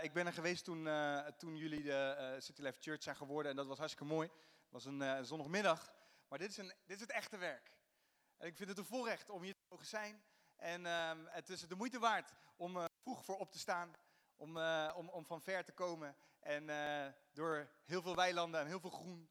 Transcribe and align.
ik 0.00 0.12
ben 0.12 0.26
er 0.26 0.32
geweest 0.32 0.64
toen, 0.64 0.86
eh, 0.86 1.26
toen 1.26 1.56
jullie 1.56 1.82
de 1.82 2.14
eh, 2.18 2.40
City 2.40 2.62
Life 2.62 2.80
Church 2.80 3.02
zijn 3.02 3.16
geworden 3.16 3.50
en 3.50 3.56
dat 3.56 3.66
was 3.66 3.78
hartstikke 3.78 4.12
mooi. 4.12 4.28
Het 4.28 4.72
was 4.72 4.84
een 4.84 5.02
eh, 5.02 5.22
zondagmiddag. 5.22 5.92
Maar 6.28 6.38
dit 6.38 6.50
is, 6.50 6.56
een, 6.56 6.72
dit 6.86 6.96
is 6.96 7.00
het 7.00 7.10
echte 7.10 7.36
werk. 7.36 7.72
En 8.36 8.46
ik 8.46 8.56
vind 8.56 8.68
het 8.68 8.78
een 8.78 8.84
voorrecht 8.84 9.30
om 9.30 9.42
hier 9.42 9.54
te 9.54 9.64
mogen 9.68 9.86
zijn. 9.86 10.22
En 10.56 10.86
ehm, 10.86 11.24
het 11.26 11.48
is 11.48 11.60
de 11.60 11.74
moeite 11.74 11.98
waard 11.98 12.32
om 12.56 12.76
eh, 12.76 12.84
vroeg 13.02 13.24
voor 13.24 13.38
op 13.38 13.52
te 13.52 13.58
staan. 13.58 13.94
Om, 14.36 14.56
eh, 14.56 14.92
om, 14.96 15.08
om 15.08 15.26
van 15.26 15.42
ver 15.42 15.64
te 15.64 15.72
komen. 15.72 16.16
En 16.40 16.68
eh, 16.70 17.12
door 17.32 17.70
heel 17.84 18.02
veel 18.02 18.16
weilanden 18.16 18.60
en 18.60 18.66
heel 18.66 18.80
veel 18.80 18.90
groen 18.90 19.30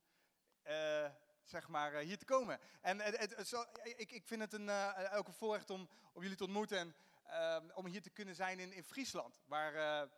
eh, 0.61 1.09
zeg 1.49 1.67
maar, 1.67 1.93
eh, 1.93 2.05
hier 2.05 2.17
te 2.17 2.25
komen. 2.25 2.59
En 2.81 2.99
het, 2.99 3.49
ik, 3.83 4.11
ik 4.11 4.27
vind 4.27 4.41
het 4.41 4.53
een, 4.53 4.69
eh, 4.69 5.11
een 5.11 5.33
voorrecht 5.33 5.69
om, 5.69 5.89
om 6.13 6.21
jullie 6.21 6.37
te 6.37 6.43
ontmoeten. 6.43 6.77
En 6.77 6.95
ehm, 7.23 7.69
om 7.73 7.85
hier 7.85 8.01
te 8.01 8.09
kunnen 8.09 8.35
zijn 8.35 8.59
in, 8.59 8.73
in 8.73 8.83
Friesland. 8.83 9.41
Waar, 9.45 9.75
eh, 9.75 10.09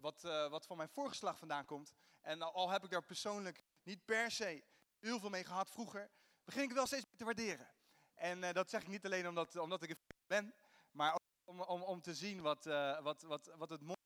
wat, 0.00 0.24
eh, 0.24 0.48
wat 0.48 0.66
van 0.66 0.76
mijn 0.76 0.88
voorgeslag 0.88 1.38
vandaan 1.38 1.64
komt. 1.64 1.92
En 2.20 2.42
al, 2.42 2.70
heb 2.70 2.84
ik 2.84 2.90
daar 2.90 3.04
persoonlijk 3.04 3.62
niet 3.82 4.04
per 4.04 4.30
se 4.30 4.64
heel 4.98 5.20
veel 5.20 5.30
mee 5.30 5.44
gehad 5.44 5.70
vroeger. 5.70 6.10
Begin 6.44 6.62
ik 6.62 6.72
wel 6.72 6.86
steeds 6.86 7.04
meer 7.04 7.16
te 7.16 7.24
waarderen. 7.24 7.68
En 8.14 8.44
eh, 8.44 8.52
dat 8.52 8.70
zeg 8.70 8.82
ik 8.82 8.88
niet 8.88 9.04
alleen 9.04 9.28
omdat, 9.28 9.56
omdat 9.56 9.82
ik 9.82 9.90
een 9.90 9.98
ben. 10.26 10.54
Maar 10.90 11.12
ook 11.12 11.20
om, 11.44 11.60
om, 11.60 11.82
om 11.82 12.00
te 12.00 12.14
zien 12.14 12.40
wat, 12.40 12.66
eh, 12.66 13.00
wat, 13.00 13.22
wat, 13.22 13.50
wat 13.56 13.68
het 13.68 13.80
mooie 13.80 13.96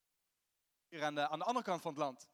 is 0.89 0.97
hier 0.97 1.05
aan 1.05 1.15
de, 1.15 1.29
aan 1.29 1.39
de 1.39 1.45
andere 1.45 1.65
kant 1.65 1.83
van 1.83 1.91
het 1.91 2.01
land. 2.01 2.29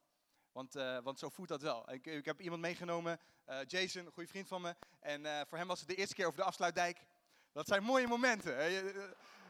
Want, 0.53 0.73
want 1.03 1.19
zo 1.19 1.29
voelt 1.29 1.49
dat 1.49 1.63
wel. 1.63 1.93
Ik, 1.93 2.07
ik 2.07 2.25
heb 2.25 2.41
iemand 2.41 2.61
meegenomen, 2.61 3.21
Jason, 3.67 4.07
een 4.07 4.13
goede 4.13 4.29
vriend 4.29 4.49
van 4.49 4.63
me. 4.63 4.77
En 5.01 5.47
voor 5.47 5.59
hem 5.59 5.67
was 5.67 5.79
het 5.79 5.89
de 5.89 5.95
eerste 5.95 6.15
keer 6.15 6.27
over 6.27 6.39
de 6.39 6.45
afsluitdijk. 6.45 7.07
Dat 7.53 7.67
zijn 7.67 7.83
mooie 7.83 8.07
momenten. 8.07 8.57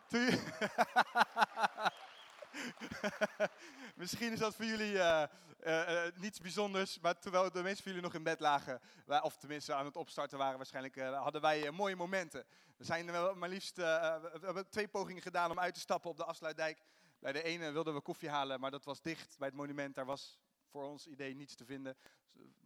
Misschien 3.96 4.32
is 4.32 4.38
dat 4.38 4.54
voor 4.54 4.64
jullie 4.64 4.98
eh, 4.98 5.22
eh, 5.58 6.06
eh, 6.06 6.14
niets 6.16 6.40
bijzonders, 6.40 7.00
maar 7.00 7.18
terwijl 7.18 7.50
de 7.50 7.62
meeste 7.62 7.82
van 7.82 7.92
jullie 7.92 8.06
nog 8.06 8.14
in 8.14 8.22
bed 8.22 8.40
lagen, 8.40 8.80
of 9.22 9.36
tenminste 9.36 9.74
aan 9.74 9.84
het 9.84 9.96
opstarten 9.96 10.38
waren, 10.38 10.56
waarschijnlijk 10.56 10.96
hadden 10.98 11.40
wij 11.40 11.70
mooie 11.70 11.96
momenten. 11.96 12.44
We 12.76 12.84
zijn 12.84 13.12
wel 13.12 13.34
maar 13.34 13.48
liefst, 13.48 13.76
we 13.76 14.38
hebben 14.40 14.68
twee 14.68 14.88
pogingen 14.88 15.22
gedaan 15.22 15.50
om 15.50 15.58
uit 15.58 15.74
te 15.74 15.80
stappen 15.80 16.10
op 16.10 16.16
de 16.16 16.24
afsluitdijk. 16.24 16.82
Bij 17.18 17.32
de 17.32 17.42
ene 17.42 17.70
wilden 17.70 17.94
we 17.94 18.00
koffie 18.00 18.28
halen, 18.28 18.60
maar 18.60 18.70
dat 18.70 18.84
was 18.84 19.02
dicht 19.02 19.38
bij 19.38 19.48
het 19.48 19.56
monument. 19.56 19.94
Daar 19.94 20.04
was 20.04 20.38
voor 20.70 20.84
ons 20.84 21.06
idee 21.06 21.34
niets 21.34 21.54
te 21.54 21.64
vinden. 21.64 21.96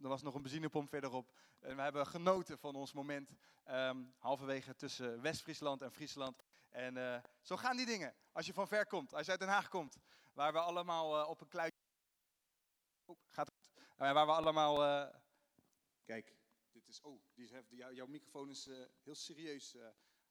Er 0.01 0.09
was 0.09 0.21
nog 0.21 0.35
een 0.35 0.41
benzinepomp 0.41 0.89
verderop. 0.89 1.31
En 1.59 1.75
we 1.75 1.81
hebben 1.81 2.07
genoten 2.07 2.57
van 2.57 2.75
ons 2.75 2.93
moment 2.93 3.29
ehm, 3.63 3.97
halverwege 4.17 4.75
tussen 4.75 5.21
West-Friesland 5.21 5.81
en 5.81 5.91
Friesland. 5.91 6.43
En 6.73 6.97
eh, 6.97 7.23
zo 7.41 7.57
gaan 7.57 7.77
die 7.77 7.85
dingen. 7.85 8.15
Als 8.31 8.45
je 8.45 8.53
van 8.53 8.67
ver 8.67 8.87
komt, 8.87 9.13
als 9.13 9.25
je 9.25 9.31
uit 9.31 9.39
Den 9.39 9.49
Haag 9.49 9.67
komt, 9.67 9.97
waar 10.33 10.53
we 10.53 10.59
allemaal 10.59 11.21
eh, 11.21 11.29
op 11.29 11.41
een 11.41 11.47
kluitje. 11.47 11.79
Oh, 13.05 13.17
gaat 13.29 13.49
goed. 13.49 13.71
Eh, 13.97 14.13
waar 14.13 14.25
we 14.25 14.31
allemaal. 14.31 14.75
Kijk, 16.03 16.35
dit 16.71 16.87
is. 16.87 17.01
Oh, 17.01 17.21
die, 17.33 17.49
jou- 17.69 17.93
jouw 17.93 18.05
microfoon 18.05 18.49
is 18.49 18.65
heel 19.03 19.15
serieus 19.15 19.77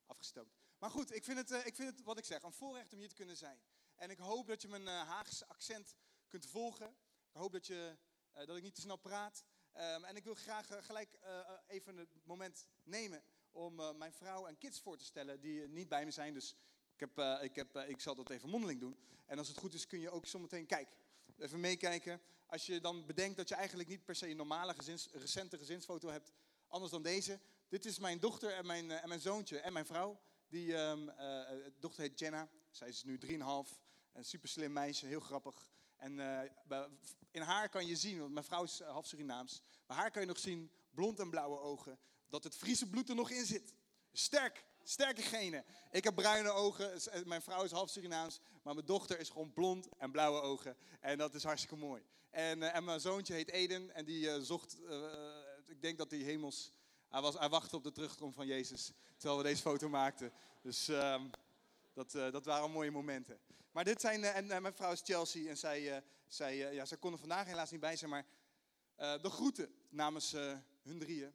afgesteld. 0.06 0.52
Maar 0.78 0.90
goed, 0.90 1.14
ik 1.14 1.24
vind, 1.24 1.38
het, 1.38 1.66
ik 1.66 1.74
vind 1.74 1.96
het, 1.96 2.02
wat 2.02 2.18
ik 2.18 2.24
zeg, 2.24 2.42
een 2.42 2.52
voorrecht 2.52 2.92
om 2.92 2.98
hier 2.98 3.08
te 3.08 3.14
kunnen 3.14 3.36
zijn. 3.36 3.62
En 3.94 4.10
ik 4.10 4.18
hoop 4.18 4.46
dat 4.46 4.62
je 4.62 4.68
mijn 4.68 4.86
Haagse 4.86 5.46
accent 5.48 5.96
kunt 6.28 6.46
volgen. 6.46 6.88
Ik 7.28 7.40
hoop 7.40 7.52
dat, 7.52 7.66
je, 7.66 7.98
dat 8.32 8.56
ik 8.56 8.62
niet 8.62 8.74
te 8.74 8.80
snel 8.80 8.96
praat. 8.96 9.44
Ehm, 9.72 10.04
en 10.04 10.16
ik 10.16 10.24
wil 10.24 10.34
graag 10.34 10.66
gelijk 10.86 11.18
even 11.66 11.96
het 11.96 12.24
moment 12.24 12.68
nemen 12.82 13.24
om 13.52 13.80
eh, 13.80 13.94
mijn 13.94 14.12
vrouw 14.12 14.46
en 14.46 14.58
kids 14.58 14.80
voor 14.80 14.96
te 14.96 15.04
stellen 15.04 15.40
die 15.40 15.62
eh, 15.62 15.68
niet 15.68 15.88
bij 15.88 16.04
me 16.04 16.10
zijn. 16.10 16.34
Dus 16.34 16.56
ik, 16.92 17.00
heb, 17.00 17.18
eh, 17.18 17.38
ik, 17.42 17.54
heb, 17.54 17.76
ik 17.76 18.00
zal 18.00 18.14
dat 18.14 18.30
even 18.30 18.48
mondeling 18.48 18.80
doen. 18.80 18.96
En 19.26 19.38
als 19.38 19.48
het 19.48 19.58
goed 19.58 19.74
is 19.74 19.86
kun 19.86 20.00
je 20.00 20.10
ook 20.10 20.26
zometeen 20.26 20.66
kijken. 20.66 20.96
Even 21.38 21.60
meekijken. 21.60 22.20
Als 22.46 22.66
je 22.66 22.80
dan 22.80 23.06
bedenkt 23.06 23.36
dat 23.36 23.48
je 23.48 23.54
eigenlijk 23.54 23.88
niet 23.88 24.04
per 24.04 24.14
se 24.14 24.28
een 24.30 24.36
normale 24.36 24.74
gezins, 24.74 25.08
recente 25.12 25.58
gezinsfoto 25.58 26.08
hebt, 26.08 26.32
anders 26.68 26.92
dan 26.92 27.02
deze. 27.02 27.40
Dit 27.68 27.84
is 27.84 27.98
mijn 27.98 28.20
dochter 28.20 28.54
en 28.54 28.66
mijn, 28.66 28.90
en 28.90 29.08
mijn 29.08 29.20
zoontje 29.20 29.58
en 29.58 29.72
mijn 29.72 29.86
vrouw. 29.86 30.20
Die 30.48 30.76
ehm, 30.76 31.08
eh, 31.08 31.40
eh, 31.40 31.72
dochter 31.78 32.02
heet 32.02 32.18
Jenna. 32.18 32.48
Zij 32.70 32.88
is 32.88 33.02
nu 33.02 33.18
3,5. 33.18 33.80
Een 34.12 34.24
super 34.24 34.48
slim 34.48 34.72
meisje, 34.72 35.06
heel 35.06 35.20
grappig. 35.20 35.70
En 35.96 36.18
in 37.30 37.42
haar 37.42 37.68
kan 37.68 37.86
je 37.86 37.96
zien, 37.96 38.18
want 38.18 38.32
mijn 38.32 38.44
vrouw 38.44 38.62
is 38.62 38.80
half 38.80 39.06
Surinaams. 39.06 39.62
Maar 39.86 39.96
haar 39.96 40.10
kan 40.10 40.22
je 40.22 40.28
nog 40.28 40.38
zien, 40.38 40.70
blond 40.90 41.18
en 41.18 41.30
blauwe 41.30 41.58
ogen, 41.58 41.98
dat 42.32 42.44
het 42.44 42.56
Friese 42.56 42.88
bloed 42.88 43.08
er 43.08 43.14
nog 43.14 43.30
in 43.30 43.46
zit. 43.46 43.74
Sterk, 44.12 44.64
sterke 44.82 45.22
genen. 45.22 45.64
Ik 45.90 46.04
heb 46.04 46.14
bruine 46.14 46.50
ogen, 46.50 46.92
eh, 46.92 47.24
mijn 47.24 47.42
vrouw 47.42 47.62
is 47.64 47.70
half 47.70 47.90
Surinaams. 47.90 48.40
Maar 48.62 48.74
mijn 48.74 48.86
dochter 48.86 49.20
is 49.20 49.28
gewoon 49.28 49.52
blond 49.52 49.88
en 49.98 50.10
blauwe 50.10 50.40
ogen. 50.40 50.76
En 51.00 51.18
dat 51.18 51.34
is 51.34 51.44
hartstikke 51.44 51.76
mooi. 51.76 52.02
En, 52.30 52.62
eh, 52.62 52.74
en 52.74 52.84
mijn 52.84 53.00
zoontje 53.00 53.34
heet 53.34 53.50
Eden 53.50 53.94
en 53.94 54.04
die 54.04 54.30
eh, 54.30 54.40
zocht, 54.40 54.76
ik 55.66 55.82
denk 55.82 55.98
dat 55.98 56.10
hij 56.10 56.20
hemels... 56.20 56.72
Hij, 57.08 57.20
was, 57.20 57.38
hij 57.38 57.48
wachtte 57.48 57.76
op 57.76 57.82
de 57.82 57.92
terugkomst 57.92 58.36
van 58.36 58.46
Jezus, 58.46 58.92
terwijl 59.16 59.40
we 59.42 59.48
deze 59.48 59.62
foto 59.62 59.88
maakten. 59.88 60.32
Dus 60.62 60.88
ehm, 60.88 61.28
dat, 61.92 62.10
dat 62.10 62.44
waren 62.44 62.70
mooie 62.70 62.90
momenten. 62.90 63.40
Maar 63.72 63.84
dit 63.84 64.00
zijn, 64.00 64.24
en 64.24 64.62
mijn 64.62 64.74
vrouw 64.74 64.92
is 64.92 65.00
Chelsea 65.04 65.48
en 65.48 65.56
zij, 65.56 66.02
zij, 66.26 66.74
ja, 66.74 66.84
zij 66.84 66.96
kon 66.96 67.12
er 67.12 67.18
vandaag 67.18 67.46
helaas 67.46 67.70
niet 67.70 67.80
bij 67.80 67.96
zijn, 67.96 68.10
maar 68.10 68.26
de 68.96 69.30
groeten 69.30 69.74
namens 69.88 70.32
hun 70.82 70.98
drieën. 70.98 71.34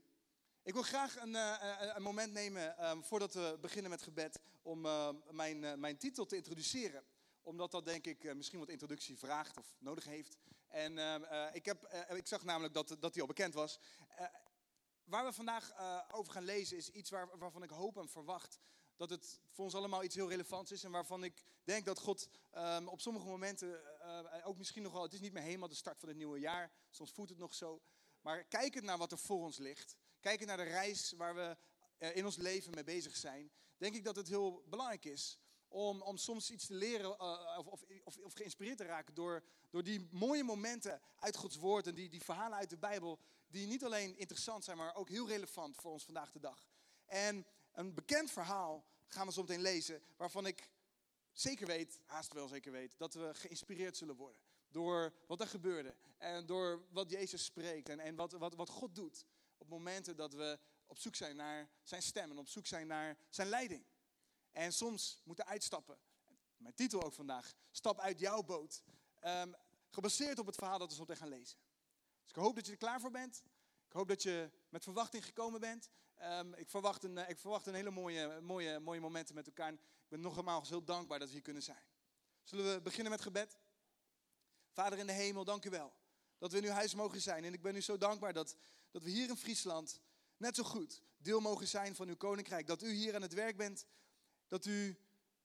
Ik 0.68 0.74
wil 0.74 0.82
graag 0.82 1.16
een, 1.16 1.36
eh, 1.36 1.82
eh, 1.82 1.96
een 1.96 2.02
moment 2.02 2.34
nemen 2.34 2.78
ehm, 2.78 3.02
voordat 3.02 3.34
we 3.34 3.58
beginnen 3.62 3.92
met 3.92 4.02
gebed 4.02 4.40
om 4.62 4.86
eh, 4.86 5.10
mijn, 5.32 5.80
mijn 5.80 5.98
titel 5.98 6.26
te 6.26 6.36
introduceren. 6.36 7.04
Omdat 7.44 7.72
dat 7.72 7.86
denk 7.86 8.06
ik 8.06 8.36
misschien 8.36 8.60
wat 8.60 8.70
introductie 8.70 9.18
vraagt 9.18 9.58
of 9.58 9.76
nodig 9.80 10.06
heeft. 10.06 10.38
En 10.68 10.98
ehm, 10.98 11.24
eh, 11.24 11.56
ik, 11.56 11.66
heb, 11.66 12.06
ik 12.16 12.28
zag 12.28 12.44
namelijk 12.44 12.74
dat, 12.74 12.96
dat 13.00 13.14
die 13.14 13.22
al 13.22 13.28
bekend 13.28 13.54
was. 13.54 13.80
Waar 15.04 15.26
we 15.26 15.34
vandaag 15.34 15.72
over 16.12 16.34
gaan 16.34 16.44
lezen 16.44 16.78
is 16.78 16.90
iets 16.90 17.10
waar, 17.10 17.38
waarvan 17.38 17.64
ik 17.64 17.70
hoop 17.70 17.98
en 17.98 18.10
verwacht 18.10 18.60
dat 18.96 19.10
het 19.10 19.40
voor 19.52 19.64
ons 19.64 19.76
allemaal 19.76 20.04
iets 20.04 20.16
heel 20.16 20.30
relevants 20.30 20.72
is. 20.72 20.84
En 20.84 20.92
waarvan 20.92 21.24
ik 21.24 21.44
denk 21.64 21.86
dat 21.86 22.00
God 22.00 22.30
ehm, 22.52 22.88
op 22.88 23.02
sommige 23.02 23.28
momenten, 23.28 23.82
ook 24.44 24.58
misschien 24.58 24.84
nog 24.84 24.94
wel, 24.94 25.04
het 25.04 25.14
is 25.14 25.20
niet 25.20 25.34
meer 25.34 25.44
helemaal 25.44 25.70
de 25.70 25.76
start 25.76 26.00
van 26.00 26.08
het 26.08 26.18
nieuwe 26.18 26.40
jaar. 26.40 26.72
Soms 26.90 27.12
voelt 27.12 27.30
het 27.30 27.38
nog 27.38 27.54
zo. 27.54 27.82
Maar 28.22 28.44
kijkend 28.44 28.84
naar 28.84 28.98
wat 28.98 29.12
er 29.12 29.18
voor 29.18 29.44
ons 29.44 29.58
ligt, 29.58 29.96
kijkend 30.20 30.48
naar 30.48 30.58
de 30.58 30.64
reis 30.64 31.12
waar 31.12 31.36
we 31.36 31.58
eh, 31.98 32.16
in 32.16 32.26
ons 32.26 32.36
leven 32.36 32.74
mee 32.74 32.84
bezig 32.84 33.16
zijn, 33.16 33.52
denk 33.78 33.96
ik 33.96 34.04
dat 34.04 34.16
het 34.16 34.28
heel 34.28 34.64
belangrijk 34.66 35.06
is 35.06 35.40
om, 35.68 36.02
om 36.02 36.18
soms 36.18 36.52
iets 36.52 36.66
te 36.66 36.74
leren 36.74 37.18
eh, 37.18 37.58
of, 37.66 37.84
of, 38.04 38.18
of, 38.18 38.34
geïnspireerd 38.34 38.78
te 38.78 38.84
raken 38.84 39.14
door, 39.14 39.44
door 39.70 39.84
die 39.84 40.08
mooie 40.12 40.44
momenten 40.44 41.02
uit 41.16 41.36
Gods 41.36 41.56
woord 41.56 41.88
en 41.88 41.96
die, 41.96 42.10
die 42.10 42.24
verhalen 42.24 42.58
uit 42.58 42.70
de 42.70 42.78
Bijbel, 42.78 43.20
die 43.48 43.68
niet 43.68 43.84
alleen 43.84 44.18
interessant 44.18 44.64
zijn, 44.64 44.78
maar 44.78 44.96
ook 44.96 45.10
heel 45.10 45.28
relevant 45.28 45.76
voor 45.76 45.92
ons 45.92 46.06
vandaag 46.06 46.32
de 46.32 46.40
dag. 46.40 46.68
En 47.06 47.46
een 47.72 47.94
bekend 47.94 48.32
verhaal 48.32 48.86
gaan 49.08 49.28
we 49.28 49.34
zo 49.34 49.42
meteen 49.42 49.62
lezen, 49.62 50.04
waarvan 50.16 50.46
ik 50.46 50.72
zeker 51.32 51.68
weet, 51.68 52.00
haast 52.06 52.34
wel 52.34 52.48
zeker 52.48 52.72
weet, 52.72 52.98
dat 52.98 53.14
we 53.14 53.34
geïnspireerd 53.34 53.98
zullen 53.98 54.16
worden. 54.16 54.42
Door 54.70 55.14
wat 55.28 55.42
er 55.42 55.48
gebeurde 55.48 55.96
en 56.18 56.46
door 56.46 56.86
wat 56.90 57.10
Jezus 57.10 57.46
spreekt 57.46 57.90
en, 57.90 58.00
en 58.00 58.16
wat, 58.16 58.32
wat, 58.32 58.56
wat 58.56 58.70
God 58.70 58.96
doet. 58.96 59.26
Op 59.58 59.68
momenten 59.68 60.16
dat 60.16 60.34
we 60.34 60.60
op 60.86 60.98
zoek 60.98 61.16
zijn 61.16 61.36
naar 61.36 61.70
zijn 61.84 62.02
stem 62.02 62.32
en 62.32 62.38
op 62.38 62.48
zoek 62.48 62.66
zijn 62.66 62.88
naar 62.88 63.18
zijn 63.30 63.48
leiding. 63.48 63.86
En 64.52 64.74
soms 64.74 65.22
moeten 65.24 65.46
uitstappen. 65.46 65.98
Mijn 66.58 66.74
titel 66.74 67.04
ook 67.04 67.14
vandaag, 67.14 67.54
Stap 67.72 68.00
uit 68.00 68.20
jouw 68.20 68.44
boot. 68.44 68.84
Ehm, 69.20 69.52
gebaseerd 69.90 70.40
op 70.40 70.46
het 70.46 70.56
verhaal 70.56 70.80
dat 70.80 70.90
we 70.90 70.96
zo 70.96 71.02
meteen 71.02 71.18
gaan 71.18 71.28
lezen. 71.28 71.58
Dus 72.22 72.30
ik 72.30 72.36
hoop 72.36 72.56
dat 72.56 72.66
je 72.66 72.72
er 72.72 72.78
klaar 72.78 73.00
voor 73.00 73.12
bent. 73.12 73.44
Ik 73.86 73.94
hoop 73.94 74.08
dat 74.08 74.24
je 74.24 74.52
met 74.70 74.84
verwachting 74.84 75.26
gekomen 75.26 75.60
bent. 75.60 75.90
Ehm, 76.16 76.54
ik, 76.54 76.70
verwacht 76.70 77.04
een, 77.04 77.18
eh, 77.18 77.30
ik 77.30 77.40
verwacht 77.40 77.68
een 77.68 77.74
hele 77.74 77.92
mooie, 77.92 78.42
mooie, 78.42 78.80
mooie 78.80 79.00
momenten 79.00 79.36
met 79.36 79.48
elkaar. 79.48 79.74
Ik 79.74 80.08
ben 80.08 80.22
nogmaals 80.22 80.70
heel 80.70 80.84
dankbaar 80.84 81.20
dat 81.20 81.28
we 81.28 81.34
hier 81.34 81.44
kunnen 81.44 81.64
zijn. 81.64 81.84
Zullen 82.44 82.74
we 82.74 82.82
beginnen 82.82 83.12
met 83.12 83.22
gebed? 83.22 83.58
Vader 84.72 85.00
in 85.00 85.08
de 85.08 85.14
hemel, 85.14 85.44
dank 85.44 85.66
u 85.66 85.70
wel. 85.70 85.94
Dat 86.38 86.52
we 86.52 86.58
in 86.58 86.64
uw 86.64 86.70
huis 86.70 86.94
mogen 86.94 87.22
zijn. 87.22 87.44
En 87.44 87.54
ik 87.54 87.62
ben 87.62 87.76
u 87.76 87.82
zo 87.82 87.98
dankbaar 87.98 88.34
dat, 88.34 88.56
dat 88.92 89.04
we 89.04 89.10
hier 89.10 89.30
in 89.30 89.38
Friesland 89.38 90.02
net 90.38 90.56
zo 90.56 90.64
goed 90.64 91.02
deel 91.18 91.40
mogen 91.40 91.68
zijn 91.68 91.96
van 91.96 92.08
uw 92.08 92.16
koninkrijk. 92.16 92.68
Dat 92.68 92.84
u 92.84 92.92
hier 92.92 93.16
aan 93.16 93.22
het 93.22 93.34
werk 93.34 93.58
bent. 93.58 93.86
Dat 94.48 94.66
u 94.66 94.98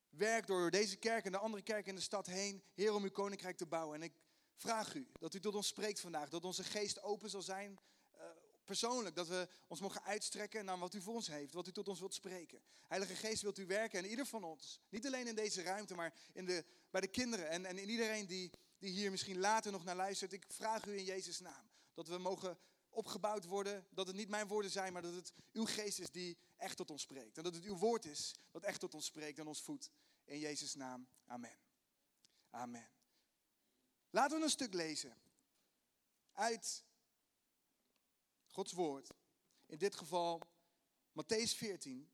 werkt 0.08 0.46
door 0.46 0.70
deze 0.70 0.96
kerk 0.96 1.24
en 1.24 1.32
de 1.32 1.38
andere 1.38 1.62
kerken 1.62 1.88
in 1.88 1.94
de 1.94 2.00
stad 2.00 2.26
heen. 2.26 2.62
Heer, 2.74 2.94
om 2.94 3.02
uw 3.02 3.10
koninkrijk 3.10 3.56
te 3.56 3.66
bouwen. 3.66 3.94
En 3.94 4.02
ik 4.02 4.12
vraag 4.56 4.94
u 4.94 5.06
dat 5.18 5.34
u 5.34 5.40
tot 5.40 5.54
ons 5.54 5.66
spreekt 5.66 6.00
vandaag. 6.00 6.28
Dat 6.28 6.44
onze 6.44 6.64
geest 6.64 7.02
open 7.02 7.30
zal 7.30 7.42
zijn. 7.42 7.78
eh, 8.10 8.24
persoonlijk, 8.64 9.16
dat 9.16 9.28
we 9.28 9.48
ons 9.66 9.80
mogen 9.80 10.02
uitstrekken 10.02 10.64
naar 10.64 10.78
wat 10.78 10.94
u 10.94 11.00
voor 11.00 11.14
ons 11.14 11.26
heeft. 11.26 11.52
Wat 11.52 11.66
u 11.66 11.72
tot 11.72 11.88
ons 11.88 11.98
wilt 11.98 12.14
spreken. 12.14 12.62
Heilige 12.86 13.14
Geest 13.14 13.42
wilt 13.42 13.58
u 13.58 13.66
werken 13.66 13.98
en 13.98 14.10
ieder 14.10 14.26
van 14.26 14.44
ons. 14.44 14.80
Niet 14.88 15.06
alleen 15.06 15.26
in 15.26 15.34
deze 15.34 15.62
ruimte, 15.62 15.94
maar 15.94 16.14
in 16.32 16.46
de, 16.46 16.64
bij 16.90 17.00
de 17.00 17.08
kinderen. 17.08 17.48
En, 17.48 17.66
en 17.66 17.78
in 17.78 17.88
iedereen 17.88 18.26
die, 18.26 18.50
die 18.78 18.90
hier 18.90 19.10
misschien 19.10 19.38
later 19.38 19.72
nog 19.72 19.84
naar 19.84 19.96
luistert. 19.96 20.32
Ik 20.32 20.44
vraag 20.48 20.86
u 20.86 20.96
in 20.96 21.04
Jezus' 21.04 21.40
naam. 21.40 21.70
Dat 21.94 22.08
we 22.08 22.18
mogen 22.18 22.58
opgebouwd 22.92 23.44
worden. 23.44 23.86
Dat 23.90 24.06
het 24.06 24.16
niet 24.16 24.28
mijn 24.28 24.46
woorden 24.46 24.70
zijn, 24.70 24.92
maar 24.92 25.02
dat 25.02 25.14
het 25.14 25.32
uw 25.52 25.66
geest 25.66 25.98
is 25.98 26.10
die 26.10 26.38
echt 26.56 26.76
tot 26.76 26.90
ons 26.90 27.02
spreekt. 27.02 27.36
En 27.36 27.42
dat 27.42 27.54
het 27.54 27.64
uw 27.64 27.76
woord 27.76 28.04
is 28.04 28.34
dat 28.50 28.62
echt 28.62 28.80
tot 28.80 28.94
ons 28.94 29.06
spreekt 29.06 29.38
en 29.38 29.46
ons 29.46 29.62
voedt. 29.62 29.90
In 30.24 30.38
Jezus' 30.38 30.74
naam. 30.74 31.08
Amen. 31.26 31.58
Amen. 32.50 32.90
Laten 34.10 34.38
we 34.38 34.44
een 34.44 34.50
stuk 34.50 34.74
lezen 34.74 35.16
uit 36.32 36.84
Gods 38.46 38.72
woord. 38.72 39.10
In 39.66 39.78
dit 39.78 39.94
geval 39.94 40.40
Matthäus 41.12 41.56
14. 41.56 42.10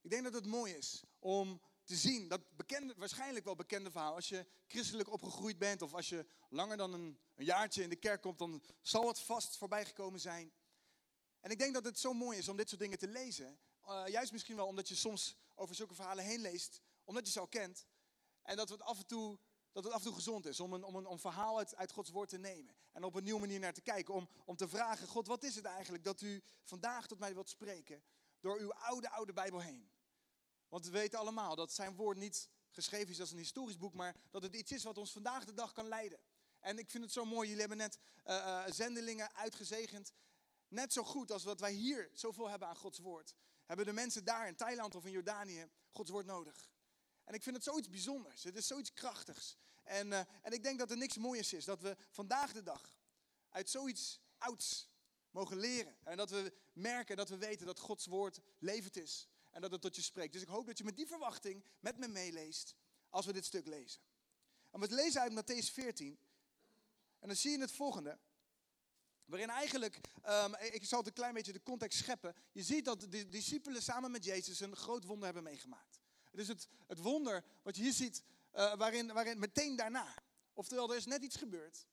Ik 0.00 0.10
denk 0.10 0.24
dat 0.24 0.34
het 0.34 0.46
mooi 0.46 0.74
is 0.74 1.02
om 1.18 1.60
te 1.90 1.96
zien, 1.96 2.28
dat 2.28 2.56
bekende, 2.56 2.94
waarschijnlijk 2.96 3.44
wel 3.44 3.54
bekende 3.54 3.90
verhaal. 3.90 4.14
Als 4.14 4.28
je 4.28 4.46
christelijk 4.66 5.12
opgegroeid 5.12 5.58
bent 5.58 5.82
of 5.82 5.94
als 5.94 6.08
je 6.08 6.26
langer 6.48 6.76
dan 6.76 6.92
een, 6.92 7.18
jaartje 7.34 7.82
in 7.82 7.88
de 7.88 7.96
kerk 7.96 8.22
komt, 8.22 8.38
dan 8.38 8.62
zal 8.82 9.06
het 9.06 9.20
vast 9.20 9.56
voorbijgekomen 9.56 10.20
zijn. 10.20 10.52
En 11.40 11.50
ik 11.50 11.58
denk 11.58 11.74
dat 11.74 11.84
het 11.84 11.98
zo 11.98 12.12
mooi 12.12 12.38
is 12.38 12.48
om 12.48 12.56
dit 12.56 12.68
soort 12.68 12.80
dingen 12.80 12.98
te 12.98 13.08
lezen. 13.08 13.58
Uh, 13.88 14.02
juist 14.06 14.32
misschien 14.32 14.56
wel 14.56 14.66
omdat 14.66 14.88
je 14.88 14.94
soms 14.94 15.36
over 15.54 15.74
zulke 15.74 15.94
verhalen 15.94 16.24
heen 16.24 16.40
leest, 16.40 16.80
omdat 17.04 17.26
je 17.26 17.32
ze 17.32 17.40
al 17.40 17.48
kent. 17.48 17.86
En 18.42 18.56
dat 18.56 18.68
het 18.68 18.82
af 18.82 18.98
en 18.98 19.06
toe, 19.06 19.38
dat 19.72 19.84
het 19.84 19.92
af 19.92 19.98
en 19.98 20.04
toe 20.04 20.14
gezond 20.14 20.46
is 20.46 20.60
om 20.60 20.72
een, 20.72 20.84
om 20.84 20.96
een, 20.96 21.06
om 21.06 21.18
verhaal 21.18 21.58
uit, 21.58 21.76
uit 21.76 21.92
Gods 21.92 22.10
woord 22.10 22.28
te 22.28 22.38
nemen. 22.38 22.74
En 22.92 23.04
op 23.04 23.14
een 23.14 23.24
nieuwe 23.24 23.40
manier 23.40 23.60
naar 23.60 23.72
te 23.72 23.80
kijken. 23.80 24.14
Om, 24.14 24.28
om 24.44 24.56
te 24.56 24.68
vragen, 24.68 25.08
God, 25.08 25.26
wat 25.26 25.42
is 25.42 25.54
het 25.54 25.64
eigenlijk 25.64 26.04
dat 26.04 26.20
u 26.20 26.42
vandaag 26.62 27.06
tot 27.06 27.18
mij 27.18 27.34
wilt 27.34 27.48
spreken 27.48 28.02
door 28.40 28.58
uw 28.58 28.72
oude, 28.72 29.10
oude 29.10 29.32
Bijbel 29.32 29.60
heen? 29.60 29.90
Want 30.70 30.84
we 30.84 30.90
weten 30.90 31.18
allemaal 31.18 31.54
dat 31.54 31.72
zijn 31.72 31.94
woord 31.94 32.16
niet 32.16 32.48
geschreven 32.70 33.08
is 33.08 33.20
als 33.20 33.30
een 33.30 33.38
historisch 33.38 33.76
boek, 33.76 33.94
maar 33.94 34.16
dat 34.30 34.42
het 34.42 34.54
iets 34.54 34.72
is 34.72 34.82
wat 34.82 34.98
ons 34.98 35.12
vandaag 35.12 35.44
de 35.44 35.54
dag 35.54 35.72
kan 35.72 35.88
leiden. 35.88 36.20
En 36.60 36.78
ik 36.78 36.90
vind 36.90 37.04
het 37.04 37.12
zo 37.12 37.24
mooi, 37.24 37.48
jullie 37.48 37.60
hebben 37.60 37.78
net 37.78 37.98
uh, 38.26 38.66
zendelingen 38.66 39.34
uitgezegend. 39.34 40.12
Net 40.68 40.92
zo 40.92 41.04
goed 41.04 41.30
als 41.30 41.44
wat 41.44 41.60
wij 41.60 41.72
hier 41.72 42.10
zoveel 42.12 42.48
hebben 42.48 42.68
aan 42.68 42.76
Gods 42.76 42.98
woord, 42.98 43.34
hebben 43.64 43.86
de 43.86 43.92
mensen 43.92 44.24
daar 44.24 44.48
in 44.48 44.56
Thailand 44.56 44.94
of 44.94 45.04
in 45.04 45.10
Jordanië 45.10 45.70
Gods 45.90 46.10
woord 46.10 46.26
nodig. 46.26 46.70
En 47.24 47.34
ik 47.34 47.42
vind 47.42 47.56
het 47.56 47.64
zoiets 47.64 47.88
bijzonders. 47.88 48.42
Het 48.42 48.56
is 48.56 48.66
zoiets 48.66 48.92
krachtigs. 48.92 49.56
En, 49.84 50.06
uh, 50.06 50.18
en 50.18 50.52
ik 50.52 50.62
denk 50.62 50.78
dat 50.78 50.90
er 50.90 50.96
niks 50.96 51.16
mooiers 51.16 51.52
is. 51.52 51.64
Dat 51.64 51.80
we 51.80 51.96
vandaag 52.10 52.52
de 52.52 52.62
dag 52.62 52.94
uit 53.48 53.70
zoiets 53.70 54.20
ouds 54.38 54.90
mogen 55.30 55.56
leren. 55.56 55.96
En 56.04 56.16
dat 56.16 56.30
we 56.30 56.52
merken, 56.72 57.16
dat 57.16 57.28
we 57.28 57.36
weten 57.36 57.66
dat 57.66 57.80
Gods 57.80 58.06
woord 58.06 58.40
levend 58.58 58.96
is 58.96 59.29
en 59.50 59.60
dat 59.60 59.70
het 59.70 59.80
tot 59.80 59.96
je 59.96 60.02
spreekt. 60.02 60.32
Dus 60.32 60.42
ik 60.42 60.48
hoop 60.48 60.66
dat 60.66 60.78
je 60.78 60.84
met 60.84 60.96
die 60.96 61.06
verwachting 61.06 61.64
met 61.80 61.98
me 61.98 62.08
meeleest 62.08 62.74
als 63.08 63.26
we 63.26 63.32
dit 63.32 63.44
stuk 63.44 63.66
lezen. 63.66 64.00
En 64.70 64.80
we 64.80 64.94
lezen 64.94 65.20
uit 65.20 65.32
Matthäus 65.32 65.72
14. 65.72 66.18
En 67.18 67.28
dan 67.28 67.36
zie 67.36 67.50
je 67.50 67.60
het 67.60 67.72
volgende. 67.72 68.18
Waarin 69.24 69.50
eigenlijk, 69.50 70.00
um, 70.28 70.54
ik 70.54 70.84
zal 70.84 70.98
het 70.98 71.06
een 71.06 71.12
klein 71.12 71.34
beetje 71.34 71.52
de 71.52 71.62
context 71.62 71.98
scheppen. 71.98 72.34
Je 72.52 72.62
ziet 72.62 72.84
dat 72.84 73.00
de 73.00 73.28
discipelen 73.28 73.82
samen 73.82 74.10
met 74.10 74.24
Jezus 74.24 74.60
een 74.60 74.76
groot 74.76 75.04
wonder 75.04 75.24
hebben 75.24 75.42
meegemaakt. 75.42 76.00
Het 76.30 76.40
is 76.40 76.48
het, 76.48 76.68
het 76.86 76.98
wonder 76.98 77.44
wat 77.62 77.76
je 77.76 77.82
hier 77.82 77.92
ziet, 77.92 78.22
uh, 78.54 78.74
waarin, 78.74 79.12
waarin 79.12 79.38
meteen 79.38 79.76
daarna. 79.76 80.14
Oftewel, 80.52 80.90
er 80.90 80.96
is 80.96 81.06
net 81.06 81.22
iets 81.22 81.36
gebeurd. 81.36 81.86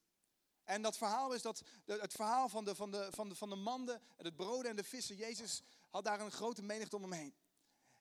En 0.63 0.81
dat 0.81 0.97
verhaal 0.97 1.33
is 1.33 1.41
dat, 1.41 1.61
het 1.85 2.13
verhaal 2.13 2.49
van 2.49 2.65
de, 2.65 2.75
van, 2.75 2.91
de, 2.91 3.07
van, 3.11 3.29
de, 3.29 3.35
van 3.35 3.49
de 3.49 3.55
manden, 3.55 4.01
het 4.15 4.35
broden 4.35 4.69
en 4.69 4.75
de 4.75 4.83
vissen. 4.83 5.15
Jezus 5.15 5.63
had 5.89 6.03
daar 6.03 6.19
een 6.19 6.31
grote 6.31 6.61
menigte 6.61 6.95
om 6.95 7.01
hem 7.01 7.11
heen. 7.11 7.35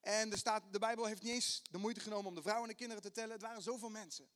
En 0.06 0.32
er 0.32 0.38
staat, 0.38 0.62
de 0.73 0.79
Bijbel 0.79 1.05
heeft 1.05 1.23
niet 1.23 1.32
eens 1.32 1.62
de 1.70 1.79
moeite 1.79 2.00
genomen 2.00 2.26
om 2.26 2.35
de 2.35 2.43
vrouwen 2.43 2.64
en 2.64 2.70
de 2.70 2.79
kinderen 2.79 3.03
te 3.03 3.11
tellen. 3.11 3.31
Het 3.31 3.41
waren 3.43 3.62
zoveel 3.62 3.88
mensen. 3.88 4.29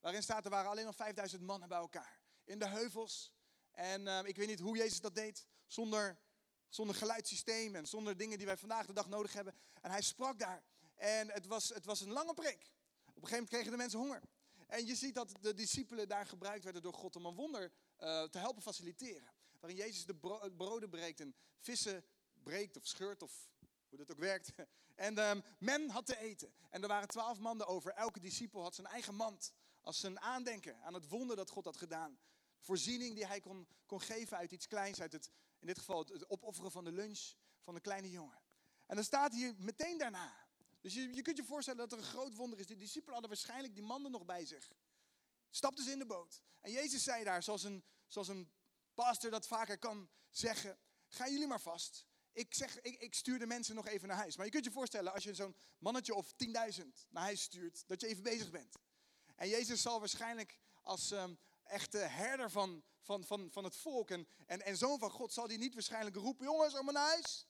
Waarin 0.00 0.22
staat, 0.22 0.44
er 0.44 0.50
waren 0.50 0.70
alleen 0.70 0.84
nog 0.84 0.94
5000 0.94 1.42
mannen 1.42 1.68
bij 1.68 1.78
elkaar. 1.78 2.20
In 2.44 2.58
de 2.58 2.68
heuvels. 2.68 3.32
En 3.70 4.06
uh, 4.06 4.20
ik 4.24 4.36
weet 4.36 4.46
niet 4.46 4.60
hoe 4.60 4.76
Jezus 4.76 5.00
dat 5.00 5.14
deed. 5.14 5.46
Zonder, 5.66 6.18
zonder 6.68 6.96
geluidssysteem 6.96 7.74
en 7.74 7.86
zonder 7.86 8.16
dingen 8.16 8.38
die 8.38 8.46
wij 8.46 8.56
vandaag 8.56 8.86
de 8.86 8.92
dag 8.92 9.08
nodig 9.08 9.32
hebben. 9.32 9.54
En 9.80 9.90
hij 9.90 10.02
sprak 10.02 10.38
daar. 10.38 10.64
En 10.94 11.30
het 11.30 11.46
was, 11.46 11.68
het 11.68 11.84
was 11.84 12.00
een 12.00 12.12
lange 12.12 12.34
preek. 12.34 12.72
Op 13.14 13.22
een 13.22 13.28
gegeven 13.28 13.30
moment 13.30 13.48
kregen 13.48 13.70
de 13.70 13.76
mensen 13.76 13.98
honger. 13.98 14.22
En 14.66 14.86
je 14.86 14.94
ziet 14.94 15.14
dat 15.14 15.32
de 15.40 15.54
discipelen 15.54 16.08
daar 16.08 16.26
gebruikt 16.26 16.64
werden 16.64 16.82
door 16.82 16.94
God 16.94 17.16
om 17.16 17.26
een 17.26 17.34
wonder 17.34 17.72
uh, 18.00 18.22
te 18.22 18.38
helpen 18.38 18.62
faciliteren. 18.62 19.32
Waarin 19.60 19.78
Jezus 19.78 20.04
de 20.04 20.14
bro 20.14 20.50
broden 20.56 20.90
breekt 20.90 21.20
en 21.20 21.34
vissen 21.58 22.04
breekt 22.42 22.76
of 22.76 22.86
scheurt 22.86 23.22
of 23.22 23.48
hoe 23.88 23.98
dat 23.98 24.10
ook 24.10 24.18
werkt. 24.18 24.52
En 24.96 25.18
um, 25.18 25.42
men 25.58 25.90
had 25.90 26.06
te 26.06 26.18
eten. 26.18 26.54
En 26.70 26.82
er 26.82 26.88
waren 26.88 27.08
twaalf 27.08 27.38
mannen 27.38 27.66
over. 27.66 27.92
Elke 27.92 28.20
discipel 28.20 28.62
had 28.62 28.74
zijn 28.74 28.86
eigen 28.86 29.14
mand. 29.14 29.52
Als 29.80 30.00
zijn 30.00 30.20
aandenken 30.20 30.82
aan 30.82 30.94
het 30.94 31.08
wonder 31.08 31.36
dat 31.36 31.50
God 31.50 31.64
had 31.64 31.76
gedaan. 31.76 32.18
Voorziening 32.60 33.14
die 33.14 33.26
hij 33.26 33.40
kon, 33.40 33.68
kon 33.86 34.00
geven 34.00 34.36
uit 34.36 34.52
iets 34.52 34.66
kleins. 34.66 35.00
Uit 35.00 35.12
het, 35.12 35.30
in 35.58 35.66
dit 35.66 35.78
geval 35.78 35.98
het, 35.98 36.30
opofferen 36.30 36.70
van 36.70 36.84
de 36.84 36.92
lunch 36.92 37.32
van 37.62 37.74
een 37.74 37.80
kleine 37.80 38.10
jongen. 38.10 38.40
En 38.86 38.94
dan 38.94 39.04
staat 39.04 39.32
hier 39.32 39.54
meteen 39.58 39.98
daarna. 39.98 40.46
Dus 40.80 40.94
je, 40.94 41.14
je 41.14 41.22
kunt 41.22 41.36
je 41.36 41.44
voorstellen 41.44 41.80
dat 41.80 41.92
er 41.92 41.98
een 41.98 42.10
groot 42.10 42.34
wonder 42.34 42.58
is. 42.58 42.66
De 42.66 42.76
discipelen 42.76 43.12
hadden 43.12 43.30
waarschijnlijk 43.30 43.74
die 43.74 43.84
mannen 43.84 44.10
nog 44.10 44.24
bij 44.24 44.46
zich. 44.46 44.72
Stapten 45.50 45.84
ze 45.84 45.90
in 45.90 45.98
de 45.98 46.06
boot. 46.06 46.42
En 46.60 46.72
Jezus 46.72 47.02
zei 47.02 47.24
daar, 47.24 47.42
zoals 47.42 47.62
een, 47.62 47.84
zoals 48.06 48.28
een 48.28 48.50
pastor 48.94 49.30
dat 49.30 49.46
vaker 49.46 49.78
kan 49.78 50.10
zeggen. 50.30 50.78
Ga 51.08 51.28
jullie 51.28 51.46
maar 51.46 51.60
vast 51.60 52.06
ik, 52.36 52.54
zeg, 52.54 52.80
ik, 52.80 53.00
ik 53.00 53.14
stuur 53.14 53.38
de 53.38 53.46
mensen 53.46 53.74
nog 53.74 53.86
even 53.86 54.08
naar 54.08 54.16
huis. 54.16 54.36
Maar 54.36 54.46
je 54.46 54.52
kunt 54.52 54.64
je 54.64 54.70
voorstellen, 54.70 55.12
als 55.12 55.24
je 55.24 55.34
zo'n 55.34 55.56
mannetje 55.78 56.14
of 56.14 56.32
10.000 56.32 56.48
naar 57.10 57.22
huis 57.22 57.42
stuurt, 57.42 57.84
dat 57.86 58.00
je 58.00 58.06
even 58.06 58.22
bezig 58.22 58.50
bent. 58.50 58.74
En 59.36 59.48
Jezus 59.48 59.82
zal 59.82 59.98
waarschijnlijk 59.98 60.58
als 60.82 61.10
um, 61.10 61.38
echte 61.64 61.98
herder 61.98 62.50
van, 62.50 62.82
van, 63.00 63.24
van, 63.24 63.48
van 63.50 63.64
het 63.64 63.76
volk 63.76 64.10
en, 64.10 64.28
en, 64.46 64.62
en 64.62 64.76
zoon 64.76 64.98
van 64.98 65.10
God, 65.10 65.32
zal 65.32 65.46
hij 65.46 65.56
niet 65.56 65.74
waarschijnlijk 65.74 66.16
roepen, 66.16 66.46
jongens, 66.46 66.78
om 66.78 66.92
naar 66.92 67.06
huis. 67.06 67.46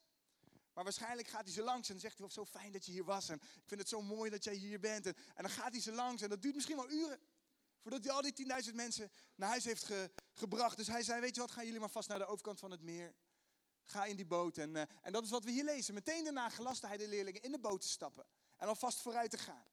Maar 0.73 0.85
waarschijnlijk 0.85 1.29
gaat 1.29 1.45
hij 1.45 1.53
ze 1.53 1.63
langs 1.63 1.89
en 1.89 2.01
zegt 2.01 2.19
hij, 2.19 2.31
zo 2.31 2.45
fijn 2.45 2.73
dat 2.73 2.87
je 2.87 2.93
hier 2.93 3.05
was. 3.05 3.29
En 3.29 3.37
ik 3.37 3.63
vind 3.67 3.81
het 3.81 3.89
zo 3.89 4.03
mooi 4.03 4.31
dat 4.31 4.45
jij 4.45 4.55
hier 4.55 4.81
bent. 4.81 5.07
En, 5.07 5.15
en 5.35 5.43
dan 5.43 5.51
gaat 5.51 5.73
hij 5.73 5.81
ze 5.81 5.93
langs 5.93 6.23
en 6.23 6.29
dat 6.29 6.43
duurt 6.43 6.55
misschien 6.55 6.77
wel 6.77 6.91
uren. 6.91 7.21
Voordat 7.81 8.05
hij 8.05 8.13
al 8.13 8.23
die 8.23 8.65
10.000 8.69 8.75
mensen 8.75 9.11
naar 9.35 9.49
huis 9.49 9.65
heeft 9.65 9.85
ge, 9.85 10.11
gebracht. 10.33 10.77
Dus 10.77 10.87
hij 10.87 11.03
zei, 11.03 11.21
weet 11.21 11.35
je 11.35 11.41
wat, 11.41 11.51
gaan 11.51 11.65
jullie 11.65 11.81
maar 11.81 11.91
vast 11.91 12.09
naar 12.09 12.19
de 12.19 12.27
overkant 12.27 12.59
van 12.59 12.71
het 12.71 12.83
meer. 12.83 13.15
Ga 13.87 14.05
in 14.05 14.17
die 14.17 14.27
boot. 14.27 14.59
En, 14.59 14.71
uh, 14.71 14.83
en 15.03 15.13
dat 15.13 15.25
is 15.25 15.31
wat 15.31 15.45
we 15.45 15.51
hier 15.51 15.65
lezen. 15.65 15.95
Meteen 15.95 16.25
daarna 16.25 16.49
gelastte 16.49 16.87
hij 16.87 16.97
de 16.97 17.09
leerlingen 17.09 17.43
in 17.43 17.53
de 17.53 17.59
boot 17.59 17.81
te 17.81 17.89
stappen. 17.89 18.27
En 18.57 18.69
alvast 18.69 19.01
vooruit 19.01 19.31
te 19.31 19.39
gaan. 19.39 19.67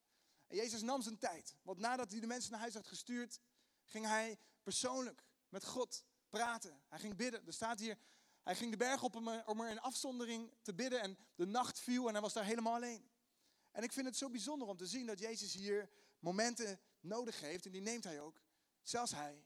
En 0.47 0.55
Jezus 0.55 0.81
nam 0.81 1.01
zijn 1.01 1.17
tijd. 1.17 1.55
Want 1.61 1.79
nadat 1.79 2.11
hij 2.11 2.19
de 2.19 2.27
mensen 2.27 2.51
naar 2.51 2.59
huis 2.59 2.73
had 2.73 2.87
gestuurd, 2.87 3.39
ging 3.85 4.05
hij 4.05 4.39
persoonlijk 4.63 5.23
met 5.49 5.65
God 5.65 6.03
praten. 6.29 6.81
Hij 6.87 6.99
ging 6.99 7.15
bidden. 7.15 7.45
Er 7.45 7.53
staat 7.53 7.79
hier, 7.79 7.97
hij 8.43 8.55
ging 8.55 8.71
de 8.71 8.77
berg 8.77 9.03
op 9.03 9.15
om 9.15 9.27
om 9.27 9.61
er 9.61 9.69
in 9.69 9.79
afzondering 9.79 10.53
te 10.61 10.73
bidden. 10.73 11.01
En 11.01 11.17
de 11.35 11.45
nacht 11.45 11.79
viel 11.79 12.07
en 12.07 12.13
hij 12.13 12.21
was 12.21 12.33
daar 12.33 12.45
helemaal 12.45 12.73
alleen. 12.73 13.11
En 13.71 13.83
ik 13.83 13.91
vind 13.91 14.05
het 14.05 14.17
zo 14.17 14.29
bijzonder 14.29 14.67
om 14.67 14.77
te 14.77 14.87
zien 14.87 15.05
dat 15.05 15.19
Jezus 15.19 15.53
hier 15.53 15.89
momenten 16.19 16.79
nodig 16.99 17.39
heeft. 17.39 17.65
En 17.65 17.71
die 17.71 17.81
neemt 17.81 18.03
hij 18.03 18.21
ook. 18.21 18.41
Zelfs 18.81 19.11
hij. 19.11 19.45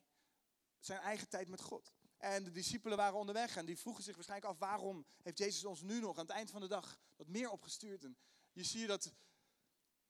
Zijn 0.79 0.99
eigen 0.99 1.29
tijd 1.29 1.47
met 1.47 1.61
God. 1.61 1.93
En 2.17 2.43
de 2.43 2.51
discipelen 2.51 2.97
waren 2.97 3.19
onderweg 3.19 3.55
en 3.55 3.65
die 3.65 3.77
vroegen 3.77 4.03
zich 4.03 4.15
waarschijnlijk 4.15 4.51
af 4.51 4.59
waarom 4.59 5.05
heeft 5.21 5.37
Jezus 5.37 5.65
ons 5.65 5.81
nu 5.81 5.99
nog 5.99 6.17
aan 6.17 6.25
het 6.25 6.35
eind 6.35 6.49
van 6.49 6.61
de 6.61 6.67
dag 6.67 6.99
dat 7.15 7.27
meer 7.27 7.49
opgestuurd. 7.49 8.03
En 8.03 8.17
je 8.51 8.63
ziet 8.63 8.87
dat 8.87 9.13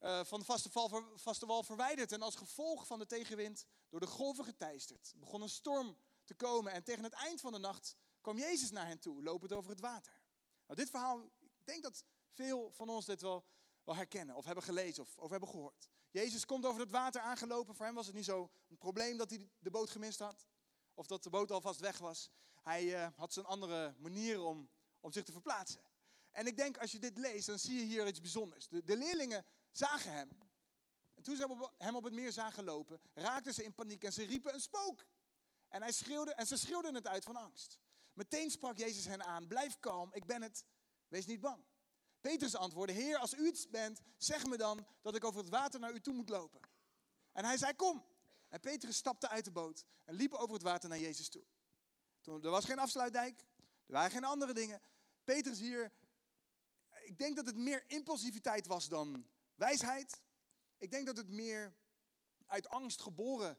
uh, 0.00 0.24
van 0.24 0.38
de 0.38 0.44
vaste, 1.16 1.46
wal 1.46 1.62
verwijderd 1.62 2.12
en 2.12 2.22
als 2.22 2.34
gevolg 2.34 2.86
van 2.86 2.98
de 2.98 3.06
tegenwind 3.06 3.66
door 3.88 4.00
de 4.00 4.06
golven 4.06 4.44
geteisterd. 4.44 5.14
begon 5.16 5.42
een 5.42 5.48
storm 5.48 5.96
te 6.24 6.34
komen 6.34 6.72
en 6.72 6.84
tegen 6.84 7.04
het 7.04 7.12
eind 7.12 7.40
van 7.40 7.52
de 7.52 7.58
nacht 7.58 7.96
kwam 8.20 8.38
Jezus 8.38 8.70
naar 8.70 8.86
hen 8.86 8.98
toe, 8.98 9.22
lopend 9.22 9.52
over 9.52 9.70
het 9.70 9.80
water. 9.80 10.22
Nou, 10.66 10.80
dit 10.80 10.90
verhaal, 10.90 11.30
ik 11.38 11.64
denk 11.64 11.82
dat 11.82 12.04
veel 12.30 12.70
van 12.72 12.88
ons 12.88 13.04
dit 13.04 13.20
wel, 13.20 13.44
wel 13.84 13.96
herkennen 13.96 14.36
of 14.36 14.44
hebben 14.44 14.64
gelezen 14.64 15.02
of, 15.02 15.18
of 15.18 15.30
hebben 15.30 15.48
gehoord. 15.48 15.88
Jezus 16.10 16.44
komt 16.44 16.66
over 16.66 16.80
het 16.80 16.90
water 16.90 17.20
aangelopen. 17.20 17.74
Voor 17.74 17.86
hem 17.86 17.94
was 17.94 18.06
het 18.06 18.14
niet 18.14 18.24
zo 18.24 18.50
een 18.68 18.78
probleem 18.78 19.16
dat 19.16 19.30
hij 19.30 19.50
de 19.58 19.70
boot 19.70 19.90
gemist 19.90 20.18
had 20.18 20.46
of 20.98 21.06
dat 21.06 21.22
de 21.22 21.30
boot 21.30 21.50
alvast 21.50 21.80
weg 21.80 21.98
was. 21.98 22.30
Hij 22.62 22.84
uh, 22.84 23.08
had 23.16 23.32
zijn 23.32 23.46
andere 23.46 23.94
manieren 23.98 24.44
om, 24.44 24.68
om 25.00 25.12
zich 25.12 25.24
te 25.24 25.32
verplaatsen. 25.32 25.80
En 26.30 26.46
ik 26.46 26.56
denk, 26.56 26.78
als 26.78 26.92
je 26.92 26.98
dit 26.98 27.18
leest, 27.18 27.46
dan 27.46 27.58
zie 27.58 27.78
je 27.78 27.84
hier 27.84 28.06
iets 28.06 28.20
bijzonders. 28.20 28.68
De, 28.68 28.96
leerlingen 28.96 29.44
zagen 29.70 30.12
hem. 30.12 30.28
En 31.14 31.22
toen 31.22 31.36
ze 31.36 31.70
hem 31.78 31.96
op 31.96 32.04
het 32.04 32.12
meer 32.12 32.32
zagen 32.32 32.64
lopen, 32.64 33.00
raakten 33.14 33.54
ze 33.54 33.64
in 33.64 33.74
paniek 33.74 34.04
en 34.04 34.12
ze 34.12 34.24
riepen 34.24 34.54
een 34.54 34.60
spook. 34.60 35.06
En, 35.68 35.82
hij 35.82 35.92
schreeuwde, 35.92 36.34
en 36.34 36.46
ze 36.46 36.56
schreeuwden 36.56 36.94
het 36.94 37.06
uit 37.06 37.24
van 37.24 37.36
angst. 37.36 37.78
Meteen 38.12 38.50
sprak 38.50 38.78
Jezus 38.78 39.04
hen 39.04 39.24
aan, 39.24 39.46
blijf 39.46 39.78
kalm, 39.80 40.10
ik 40.12 40.26
ben 40.26 40.42
het, 40.42 40.64
wees 41.08 41.26
niet 41.26 41.40
bang. 41.40 41.64
Petrus 42.20 42.54
antwoordde, 42.54 42.94
Heer, 42.94 43.18
als 43.18 43.34
u 43.34 43.46
het 43.46 43.66
bent, 43.70 44.00
zeg 44.16 44.46
me 44.46 44.56
dan 44.56 44.86
dat 45.02 45.14
ik 45.14 45.24
over 45.24 45.40
het 45.40 45.48
water 45.48 45.80
naar 45.80 45.92
u 45.92 46.00
toe 46.00 46.14
moet 46.14 46.28
lopen. 46.28 46.60
En 47.32 47.44
hij 47.44 47.56
zei, 47.56 47.74
kom. 47.74 48.04
En 48.48 48.60
Petrus 48.60 48.96
stapte 48.96 49.28
uit 49.28 49.44
de 49.44 49.50
boot 49.50 49.84
en 50.04 50.14
liep 50.14 50.32
over 50.32 50.54
het 50.54 50.62
water 50.62 50.88
naar 50.88 50.98
Jezus 50.98 51.28
toe. 51.28 51.44
Toen, 52.20 52.44
er 52.44 52.50
was 52.50 52.64
geen 52.64 52.78
afsluitdijk, 52.78 53.40
er 53.86 53.92
waren 53.92 54.10
geen 54.10 54.24
andere 54.24 54.52
dingen. 54.52 54.80
Petrus 55.24 55.58
hier, 55.58 55.92
ik 57.04 57.18
denk 57.18 57.36
dat 57.36 57.46
het 57.46 57.56
meer 57.56 57.84
impulsiviteit 57.86 58.66
was 58.66 58.88
dan 58.88 59.26
wijsheid. 59.54 60.20
Ik 60.78 60.90
denk 60.90 61.06
dat 61.06 61.16
het 61.16 61.28
meer 61.28 61.74
uit 62.46 62.68
angst 62.68 63.02
geboren 63.02 63.58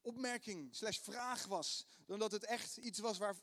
opmerking 0.00 0.76
slash 0.76 0.98
vraag 0.98 1.46
was. 1.46 1.86
Dan 2.06 2.18
dat 2.18 2.32
het 2.32 2.44
echt 2.44 2.76
iets 2.76 2.98
was 2.98 3.18
waar... 3.18 3.36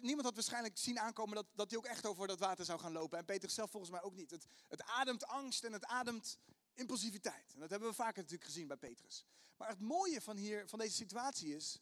Niemand 0.00 0.24
had 0.24 0.34
waarschijnlijk 0.34 0.78
zien 0.78 0.98
aankomen 0.98 1.34
dat, 1.34 1.46
dat 1.54 1.70
hij 1.70 1.78
ook 1.78 1.84
echt 1.84 2.06
over 2.06 2.26
dat 2.26 2.38
water 2.38 2.64
zou 2.64 2.78
gaan 2.80 2.92
lopen. 2.92 3.18
En 3.18 3.24
Petrus 3.24 3.54
zelf 3.54 3.70
volgens 3.70 3.92
mij 3.92 4.02
ook 4.02 4.14
niet. 4.14 4.30
Het, 4.30 4.46
het 4.68 4.82
ademt 4.82 5.26
angst 5.26 5.64
en 5.64 5.72
het 5.72 5.84
ademt 5.84 6.38
Impulsiviteit. 6.76 7.52
En 7.54 7.60
dat 7.60 7.70
hebben 7.70 7.88
we 7.88 7.94
vaker 7.94 8.22
natuurlijk 8.22 8.50
gezien 8.50 8.66
bij 8.66 8.76
Petrus. 8.76 9.24
Maar 9.56 9.68
het 9.68 9.80
mooie 9.80 10.20
van, 10.20 10.36
hier, 10.36 10.68
van 10.68 10.78
deze 10.78 10.94
situatie 10.94 11.54
is 11.54 11.80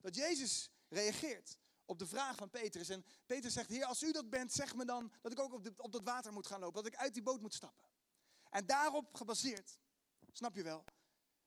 dat 0.00 0.14
Jezus 0.14 0.70
reageert 0.88 1.58
op 1.84 1.98
de 1.98 2.06
vraag 2.06 2.36
van 2.36 2.50
Petrus. 2.50 2.88
En 2.88 3.04
Petrus 3.26 3.52
zegt, 3.52 3.68
heer, 3.68 3.84
als 3.84 4.02
u 4.02 4.12
dat 4.12 4.30
bent, 4.30 4.52
zeg 4.52 4.74
me 4.74 4.84
dan 4.84 5.12
dat 5.20 5.32
ik 5.32 5.40
ook 5.40 5.52
op, 5.52 5.70
op 5.76 5.92
dat 5.92 6.02
water 6.02 6.32
moet 6.32 6.46
gaan 6.46 6.60
lopen. 6.60 6.82
Dat 6.82 6.92
ik 6.92 6.98
uit 6.98 7.14
die 7.14 7.22
boot 7.22 7.40
moet 7.40 7.54
stappen. 7.54 7.88
En 8.50 8.66
daarop 8.66 9.14
gebaseerd, 9.14 9.78
snap 10.32 10.54
je 10.54 10.62
wel, 10.62 10.84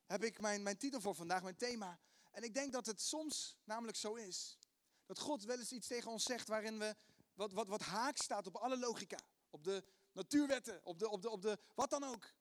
heb 0.06 0.24
ik 0.24 0.42
mijn, 0.42 0.64
mijn 0.64 0.78
titel 0.78 1.02
voor 1.02 1.16
vandaag, 1.16 1.44
mijn 1.44 1.56
thema. 1.56 2.00
En 2.32 2.44
ik 2.44 2.54
denk 2.54 2.74
dat 2.74 2.86
het 2.86 3.02
soms 3.02 3.58
namelijk 3.64 3.98
zo 3.98 4.14
is. 4.14 4.58
Dat 5.06 5.20
God 5.20 5.44
wel 5.44 5.60
eens 5.60 5.72
iets 5.72 5.88
tegen 5.88 6.12
ons 6.12 6.24
zegt 6.24 6.48
waarin 6.48 6.80
we 6.80 6.96
wat, 7.34 7.52
wat, 7.52 7.68
wat 7.68 7.82
haak 7.82 8.18
staat 8.18 8.48
op 8.48 8.56
alle 8.56 8.78
logica. 8.78 9.18
Op 9.50 9.64
de 9.64 9.84
natuurwetten, 10.12 10.86
op 10.86 11.00
de, 11.00 11.10
op 11.10 11.22
de, 11.22 11.30
op 11.30 11.42
de 11.42 11.60
wat 11.76 11.90
dan 11.90 12.04
ook. 12.04 12.34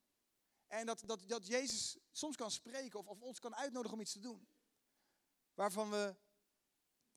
En 0.73 0.87
dat, 0.87 1.03
dat, 1.07 1.29
dat 1.29 1.47
Jezus 1.47 1.99
soms 2.11 2.37
kan 2.37 2.51
spreken 2.51 2.99
of, 2.99 3.07
of 3.07 3.21
ons 3.21 3.39
kan 3.39 3.55
uitnodigen 3.55 3.97
om 3.97 4.01
iets 4.01 4.13
te 4.13 4.21
doen. 4.21 4.49
Waarvan 5.55 5.91
we 5.91 6.17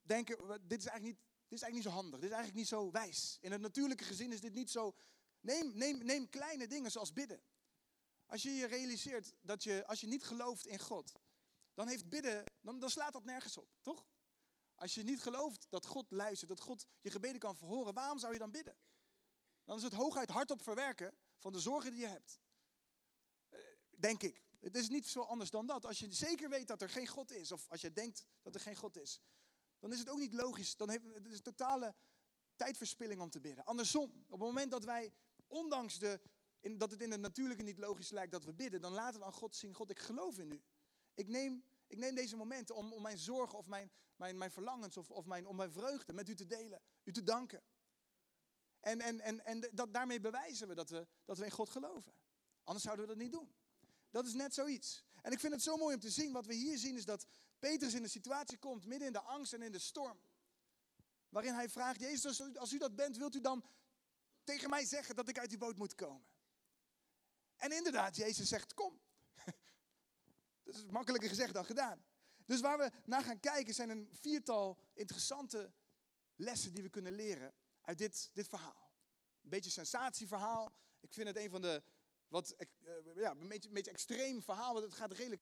denken, 0.02 0.38
dit 0.68 0.80
is, 0.80 0.86
eigenlijk 0.86 1.04
niet, 1.04 1.28
dit 1.48 1.58
is 1.58 1.62
eigenlijk 1.62 1.74
niet 1.74 1.84
zo 1.84 1.90
handig, 1.90 2.20
dit 2.20 2.30
is 2.30 2.36
eigenlijk 2.36 2.58
niet 2.58 2.68
zo 2.68 2.92
wijs. 2.92 3.38
In 3.42 3.52
het 3.52 3.62
natuurlijke 3.62 4.04
gezin 4.04 4.32
is 4.32 4.42
dit 4.42 4.54
niet 4.54 4.72
zo. 4.72 4.96
Neem, 5.40 5.78
neem, 5.78 6.06
neem 6.06 6.30
kleine 6.30 6.68
dingen 6.68 6.92
zoals 6.92 7.14
bidden. 7.14 7.44
Als 8.26 8.44
je 8.44 8.50
je 8.50 8.66
realiseert 8.66 9.34
dat 9.42 9.64
je, 9.64 9.86
als 9.88 10.02
je 10.02 10.08
niet 10.08 10.24
gelooft 10.24 10.66
in 10.66 10.80
God, 10.80 11.12
dan 11.74 11.88
heeft 11.88 12.10
bidden, 12.10 12.44
dan, 12.62 12.80
dan 12.80 12.90
slaat 12.90 13.14
dat 13.14 13.24
nergens 13.24 13.58
op, 13.58 13.70
toch? 13.82 14.08
Als 14.76 14.94
je 14.94 15.04
niet 15.04 15.22
gelooft 15.22 15.66
dat 15.70 15.86
God 15.86 16.12
luistert, 16.12 16.50
dat 16.50 16.60
God 16.60 16.86
je 17.02 17.12
gebeden 17.12 17.40
kan 17.40 17.56
verhoren, 17.56 17.94
waarom 17.94 18.20
zou 18.20 18.34
je 18.34 18.40
dan 18.40 18.52
bidden? 18.52 18.78
Dan 19.64 19.78
is 19.78 19.84
het 19.84 19.94
hooguit 19.94 20.30
hardop 20.30 20.62
verwerken 20.62 21.18
van 21.38 21.54
de 21.54 21.60
zorgen 21.60 21.92
die 21.92 22.00
je 22.00 22.08
hebt. 22.08 22.44
Denk 24.06 24.24
ik. 24.24 24.42
Het 24.60 24.76
is 24.76 24.90
niet 24.90 25.08
zo 25.08 25.22
anders 25.22 25.50
dan 25.50 25.66
dat. 25.66 25.86
Als 25.86 26.00
je 26.00 26.14
zeker 26.14 26.50
weet 26.50 26.68
dat 26.68 26.82
er 26.82 26.90
geen 26.90 27.08
God 27.08 27.32
is, 27.32 27.52
of 27.52 27.70
als 27.70 27.82
je 27.82 27.92
denkt 27.92 28.26
dat 28.42 28.56
er 28.56 28.62
geen 28.62 28.76
God 28.76 28.98
is, 28.98 29.22
dan 29.80 29.92
is 29.92 30.00
het 30.00 30.10
ook 30.10 30.18
niet 30.18 30.34
logisch. 30.34 30.76
Dan 30.76 30.90
heeft 30.90 31.04
het 31.14 31.28
is 31.28 31.42
totale 31.42 31.96
tijdverspilling 32.56 33.22
om 33.22 33.30
te 33.30 33.40
bidden. 33.40 33.66
Andersom, 33.66 34.04
op 34.04 34.40
het 34.40 34.40
moment 34.40 34.72
dat 34.72 34.84
wij, 34.84 35.14
ondanks 35.48 36.00
de, 36.00 36.20
in, 36.60 36.78
dat 36.78 36.92
het 36.92 37.02
in 37.02 37.12
het 37.12 37.20
natuurlijke 37.20 37.64
niet 37.64 37.78
logisch 37.78 38.10
lijkt 38.10 38.32
dat 38.32 38.44
we 38.44 38.54
bidden, 38.54 38.82
dan 38.82 38.92
laten 38.92 39.20
we 39.20 39.26
aan 39.26 39.34
God 39.34 39.56
zien, 39.56 39.74
God, 39.74 39.90
ik 39.90 40.00
geloof 40.00 40.38
in 40.38 40.52
u. 40.52 40.64
Ik 41.14 41.28
neem, 41.28 41.64
ik 41.88 41.98
neem 41.98 42.16
deze 42.16 42.36
momenten 42.36 42.76
om, 42.76 42.94
om 42.94 43.02
mijn 43.02 43.18
zorgen 43.18 43.58
of 43.58 43.68
mijn, 43.68 43.92
mijn, 44.16 44.38
mijn 44.38 44.52
verlangens 44.52 44.98
of, 44.98 45.12
of 45.12 45.26
mijn, 45.26 45.48
om 45.48 45.56
mijn 45.56 45.72
vreugde 45.72 46.14
met 46.14 46.30
u 46.30 46.36
te 46.36 46.46
delen, 46.46 46.82
u 47.04 47.12
te 47.12 47.24
danken. 47.24 47.64
En, 48.80 49.02
en, 49.02 49.20
en, 49.20 49.46
en 49.46 49.70
dat, 49.72 49.94
daarmee 49.94 50.20
bewijzen 50.20 50.68
we 50.68 50.76
dat, 50.76 50.90
we 50.90 51.08
dat 51.26 51.38
we 51.38 51.46
in 51.46 51.52
God 51.52 51.70
geloven. 51.70 52.14
Anders 52.64 52.84
zouden 52.84 53.08
we 53.08 53.12
dat 53.14 53.22
niet 53.22 53.32
doen. 53.32 53.54
Dat 54.16 54.26
is 54.26 54.34
net 54.34 54.54
zoiets. 54.54 55.04
En 55.22 55.32
ik 55.32 55.40
vind 55.40 55.54
het 55.54 55.62
zo 55.62 55.78
mooi 55.78 55.96
om 55.96 56.02
te 56.02 56.10
zien. 56.10 56.32
Wat 56.32 56.46
we 56.46 56.54
hier 56.54 56.78
zien 56.78 56.96
is 56.96 57.06
dat 57.06 57.26
Petrus 57.60 57.94
in 57.94 58.04
een 58.04 58.10
situatie 58.10 58.58
komt, 58.58 58.86
midden 58.86 59.08
in 59.08 59.14
de 59.14 59.22
angst 59.22 59.54
en 59.54 59.62
in 59.62 59.72
de 59.72 59.80
storm. 59.80 60.20
Waarin 61.30 61.54
hij 61.54 61.70
vraagt, 61.70 62.00
Jezus, 62.00 62.56
als 62.56 62.74
u 62.74 62.78
dat 62.78 62.96
bent, 62.96 63.18
wilt 63.18 63.36
u 63.36 63.42
dan 63.42 63.66
tegen 64.44 64.70
mij 64.70 64.86
zeggen 64.86 65.16
dat 65.16 65.30
ik 65.30 65.40
uit 65.40 65.50
die 65.50 65.58
boot 65.58 65.78
moet 65.78 65.96
komen? 65.96 66.26
En 67.56 67.72
inderdaad, 67.72 68.16
Jezus 68.16 68.48
zegt, 68.48 68.74
kom. 68.74 69.02
Dat 70.64 70.76
is 70.76 70.86
makkelijker 70.86 71.30
gezegd 71.30 71.54
dan 71.54 71.66
gedaan. 71.66 72.06
Dus 72.46 72.62
waar 72.62 72.78
we 72.78 72.92
naar 73.06 73.24
gaan 73.24 73.40
kijken 73.40 73.74
zijn 73.74 73.90
een 73.90 74.10
viertal 74.12 74.80
interessante 74.94 75.74
lessen 76.36 76.74
die 76.74 76.84
we 76.84 76.90
kunnen 76.90 77.14
leren 77.14 77.54
uit 77.82 77.98
dit, 77.98 78.30
dit 78.34 78.48
verhaal. 78.48 78.92
Een 79.42 79.50
beetje 79.50 79.66
een 79.66 79.86
sensatieverhaal. 79.86 80.74
Ik 81.00 81.14
vind 81.14 81.28
het 81.28 81.38
een 81.38 81.50
van 81.50 81.62
de 81.62 81.84
wat 82.36 82.50
eh, 82.50 82.68
ja, 83.16 83.32
een 83.32 83.48
beetje, 83.48 83.68
een 83.68 83.74
beetje 83.74 83.92
extreem 83.92 84.42
verhaal, 84.42 84.74
want 84.74 84.86
het 84.86 84.94
gaat 84.94 85.12
redelijk 85.12 85.42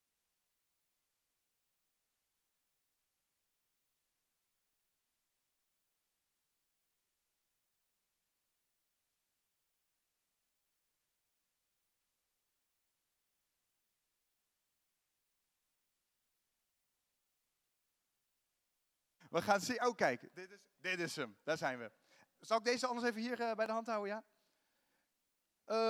We 19.29 19.41
gaan 19.41 19.62
zien. 19.62 19.85
Oh, 19.85 19.95
kijk, 19.95 20.29
dit 20.33 20.51
is, 20.51 20.57
dit 20.77 21.00
is 21.00 21.15
hem. 21.15 21.38
Daar 21.43 21.57
zijn 21.57 21.79
we. 21.79 21.91
Zal 22.39 22.57
ik 22.57 22.63
deze 22.63 22.88
anders 22.88 23.07
even 23.07 23.21
hier 23.21 23.39
uh, 23.39 23.53
bij 23.53 23.65
de 23.65 23.71
hand 23.71 23.88
houden, 23.88 24.09
ja? 24.09 24.23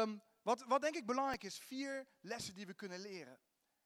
Um, 0.01 0.21
wat, 0.43 0.63
wat 0.67 0.81
denk 0.81 0.95
ik 0.95 1.05
belangrijk 1.05 1.43
is, 1.43 1.57
vier 1.57 2.07
lessen 2.19 2.53
die 2.53 2.65
we 2.65 2.73
kunnen 2.73 2.99
leren 2.99 3.39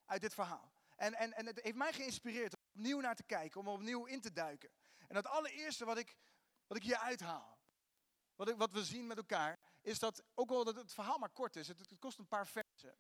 uit 0.05 0.21
dit 0.21 0.33
verhaal. 0.33 0.71
En, 0.95 1.13
en, 1.13 1.33
en 1.33 1.45
het 1.45 1.59
heeft 1.61 1.75
mij 1.75 1.93
geïnspireerd 1.93 2.53
om 2.53 2.63
opnieuw 2.73 2.99
naar 2.99 3.15
te 3.15 3.23
kijken, 3.23 3.59
om 3.59 3.67
opnieuw 3.67 4.05
in 4.05 4.21
te 4.21 4.31
duiken. 4.31 4.69
En 5.07 5.15
het 5.15 5.27
allereerste 5.27 5.85
wat 5.85 5.97
ik, 5.97 6.17
wat 6.67 6.77
ik 6.77 6.83
hier 6.83 6.97
uithaal, 6.97 7.57
wat, 8.35 8.49
ik, 8.49 8.57
wat 8.57 8.71
we 8.71 8.83
zien 8.83 9.07
met 9.07 9.17
elkaar, 9.17 9.59
is 9.81 9.99
dat 9.99 10.23
ook 10.33 10.49
al 10.49 10.63
dat 10.63 10.75
het 10.75 10.93
verhaal 10.93 11.17
maar 11.17 11.29
kort 11.29 11.55
is, 11.55 11.67
het, 11.67 11.99
kost 11.99 12.19
een 12.19 12.27
paar 12.27 12.47
versen. 12.47 12.97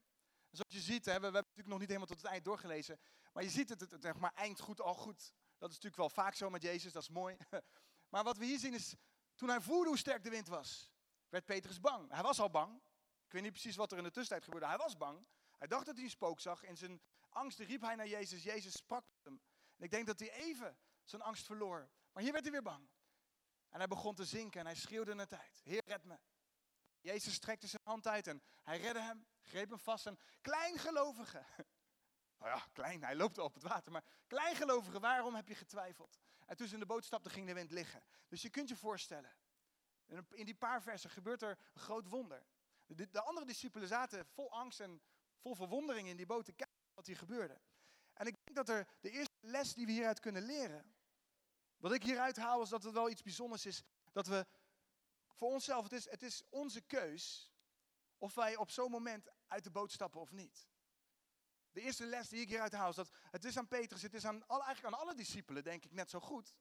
Zoals 0.51 0.73
je 0.73 0.79
ziet, 0.79 1.05
hè, 1.05 1.17
we, 1.17 1.23
hebben 1.23 1.41
natuurlijk 1.41 1.67
nog 1.67 1.79
niet 1.79 1.87
helemaal 1.87 2.07
tot 2.07 2.21
het 2.21 2.31
eind 2.31 2.45
doorgelezen, 2.45 2.99
maar 3.33 3.43
je 3.43 3.49
ziet 3.49 3.69
het, 3.69 3.79
het, 3.79 3.91
het 3.91 4.19
maar 4.19 4.33
eind 4.33 4.59
goed 4.59 4.81
al 4.81 4.93
goed. 4.93 5.33
Dat 5.57 5.69
is 5.69 5.75
natuurlijk 5.75 5.95
wel 5.95 6.09
vaak 6.09 6.35
zo 6.35 6.49
met 6.49 6.61
Jezus, 6.61 6.91
dat 6.91 7.01
is 7.01 7.09
mooi. 7.09 7.37
Maar 8.09 8.23
wat 8.23 8.37
we 8.37 8.45
hier 8.45 8.59
zien 8.59 8.73
is, 8.73 8.95
toen 9.35 9.49
hij 9.49 9.61
voelde 9.61 9.87
hoe 9.87 9.97
sterk 9.97 10.23
de 10.23 10.29
wind 10.29 10.47
was, 10.47 10.91
werd 11.29 11.45
Petrus 11.45 11.79
bang. 11.79 12.11
Hij 12.11 12.21
was 12.21 12.39
al 12.39 12.49
bang, 12.49 12.81
ik 13.27 13.33
weet 13.33 13.41
niet 13.41 13.51
precies 13.51 13.75
wat 13.75 13.91
er 13.91 13.97
in 13.97 14.03
de 14.03 14.11
tussentijd 14.11 14.43
gebeurde. 14.43 14.67
Hij 14.67 14.77
was 14.77 14.97
bang. 14.97 15.27
Hij 15.57 15.67
dacht 15.67 15.85
dat 15.85 15.95
hij 15.95 16.03
een 16.03 16.09
spook 16.09 16.39
zag. 16.39 16.63
In 16.63 16.77
zijn 16.77 17.01
angst 17.29 17.59
riep 17.59 17.81
hij 17.81 17.95
naar 17.95 18.07
Jezus. 18.07 18.43
Jezus 18.43 18.73
sprak 18.73 19.05
met 19.13 19.23
hem. 19.23 19.41
En 19.77 19.83
ik 19.83 19.91
denk 19.91 20.07
dat 20.07 20.19
hij 20.19 20.31
even 20.31 20.77
zijn 21.03 21.21
angst 21.21 21.45
verloor. 21.45 21.89
Maar 22.11 22.23
hier 22.23 22.31
werd 22.31 22.43
hij 22.43 22.53
weer 22.53 22.61
bang. 22.61 22.89
En 23.69 23.77
hij 23.77 23.87
begon 23.87 24.15
te 24.15 24.25
zinken 24.25 24.59
en 24.59 24.65
hij 24.65 24.75
schreeuwde 24.75 25.13
naar 25.13 25.27
tijd. 25.27 25.61
Heer, 25.63 25.81
red 25.85 26.03
me. 26.03 26.19
Jezus 26.99 27.33
strekte 27.33 27.67
zijn 27.67 27.81
hand 27.85 28.07
uit 28.07 28.27
en 28.27 28.41
hij 28.63 28.79
redde 28.79 29.01
hem, 29.01 29.27
greep 29.41 29.69
hem 29.69 29.79
vast. 29.79 30.05
Een 30.05 30.19
kleingelovige. 30.41 31.45
Nou 32.39 32.49
ja, 32.49 32.65
klein, 32.73 33.03
hij 33.03 33.15
loopt 33.15 33.37
op 33.37 33.53
het 33.53 33.63
water. 33.63 33.91
Maar 33.91 34.03
kleingelovige, 34.27 34.99
waarom 34.99 35.35
heb 35.35 35.47
je 35.47 35.55
getwijfeld? 35.55 36.19
En 36.45 36.57
toen 36.57 36.67
ze 36.67 36.73
in 36.73 36.79
de 36.79 36.85
boot 36.85 37.05
stapte, 37.05 37.29
ging 37.29 37.47
de 37.47 37.53
wind 37.53 37.71
liggen. 37.71 38.03
Dus 38.27 38.41
je 38.41 38.49
kunt 38.49 38.69
je 38.69 38.75
voorstellen, 38.75 39.35
in 40.29 40.45
die 40.45 40.55
paar 40.55 40.81
versen 40.81 41.09
gebeurt 41.09 41.41
er 41.41 41.57
een 41.73 41.81
groot 41.81 42.07
wonder. 42.07 42.45
De, 42.87 43.09
de 43.09 43.21
andere 43.21 43.45
discipelen 43.45 43.87
zaten 43.87 44.25
vol 44.25 44.51
angst 44.51 44.79
en 44.79 45.01
vol 45.37 45.55
verwondering 45.55 46.07
in 46.07 46.17
die 46.17 46.25
boot 46.25 46.45
te 46.45 46.53
kijken 46.53 46.75
wat 46.93 47.05
hier 47.05 47.17
gebeurde. 47.17 47.61
En 48.13 48.27
ik 48.27 48.35
denk 48.43 48.55
dat 48.55 48.69
er 48.69 48.87
de 48.99 49.09
eerste 49.09 49.35
les 49.39 49.73
die 49.73 49.85
we 49.85 49.91
hieruit 49.91 50.19
kunnen 50.19 50.43
leren, 50.43 50.95
wat 51.77 51.91
ik 51.91 52.03
hieruit 52.03 52.37
haal 52.37 52.61
is 52.61 52.69
dat 52.69 52.83
het 52.83 52.93
wel 52.93 53.09
iets 53.09 53.21
bijzonders 53.21 53.65
is, 53.65 53.83
dat 54.11 54.27
we 54.27 54.45
voor 55.27 55.51
onszelf, 55.51 55.83
het 55.83 55.93
is, 55.93 56.09
het 56.09 56.23
is 56.23 56.43
onze 56.49 56.81
keus 56.81 57.51
of 58.17 58.33
wij 58.33 58.55
op 58.55 58.69
zo'n 58.69 58.91
moment 58.91 59.27
uit 59.47 59.63
de 59.63 59.71
boot 59.71 59.91
stappen 59.91 60.21
of 60.21 60.31
niet. 60.31 60.67
De 61.71 61.81
eerste 61.81 62.05
les 62.05 62.29
die 62.29 62.41
ik 62.41 62.47
hieruit 62.47 62.73
haal 62.73 62.89
is 62.89 62.95
dat 62.95 63.11
het 63.31 63.45
is 63.45 63.57
aan 63.57 63.67
Petrus, 63.67 64.01
het 64.01 64.13
is 64.13 64.25
aan, 64.25 64.47
al, 64.47 64.63
eigenlijk 64.63 64.95
aan 64.95 65.01
alle 65.01 65.15
discipelen, 65.15 65.63
denk 65.63 65.85
ik, 65.85 65.91
net 65.91 66.09
zo 66.09 66.19
goed. 66.19 66.55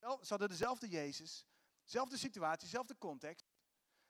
Ze 0.00 0.26
hadden 0.28 0.48
dezelfde 0.48 0.88
Jezus, 0.88 1.46
dezelfde 1.84 2.16
situatie, 2.16 2.62
dezelfde 2.62 2.98
context. 2.98 3.43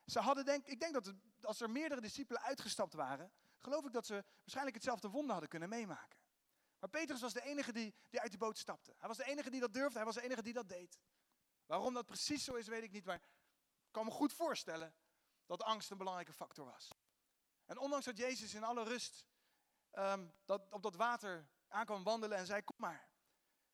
Ze 0.06 0.20
hadden 0.20 0.44
denk, 0.44 0.66
ik 0.66 0.80
denk 0.80 0.92
dat 0.92 1.12
als 1.40 1.60
er 1.60 1.70
meerdere 1.70 2.00
discipelen 2.00 2.42
uitgestapt 2.42 2.94
waren, 2.94 3.32
geloof 3.58 3.84
ik 3.84 3.92
dat 3.92 4.06
ze 4.06 4.24
waarschijnlijk 4.38 4.76
hetzelfde 4.76 5.08
wonder 5.08 5.30
hadden 5.30 5.48
kunnen 5.48 5.68
meemaken. 5.68 6.18
Maar 6.78 6.90
Petrus 6.90 7.20
was 7.20 7.32
de 7.32 7.42
enige 7.42 7.72
die, 7.72 7.94
die 8.10 8.20
uit 8.20 8.32
de 8.32 8.38
boot 8.38 8.58
stapte. 8.58 8.94
Hij 8.98 9.08
was 9.08 9.16
de 9.16 9.24
enige 9.24 9.50
die 9.50 9.60
dat 9.60 9.72
durfde, 9.72 9.96
hij 9.96 10.04
was 10.04 10.14
de 10.14 10.22
enige 10.22 10.42
die 10.42 10.52
dat 10.52 10.68
deed. 10.68 10.98
Waarom 11.66 11.94
dat 11.94 12.06
precies 12.06 12.44
zo 12.44 12.54
is, 12.54 12.66
weet 12.66 12.82
ik 12.82 12.92
niet, 12.92 13.04
maar 13.04 13.14
ik 13.14 13.90
kan 13.90 14.04
me 14.04 14.10
goed 14.10 14.32
voorstellen 14.32 14.94
dat 15.46 15.62
angst 15.62 15.90
een 15.90 15.98
belangrijke 15.98 16.32
factor 16.32 16.64
was. 16.64 16.90
En 17.64 17.78
ondanks 17.78 18.04
dat 18.04 18.16
Jezus 18.16 18.54
in 18.54 18.64
alle 18.64 18.82
rust 18.82 19.26
um, 19.92 20.32
dat, 20.44 20.66
op 20.70 20.82
dat 20.82 20.94
water 20.94 21.48
aan 21.68 21.84
kwam 21.84 22.02
wandelen 22.02 22.38
en 22.38 22.46
zei, 22.46 22.62
kom 22.62 22.76
maar. 22.78 23.08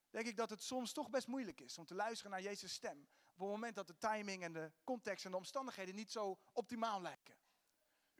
Denk 0.09 0.27
ik 0.27 0.35
dat 0.35 0.49
het 0.49 0.63
soms 0.63 0.93
toch 0.93 1.09
best 1.09 1.27
moeilijk 1.27 1.61
is 1.61 1.77
om 1.77 1.85
te 1.85 1.95
luisteren 1.95 2.31
naar 2.31 2.41
Jezus' 2.41 2.73
stem 2.73 3.09
op 3.41 3.47
het 3.47 3.55
moment 3.55 3.75
dat 3.75 3.87
de 3.87 3.97
timing 3.97 4.43
en 4.43 4.53
de 4.53 4.71
context 4.83 5.25
en 5.25 5.31
de 5.31 5.37
omstandigheden 5.37 5.95
niet 5.95 6.11
zo 6.11 6.39
optimaal 6.51 7.01
lijken. 7.01 7.35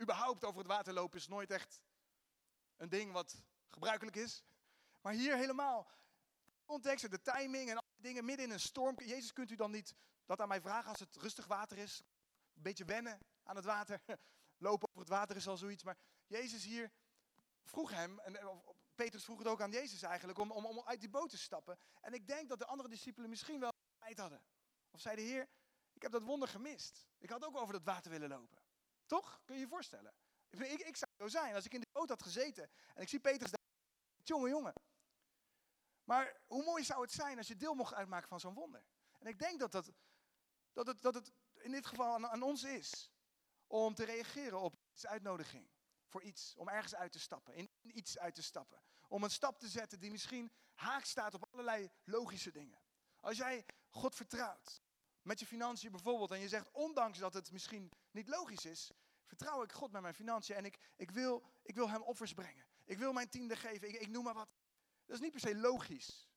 Überhaupt 0.02 0.44
over 0.44 0.58
het 0.58 0.68
water 0.68 0.94
lopen 0.94 1.18
is 1.18 1.28
nooit 1.28 1.52
echt 1.52 1.82
een 2.78 2.90
ding 2.90 3.12
wat 3.12 3.44
gebruikelijk 3.68 4.16
is. 4.16 4.44
Maar 5.02 5.14
hier 5.14 5.36
helemaal. 5.36 5.88
Context 6.66 7.04
en 7.04 7.10
de 7.10 7.22
timing 7.22 7.70
en 7.70 7.76
alle 7.76 8.02
dingen 8.02 8.26
midden 8.26 8.46
in 8.46 8.52
een 8.52 8.60
storm. 8.60 8.96
Jezus, 9.00 9.34
kunt 9.34 9.52
u 9.52 9.56
dan 9.56 9.72
niet 9.72 9.96
dat 10.26 10.42
aan 10.42 10.48
mij 10.48 10.62
vragen 10.62 10.90
als 10.90 11.00
het 11.00 11.16
rustig 11.16 11.46
water 11.46 11.78
is? 11.78 12.04
Een 12.56 12.62
beetje 12.62 12.86
wennen 12.86 13.20
aan 13.44 13.56
het 13.56 13.66
water. 13.66 14.02
Lopen 14.58 14.88
over 14.88 15.00
het 15.00 15.10
water 15.10 15.36
is 15.36 15.48
al 15.48 15.58
zoiets. 15.58 15.84
Maar 15.84 15.98
Jezus 16.28 16.64
hier 16.64 16.92
vroeg 17.64 17.92
hem, 17.92 18.20
en 18.20 18.62
Petrus 18.96 19.24
vroeg 19.24 19.38
het 19.38 19.48
ook 19.48 19.62
aan 19.62 19.72
Jezus 19.72 20.02
eigenlijk, 20.02 20.40
om, 20.40 20.52
om, 20.52 20.66
om 20.66 20.82
uit 20.86 21.00
die 21.00 21.10
boot 21.10 21.30
te 21.30 21.38
stappen. 21.38 21.80
En 22.02 22.14
ik 22.14 22.28
denk 22.28 22.50
dat 22.50 22.60
de 22.60 22.66
andere 22.66 22.90
discipelen 22.90 23.30
misschien 23.30 23.60
wel 23.60 23.72
tijd 24.00 24.20
hadden. 24.20 24.42
Of 24.92 25.02
zei 25.02 25.16
de 25.16 25.22
Heer, 25.22 25.50
ik 25.94 26.02
heb 26.02 26.12
dat 26.12 26.24
wonder 26.24 26.48
gemist. 26.48 27.08
Ik 27.18 27.30
had 27.30 27.46
ook 27.46 27.58
over 27.58 27.74
dat 27.74 27.84
water 27.84 28.12
willen 28.12 28.30
lopen. 28.30 28.64
Toch? 29.06 29.42
Kun 29.46 29.56
je 29.56 29.62
je 29.62 29.68
voorstellen? 29.68 30.14
Ik, 30.50 30.60
ik 30.62 30.98
zou 30.98 31.12
zo 31.18 31.28
zijn. 31.28 31.56
Als 31.56 31.66
ik 31.66 31.74
in 31.74 31.80
de 31.80 31.88
boot 31.92 32.10
had 32.10 32.24
gezeten 32.24 32.72
en 32.94 33.02
ik 33.02 33.10
zie 33.10 33.20
Petrus 33.20 33.52
daar, 33.52 33.60
jongen, 34.24 34.50
jongen. 34.50 34.74
Maar 36.04 36.42
hoe 36.48 36.64
mooi 36.64 36.84
zou 36.84 37.02
het 37.02 37.12
zijn 37.12 37.38
als 37.38 37.48
je 37.48 37.56
deel 37.56 37.74
mocht 37.74 37.94
uitmaken 37.94 38.28
van 38.28 38.40
zo'n 38.40 38.54
wonder? 38.54 38.84
En 39.20 39.28
ik 39.28 39.40
denk 39.40 39.60
dat, 39.60 39.72
dat, 39.72 39.92
dat, 40.74 40.88
het, 40.88 41.02
dat 41.02 41.14
het 41.14 41.32
in 41.54 41.72
dit 41.72 41.86
geval 41.86 42.14
aan, 42.14 42.28
aan 42.28 42.42
ons 42.42 42.64
is 42.64 43.12
om 43.68 43.94
te 43.94 44.04
reageren 44.04 44.60
op 44.60 44.76
iets 44.94 45.06
uitnodiging. 45.06 45.70
Voor 46.08 46.22
iets, 46.22 46.56
om 46.56 46.70
ergens 46.70 46.96
uit 46.96 47.12
te 47.12 47.20
stappen, 47.20 47.54
in 47.54 47.70
iets 47.82 48.18
uit 48.18 48.36
te 48.36 48.44
stappen. 48.44 48.84
Om 49.08 49.24
een 49.24 49.30
stap 49.30 49.60
te 49.60 49.70
zetten 49.70 50.00
die 50.00 50.12
misschien 50.12 50.52
haak 50.74 51.04
staat 51.04 51.34
op 51.34 51.48
allerlei 51.52 51.92
logische 52.04 52.52
dingen. 52.52 52.82
Als 53.20 53.38
jij 53.38 53.66
God 53.92 54.16
vertrouwt, 54.16 54.82
met 55.22 55.40
je 55.40 55.46
financiën 55.46 55.92
bijvoorbeeld, 55.92 56.32
en 56.32 56.40
je 56.40 56.48
zegt, 56.48 56.72
ondanks 56.72 57.20
dat 57.20 57.34
het 57.34 57.52
misschien 57.52 57.92
niet 58.12 58.28
logisch 58.28 58.66
is, 58.66 58.92
vertrouw 59.26 59.64
ik 59.64 59.72
God 59.72 59.92
met 59.92 60.02
mijn 60.02 60.14
financiën 60.14 60.56
en 60.56 60.66
ik, 60.66 60.80
ik, 60.96 61.12
wil, 61.12 61.44
ik 61.64 61.76
wil 61.76 61.90
Hem 61.90 62.02
offers 62.02 62.34
brengen. 62.34 62.66
Ik 62.86 62.98
wil 62.98 63.14
mijn 63.14 63.30
tiende 63.30 63.56
geven, 63.56 63.88
ik, 63.88 63.96
ik 63.96 64.10
noem 64.10 64.24
maar 64.24 64.34
wat. 64.34 64.50
Dat 65.06 65.16
is 65.16 65.22
niet 65.22 65.32
per 65.32 65.40
se 65.40 65.56
logisch 65.56 66.30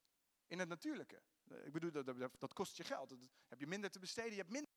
in 0.46 0.58
het 0.58 0.68
natuurlijke. 0.68 1.22
Ik 1.64 1.72
bedoel, 1.72 1.90
dat, 1.90 2.30
dat, 2.38 2.52
kost 2.52 2.76
je 2.76 2.84
geld. 2.84 3.08
Dat 3.08 3.18
heb 3.48 3.60
je 3.60 3.66
minder 3.66 3.90
te 3.90 3.98
besteden, 3.98 4.30
je 4.30 4.36
hebt 4.36 4.50
minder. 4.50 4.70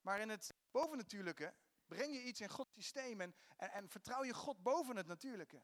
Maar 0.00 0.20
in 0.20 0.28
het 0.28 0.54
bovennatuurlijke 0.70 1.54
breng 1.86 2.14
je 2.14 2.22
iets 2.22 2.40
in 2.40 2.48
Gods 2.48 2.74
systeem 2.74 3.20
en, 3.20 3.34
en, 3.56 3.88
vertrouw 3.88 4.24
je 4.24 4.34
God 4.34 4.62
boven 4.62 4.96
het 4.96 5.06
natuurlijke. 5.06 5.62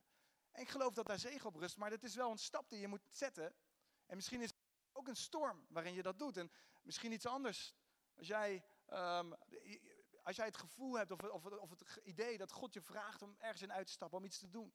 En 0.51 0.63
ik 0.63 0.69
geloof 0.69 0.95
dat 0.95 1.07
daar 1.07 1.19
zegen 1.19 1.47
op 1.47 1.55
rust, 1.55 1.77
maar 1.77 1.91
dat 1.91 2.03
is 2.03 2.15
wel 2.15 2.31
een 2.31 2.39
stap 2.39 2.69
die 2.69 2.81
je 2.81 2.89
moet 2.89 3.07
zetten. 3.11 3.55
En 4.07 4.17
misschien 4.17 4.43
is 4.43 4.53
ook 4.99 5.09
een 5.09 5.17
storm 5.17 5.67
waarin 5.69 5.95
je 5.95 6.03
dat 6.03 6.19
doet. 6.19 6.37
En 6.37 6.51
misschien 6.83 7.13
iets 7.13 7.27
anders. 7.27 7.75
Als 8.17 8.27
jij, 8.27 8.65
um, 8.89 9.35
als 10.23 10.37
jij 10.37 10.47
het 10.47 10.57
gevoel 10.57 10.99
hebt 10.99 11.11
of, 11.11 11.23
of, 11.23 11.45
of 11.45 11.71
het 11.71 12.01
idee 12.05 12.39
dat 12.39 12.53
God 12.53 12.75
je 12.75 12.83
vraagt 12.83 13.23
om 13.23 13.37
ergens 13.39 13.63
in 13.63 13.73
uit 13.73 13.87
te 13.87 13.93
stappen, 13.93 14.19
om 14.19 14.25
iets 14.25 14.39
te 14.39 14.51
doen. 14.51 14.75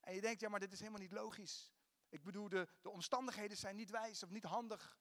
En 0.00 0.14
je 0.14 0.20
denkt, 0.20 0.40
ja, 0.40 0.48
maar 0.48 0.60
dit 0.60 0.72
is 0.72 0.78
helemaal 0.78 1.00
niet 1.00 1.12
logisch. 1.12 1.72
Ik 2.08 2.22
bedoel, 2.22 2.48
de, 2.48 2.68
de 2.80 2.90
omstandigheden 2.90 3.56
zijn 3.56 3.76
niet 3.76 3.90
wijs 3.90 4.22
of 4.22 4.30
niet 4.30 4.44
handig. 4.44 4.98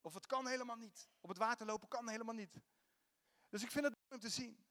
Of 0.00 0.14
het 0.14 0.26
kan 0.26 0.46
helemaal 0.46 0.76
niet. 0.76 1.10
Op 1.20 1.28
het 1.28 1.38
water 1.38 1.66
lopen 1.66 1.88
kan 1.88 2.08
helemaal 2.08 2.34
niet. 2.34 2.60
Dus 3.48 3.62
ik 3.62 3.70
vind 3.70 3.84
het 3.84 3.94
leuk 3.94 4.12
om 4.12 4.20
te 4.20 4.34
zien. 4.34 4.64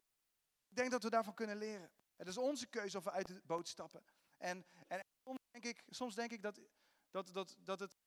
Ik 0.67 0.75
denk 0.75 0.91
dat 0.91 1.03
we 1.03 1.09
daarvan 1.09 1.33
kunnen 1.33 1.57
leren. 1.57 1.91
Het 2.15 2.27
is 2.27 2.37
onze 2.37 2.67
keuze 2.67 2.97
of 2.97 3.03
we 3.03 3.11
uit 3.11 3.27
de 3.27 3.41
boot 3.45 3.67
stappen. 3.67 4.03
En, 4.37 4.65
en 4.87 5.01
soms, 5.23 5.39
denk 5.51 5.65
ik, 5.65 5.83
soms 5.89 6.15
denk 6.15 6.31
ik 6.31 6.41
dat, 6.41 6.61
dat, 7.11 7.33
dat, 7.33 7.55
dat 7.59 7.79
het, 7.79 7.97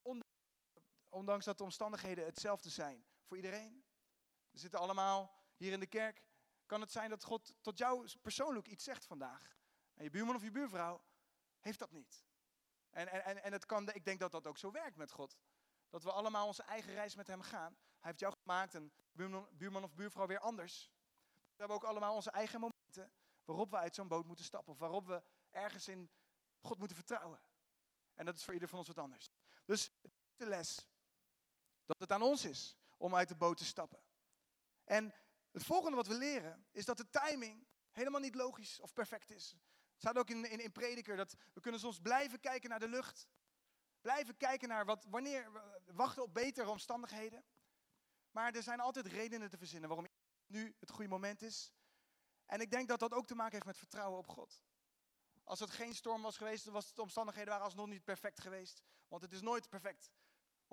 ondanks 1.13 1.45
dat 1.45 1.57
de 1.57 1.63
omstandigheden 1.63 2.25
hetzelfde 2.25 2.69
zijn 2.69 3.05
voor 3.23 3.37
iedereen. 3.37 3.83
We 4.51 4.59
zitten 4.59 4.79
allemaal 4.79 5.35
hier 5.55 5.71
in 5.71 5.79
de 5.79 5.87
kerk. 5.87 6.25
Kan 6.65 6.81
het 6.81 6.91
zijn 6.91 7.09
dat 7.09 7.23
God 7.23 7.53
tot 7.61 7.77
jou 7.77 8.07
persoonlijk 8.21 8.67
iets 8.67 8.83
zegt 8.83 9.05
vandaag? 9.05 9.57
En 9.93 10.03
je 10.03 10.09
buurman 10.09 10.35
of 10.35 10.43
je 10.43 10.51
buurvrouw 10.51 11.03
heeft 11.59 11.79
dat 11.79 11.91
niet. 11.91 12.25
En, 12.89 13.07
en, 13.07 13.43
en 13.43 13.51
het 13.51 13.65
kan, 13.65 13.89
ik 13.93 14.05
denk 14.05 14.19
dat 14.19 14.31
dat 14.31 14.47
ook 14.47 14.57
zo 14.57 14.71
werkt 14.71 14.97
met 14.97 15.11
God. 15.11 15.37
Dat 15.89 16.03
we 16.03 16.11
allemaal 16.11 16.47
onze 16.47 16.63
eigen 16.63 16.93
reis 16.93 17.15
met 17.15 17.27
hem 17.27 17.41
gaan. 17.41 17.73
Hij 17.73 18.09
heeft 18.09 18.19
jou 18.19 18.33
gemaakt 18.43 18.75
en 18.75 18.93
buurman, 19.11 19.47
buurman 19.51 19.83
of 19.83 19.93
buurvrouw 19.93 20.27
weer 20.27 20.39
anders. 20.39 20.91
We 21.25 21.59
hebben 21.59 21.77
ook 21.77 21.83
allemaal 21.83 22.15
onze 22.15 22.31
eigen 22.31 22.59
momenten 22.59 23.11
waarop 23.45 23.69
we 23.69 23.77
uit 23.77 23.95
zo'n 23.95 24.07
boot 24.07 24.25
moeten 24.25 24.45
stappen. 24.45 24.73
Of 24.73 24.79
waarop 24.79 25.07
we 25.07 25.23
ergens 25.49 25.87
in 25.87 26.11
God 26.59 26.77
moeten 26.77 26.97
vertrouwen. 26.97 27.41
En 28.13 28.25
dat 28.25 28.35
is 28.35 28.43
voor 28.43 28.53
ieder 28.53 28.69
van 28.69 28.77
ons 28.77 28.87
wat 28.87 28.97
anders. 28.97 29.29
Dus 29.65 29.91
de 30.35 30.45
les 30.45 30.87
dat 31.85 31.99
het 31.99 32.11
aan 32.11 32.21
ons 32.21 32.45
is 32.45 32.77
om 32.97 33.15
uit 33.15 33.27
de 33.27 33.35
boot 33.35 33.57
te 33.57 33.65
stappen. 33.65 33.99
En 34.83 35.13
het 35.51 35.63
volgende 35.63 35.95
wat 35.95 36.07
we 36.07 36.13
leren 36.13 36.65
is 36.71 36.85
dat 36.85 36.97
de 36.97 37.09
timing 37.09 37.67
helemaal 37.91 38.21
niet 38.21 38.35
logisch 38.35 38.79
of 38.79 38.93
perfect 38.93 39.31
is. 39.31 39.51
Het 39.91 40.01
staat 40.01 40.17
ook 40.17 40.29
in, 40.29 40.45
in, 40.45 40.71
Prediker 40.71 41.15
dat 41.15 41.35
we 41.53 41.61
kunnen 41.61 41.79
soms 41.79 41.99
blijven 41.99 42.39
kijken 42.39 42.69
naar 42.69 42.79
de 42.79 42.87
lucht. 42.87 43.27
Blijven 44.01 44.37
kijken 44.37 44.67
naar 44.67 44.85
wat, 44.85 45.05
wanneer, 45.09 45.51
wachten 45.85 46.23
op 46.23 46.33
betere 46.33 46.69
omstandigheden. 46.69 47.43
Maar 48.31 48.53
er 48.53 48.63
zijn 48.63 48.79
altijd 48.79 49.07
redenen 49.07 49.49
te 49.49 49.57
verzinnen 49.57 49.89
waarom 49.89 50.07
nu 50.47 50.75
het 50.79 50.89
goede 50.89 51.09
moment 51.09 51.41
is. 51.41 51.73
En 52.45 52.61
ik 52.61 52.71
denk 52.71 52.87
dat 52.87 52.99
dat 52.99 53.13
ook 53.13 53.27
te 53.27 53.35
maken 53.35 53.53
heeft 53.53 53.65
met 53.65 53.77
vertrouwen 53.77 54.17
op 54.17 54.27
God. 54.27 54.63
Als 55.43 55.59
het 55.59 55.71
geen 55.71 55.95
storm 55.95 56.21
was 56.21 56.37
geweest, 56.37 56.65
was 56.65 56.93
de 56.93 57.01
omstandigheden 57.01 57.49
waren 57.49 57.65
alsnog 57.65 57.87
niet 57.87 58.03
perfect 58.03 58.41
geweest. 58.41 58.83
Want 59.07 59.21
het 59.21 59.33
is 59.33 59.41
nooit 59.41 59.69
perfect 59.69 60.11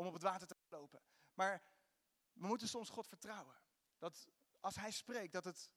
om 0.00 0.06
op 0.06 0.12
het 0.12 0.22
water 0.22 0.46
te 0.46 0.56
lopen. 0.68 1.02
Maar 1.34 1.62
we 2.32 2.46
moeten 2.46 2.68
soms 2.68 2.88
God 2.88 3.08
vertrouwen. 3.08 3.54
Dat 3.98 4.28
als 4.60 4.76
Hij 4.76 4.90
spreekt, 4.90 5.32
dat 5.32 5.44
het 5.44 5.70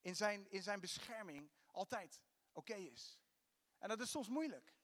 in 0.00 0.16
zijn, 0.16 0.50
in 0.50 0.62
zijn 0.62 0.80
bescherming 0.80 1.50
altijd 1.66 2.22
oké 2.52 2.74
is. 2.74 3.18
En 3.78 3.88
dat 3.88 4.00
is 4.00 4.10
soms 4.10 4.28
moeilijk. 4.28 4.74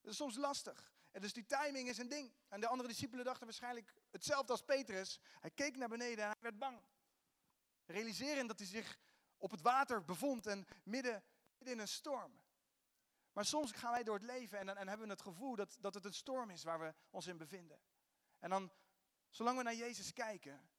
Dat 0.00 0.10
is 0.10 0.16
soms 0.16 0.36
lastig. 0.36 0.92
En 1.10 1.20
dus 1.20 1.32
die 1.32 1.46
timing 1.46 1.88
is 1.88 1.98
een 1.98 2.08
ding. 2.08 2.34
En 2.48 2.60
de 2.60 2.66
andere 2.66 2.88
discipelen 2.88 3.24
dachten 3.24 3.44
waarschijnlijk 3.44 3.94
hetzelfde 4.10 4.52
als 4.52 4.62
Petrus. 4.62 5.20
Hij 5.40 5.50
keek 5.50 5.76
naar 5.76 5.88
beneden 5.88 6.24
en 6.24 6.30
hij 6.30 6.40
werd 6.40 6.58
bang. 6.58 6.82
Realiserend 7.86 8.48
dat 8.48 8.58
hij 8.58 8.68
zich 8.68 8.98
op 9.36 9.50
het 9.50 9.60
water 9.60 10.04
bevond 10.04 10.46
en 10.46 10.66
midden, 10.82 11.24
in 11.58 11.78
een 11.78 11.88
storm. 11.88 12.40
Maar 13.32 13.44
soms 13.44 13.72
gaan 13.72 13.92
wij 13.92 14.02
door 14.02 14.14
het 14.14 14.24
leven 14.24 14.58
en, 14.58 14.68
en 14.76 14.88
hebben 14.88 15.06
we 15.06 15.12
het 15.12 15.22
gevoel 15.22 15.56
dat, 15.56 15.76
dat 15.80 15.94
het 15.94 16.04
een 16.04 16.14
storm 16.14 16.50
is 16.50 16.62
waar 16.62 16.80
we 16.80 16.94
ons 17.10 17.26
in 17.26 17.36
bevinden. 17.36 17.80
En 18.44 18.50
dan, 18.50 18.72
zolang 19.30 19.56
we 19.56 19.62
naar 19.62 19.74
Jezus 19.74 20.12
kijken, 20.12 20.70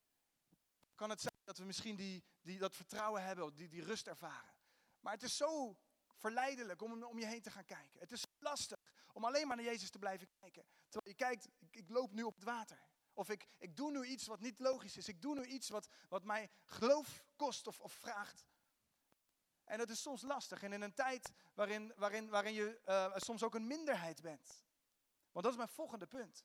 kan 0.95 1.09
het 1.09 1.21
zijn 1.21 1.33
dat 1.43 1.57
we 1.57 1.63
misschien 1.63 1.95
die, 1.95 2.23
die, 2.41 2.59
dat 2.59 2.75
vertrouwen 2.75 3.23
hebben, 3.23 3.53
die, 3.53 3.67
die 3.67 3.83
rust 3.83 4.07
ervaren. 4.07 4.55
Maar 4.99 5.13
het 5.13 5.23
is 5.23 5.37
zo 5.37 5.77
verleidelijk 6.13 6.81
om 6.81 7.03
om 7.03 7.19
je 7.19 7.25
heen 7.25 7.41
te 7.41 7.51
gaan 7.51 7.65
kijken. 7.65 7.99
Het 7.99 8.11
is 8.11 8.25
lastig 8.39 8.79
om 9.13 9.25
alleen 9.25 9.47
maar 9.47 9.55
naar 9.55 9.65
Jezus 9.65 9.89
te 9.89 9.99
blijven 9.99 10.27
kijken. 10.39 10.65
Terwijl 10.89 11.15
je 11.17 11.23
kijkt, 11.25 11.47
ik, 11.69 11.89
loop 11.89 12.11
nu 12.11 12.23
op 12.23 12.35
het 12.35 12.43
water. 12.43 12.79
Of 13.13 13.29
ik, 13.29 13.47
ik 13.57 13.75
doe 13.75 13.91
nu 13.91 14.05
iets 14.05 14.25
wat 14.25 14.39
niet 14.39 14.59
logisch 14.59 14.97
is. 14.97 15.07
Ik 15.07 15.21
doe 15.21 15.35
nu 15.35 15.45
iets 15.45 15.69
wat, 15.69 15.87
wat 16.09 16.23
mij 16.23 16.49
geloof 16.65 17.23
kost 17.35 17.67
of, 17.67 17.79
of 17.79 17.93
vraagt. 17.93 18.45
En 19.63 19.77
dat 19.77 19.89
is 19.89 20.01
soms 20.01 20.21
lastig. 20.21 20.63
En 20.63 20.73
in 20.73 20.81
een 20.81 20.93
tijd 20.93 21.31
waarin, 21.53 21.93
waarin, 21.95 22.29
waarin 22.29 22.53
je 22.53 22.81
uh, 22.85 23.15
soms 23.15 23.43
ook 23.43 23.55
een 23.55 23.67
minderheid 23.67 24.21
bent. 24.21 24.63
Want 25.31 25.45
dat 25.45 25.53
is 25.53 25.57
mijn 25.57 25.69
volgende 25.69 26.07
punt. 26.07 26.43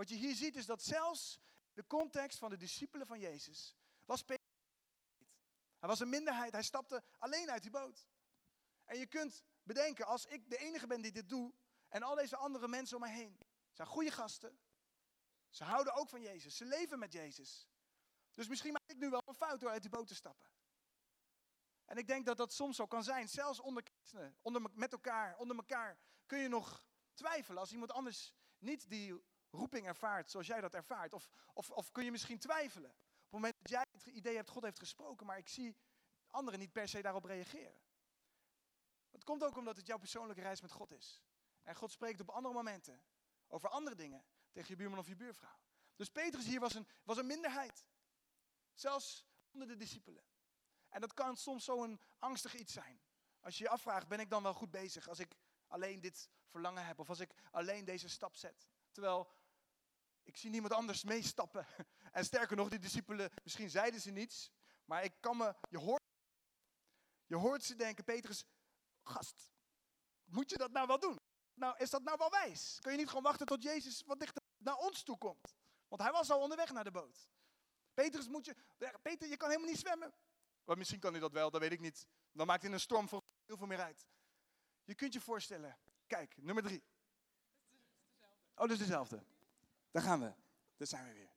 Wat 0.00 0.08
je 0.08 0.14
hier 0.14 0.34
ziet 0.34 0.56
is 0.56 0.66
dat 0.66 0.82
zelfs 0.82 1.38
de 1.72 1.86
context 1.86 2.38
van 2.38 2.50
de 2.50 2.56
discipelen 2.56 3.06
van 3.06 3.20
Jezus 3.20 3.76
was. 4.04 4.24
Hij 4.26 5.88
was 5.88 6.00
een 6.00 6.08
minderheid, 6.08 6.52
hij 6.52 6.62
stapte 6.62 7.02
alleen 7.18 7.50
uit 7.50 7.62
die 7.62 7.70
boot. 7.70 8.08
En 8.84 8.98
je 8.98 9.06
kunt 9.06 9.42
bedenken, 9.62 10.06
als 10.06 10.26
ik 10.26 10.50
de 10.50 10.56
enige 10.56 10.86
ben 10.86 11.00
die 11.00 11.12
dit 11.12 11.28
doe, 11.28 11.54
en 11.88 12.02
al 12.02 12.14
deze 12.14 12.36
andere 12.36 12.68
mensen 12.68 12.96
om 12.96 13.02
mij 13.02 13.12
heen, 13.12 13.38
zijn 13.72 13.88
goede 13.88 14.10
gasten. 14.10 14.58
Ze 15.48 15.64
houden 15.64 15.94
ook 15.94 16.08
van 16.08 16.20
Jezus, 16.22 16.56
ze 16.56 16.64
leven 16.64 16.98
met 16.98 17.12
Jezus. 17.12 17.68
Dus 18.34 18.48
misschien 18.48 18.72
maak 18.72 18.90
ik 18.90 18.98
nu 18.98 19.10
wel 19.10 19.22
een 19.24 19.34
fout 19.34 19.60
door 19.60 19.70
uit 19.70 19.82
die 19.82 19.90
boot 19.90 20.06
te 20.06 20.14
stappen. 20.14 20.50
En 21.84 21.96
ik 21.96 22.06
denk 22.06 22.26
dat 22.26 22.36
dat 22.36 22.52
soms 22.52 22.76
zo 22.76 22.86
kan 22.86 23.04
zijn, 23.04 23.28
zelfs 23.28 23.60
onder 23.60 23.82
christenen, 23.82 24.36
onder, 24.42 24.62
met 24.72 24.92
elkaar, 24.92 25.36
onder 25.36 25.56
elkaar, 25.56 25.98
kun 26.26 26.38
je 26.38 26.48
nog 26.48 26.84
twijfelen 27.14 27.60
als 27.60 27.72
iemand 27.72 27.92
anders 27.92 28.34
niet 28.58 28.90
die 28.90 29.28
roeping 29.50 29.86
ervaart 29.86 30.30
zoals 30.30 30.46
jij 30.46 30.60
dat 30.60 30.74
ervaart. 30.74 31.12
Of, 31.12 31.28
of, 31.52 31.70
of 31.70 31.92
kun 31.92 32.04
je 32.04 32.10
misschien 32.10 32.38
twijfelen. 32.38 32.90
Op 32.90 32.96
het 33.22 33.32
moment 33.32 33.54
dat 33.58 33.70
jij 33.70 33.86
het 33.90 34.06
idee 34.06 34.36
hebt, 34.36 34.50
God 34.50 34.62
heeft 34.62 34.78
gesproken, 34.78 35.26
maar 35.26 35.38
ik 35.38 35.48
zie 35.48 35.76
anderen 36.26 36.60
niet 36.60 36.72
per 36.72 36.88
se 36.88 37.02
daarop 37.02 37.24
reageren. 37.24 37.80
Het 39.10 39.24
komt 39.24 39.44
ook 39.44 39.56
omdat 39.56 39.76
het 39.76 39.86
jouw 39.86 39.98
persoonlijke 39.98 40.42
reis 40.42 40.60
met 40.60 40.72
God 40.72 40.90
is. 40.90 41.22
En 41.62 41.74
God 41.74 41.92
spreekt 41.92 42.20
op 42.20 42.28
andere 42.28 42.54
momenten 42.54 43.02
over 43.48 43.68
andere 43.68 43.96
dingen 43.96 44.24
tegen 44.50 44.70
je 44.70 44.76
buurman 44.76 44.98
of 44.98 45.08
je 45.08 45.16
buurvrouw. 45.16 45.58
Dus 45.96 46.08
Petrus 46.08 46.46
hier 46.46 46.60
was 46.60 46.74
een, 46.74 46.86
was 47.02 47.16
een 47.16 47.26
minderheid. 47.26 47.84
Zelfs 48.74 49.26
onder 49.50 49.68
de 49.68 49.76
discipelen. 49.76 50.24
En 50.88 51.00
dat 51.00 51.14
kan 51.14 51.36
soms 51.36 51.64
zo'n 51.64 52.00
angstig 52.18 52.54
iets 52.54 52.72
zijn. 52.72 53.00
Als 53.40 53.58
je 53.58 53.64
je 53.64 53.70
afvraagt, 53.70 54.08
ben 54.08 54.20
ik 54.20 54.30
dan 54.30 54.42
wel 54.42 54.54
goed 54.54 54.70
bezig 54.70 55.08
als 55.08 55.18
ik 55.18 55.36
alleen 55.66 56.00
dit 56.00 56.28
verlangen 56.46 56.86
heb? 56.86 56.98
Of 56.98 57.08
als 57.08 57.20
ik 57.20 57.34
alleen 57.50 57.84
deze 57.84 58.08
stap 58.08 58.36
zet? 58.36 58.68
Terwijl 58.92 59.30
ik 60.30 60.36
zie 60.36 60.50
niemand 60.50 60.72
anders 60.72 61.04
meestappen. 61.04 61.66
En 62.12 62.24
sterker 62.24 62.56
nog, 62.56 62.68
die 62.68 62.78
discipelen, 62.78 63.30
misschien 63.42 63.70
zeiden 63.70 64.00
ze 64.00 64.10
niets. 64.10 64.50
Maar 64.84 65.04
ik 65.04 65.12
kan 65.20 65.36
me, 65.36 65.54
je 65.68 65.78
hoort, 65.78 66.02
je 67.26 67.36
hoort 67.36 67.62
ze 67.62 67.76
denken, 67.76 68.04
Petrus, 68.04 68.44
gast, 69.02 69.52
moet 70.24 70.50
je 70.50 70.56
dat 70.56 70.70
nou 70.70 70.86
wel 70.86 70.98
doen? 70.98 71.18
Nou, 71.54 71.76
is 71.78 71.90
dat 71.90 72.02
nou 72.02 72.16
wel 72.18 72.30
wijs? 72.30 72.78
Kun 72.80 72.92
je 72.92 72.98
niet 72.98 73.08
gewoon 73.08 73.22
wachten 73.22 73.46
tot 73.46 73.62
Jezus 73.62 74.02
wat 74.06 74.20
dichter 74.20 74.42
naar 74.56 74.76
ons 74.76 75.02
toe 75.02 75.18
komt? 75.18 75.54
Want 75.88 76.02
hij 76.02 76.12
was 76.12 76.30
al 76.30 76.40
onderweg 76.40 76.72
naar 76.72 76.84
de 76.84 76.90
boot. 76.90 77.28
Petrus 77.94 78.28
moet 78.28 78.44
je, 78.44 78.54
Peter, 79.02 79.28
je 79.28 79.36
kan 79.36 79.48
helemaal 79.48 79.70
niet 79.70 79.80
zwemmen. 79.80 80.14
Maar 80.64 80.78
misschien 80.78 81.00
kan 81.00 81.12
hij 81.12 81.20
dat 81.20 81.32
wel, 81.32 81.50
dat 81.50 81.60
weet 81.60 81.72
ik 81.72 81.80
niet. 81.80 82.06
Dan 82.32 82.46
maakt 82.46 82.62
hij 82.62 82.72
een 82.72 82.80
storm 82.80 83.08
voor 83.08 83.22
heel 83.46 83.56
veel 83.56 83.66
meer 83.66 83.80
uit. 83.80 84.06
Je 84.84 84.94
kunt 84.94 85.12
je 85.12 85.20
voorstellen. 85.20 85.78
Kijk, 86.06 86.36
nummer 86.36 86.62
drie. 86.62 86.82
Oh, 88.54 88.66
dat 88.66 88.70
is 88.70 88.78
dezelfde. 88.78 89.24
Daar 89.90 90.02
gaan 90.02 90.20
we. 90.20 90.32
Daar 90.76 90.86
zijn 90.86 91.06
we 91.06 91.12
weer. 91.12 91.30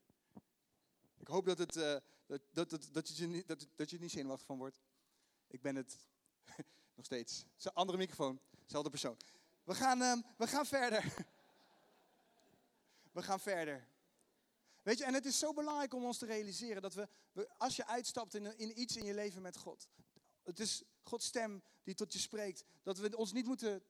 Ik 1.17 1.27
hoop 1.27 1.45
dat, 1.45 1.57
het, 1.57 1.75
uh, 1.75 1.95
dat, 2.25 2.69
dat, 2.69 2.89
dat, 2.91 3.17
je, 3.17 3.27
niet, 3.27 3.47
dat, 3.47 3.67
dat 3.75 3.89
je 3.89 3.99
niet 3.99 4.11
zenuwachtig 4.11 4.45
van 4.45 4.57
wordt. 4.57 4.81
Ik 5.47 5.61
ben 5.61 5.75
het 5.75 5.97
Nog 6.95 7.05
steeds. 7.05 7.45
Andere 7.73 7.97
microfoon, 7.97 8.39
dezelfde 8.63 8.89
persoon. 8.89 9.17
We 9.63 9.75
gaan, 9.75 10.01
ehm, 10.01 10.21
we 10.37 10.47
gaan 10.47 10.65
verder. 10.65 11.13
we 13.11 13.23
gaan 13.23 13.39
verder. 13.39 13.87
Weet 14.81 14.97
je, 14.97 15.03
en 15.03 15.13
het 15.13 15.25
is 15.25 15.39
zo 15.39 15.53
belangrijk 15.53 15.93
om 15.93 16.03
ons 16.03 16.17
te 16.17 16.25
realiseren 16.25 16.81
dat 16.81 16.93
we, 16.93 17.07
als 17.57 17.75
je 17.75 17.87
uitstapt 17.87 18.33
in, 18.33 18.57
in 18.57 18.79
iets 18.79 18.97
in 18.97 19.05
je 19.05 19.13
leven 19.13 19.41
met 19.41 19.57
God, 19.57 19.87
het 20.43 20.59
is 20.59 20.83
Gods 21.03 21.25
stem 21.25 21.63
die 21.83 21.95
tot 21.95 22.13
je 22.13 22.19
spreekt, 22.19 22.63
dat 22.83 22.97
we 22.97 23.17
ons 23.17 23.31
niet 23.31 23.45
moeten 23.45 23.83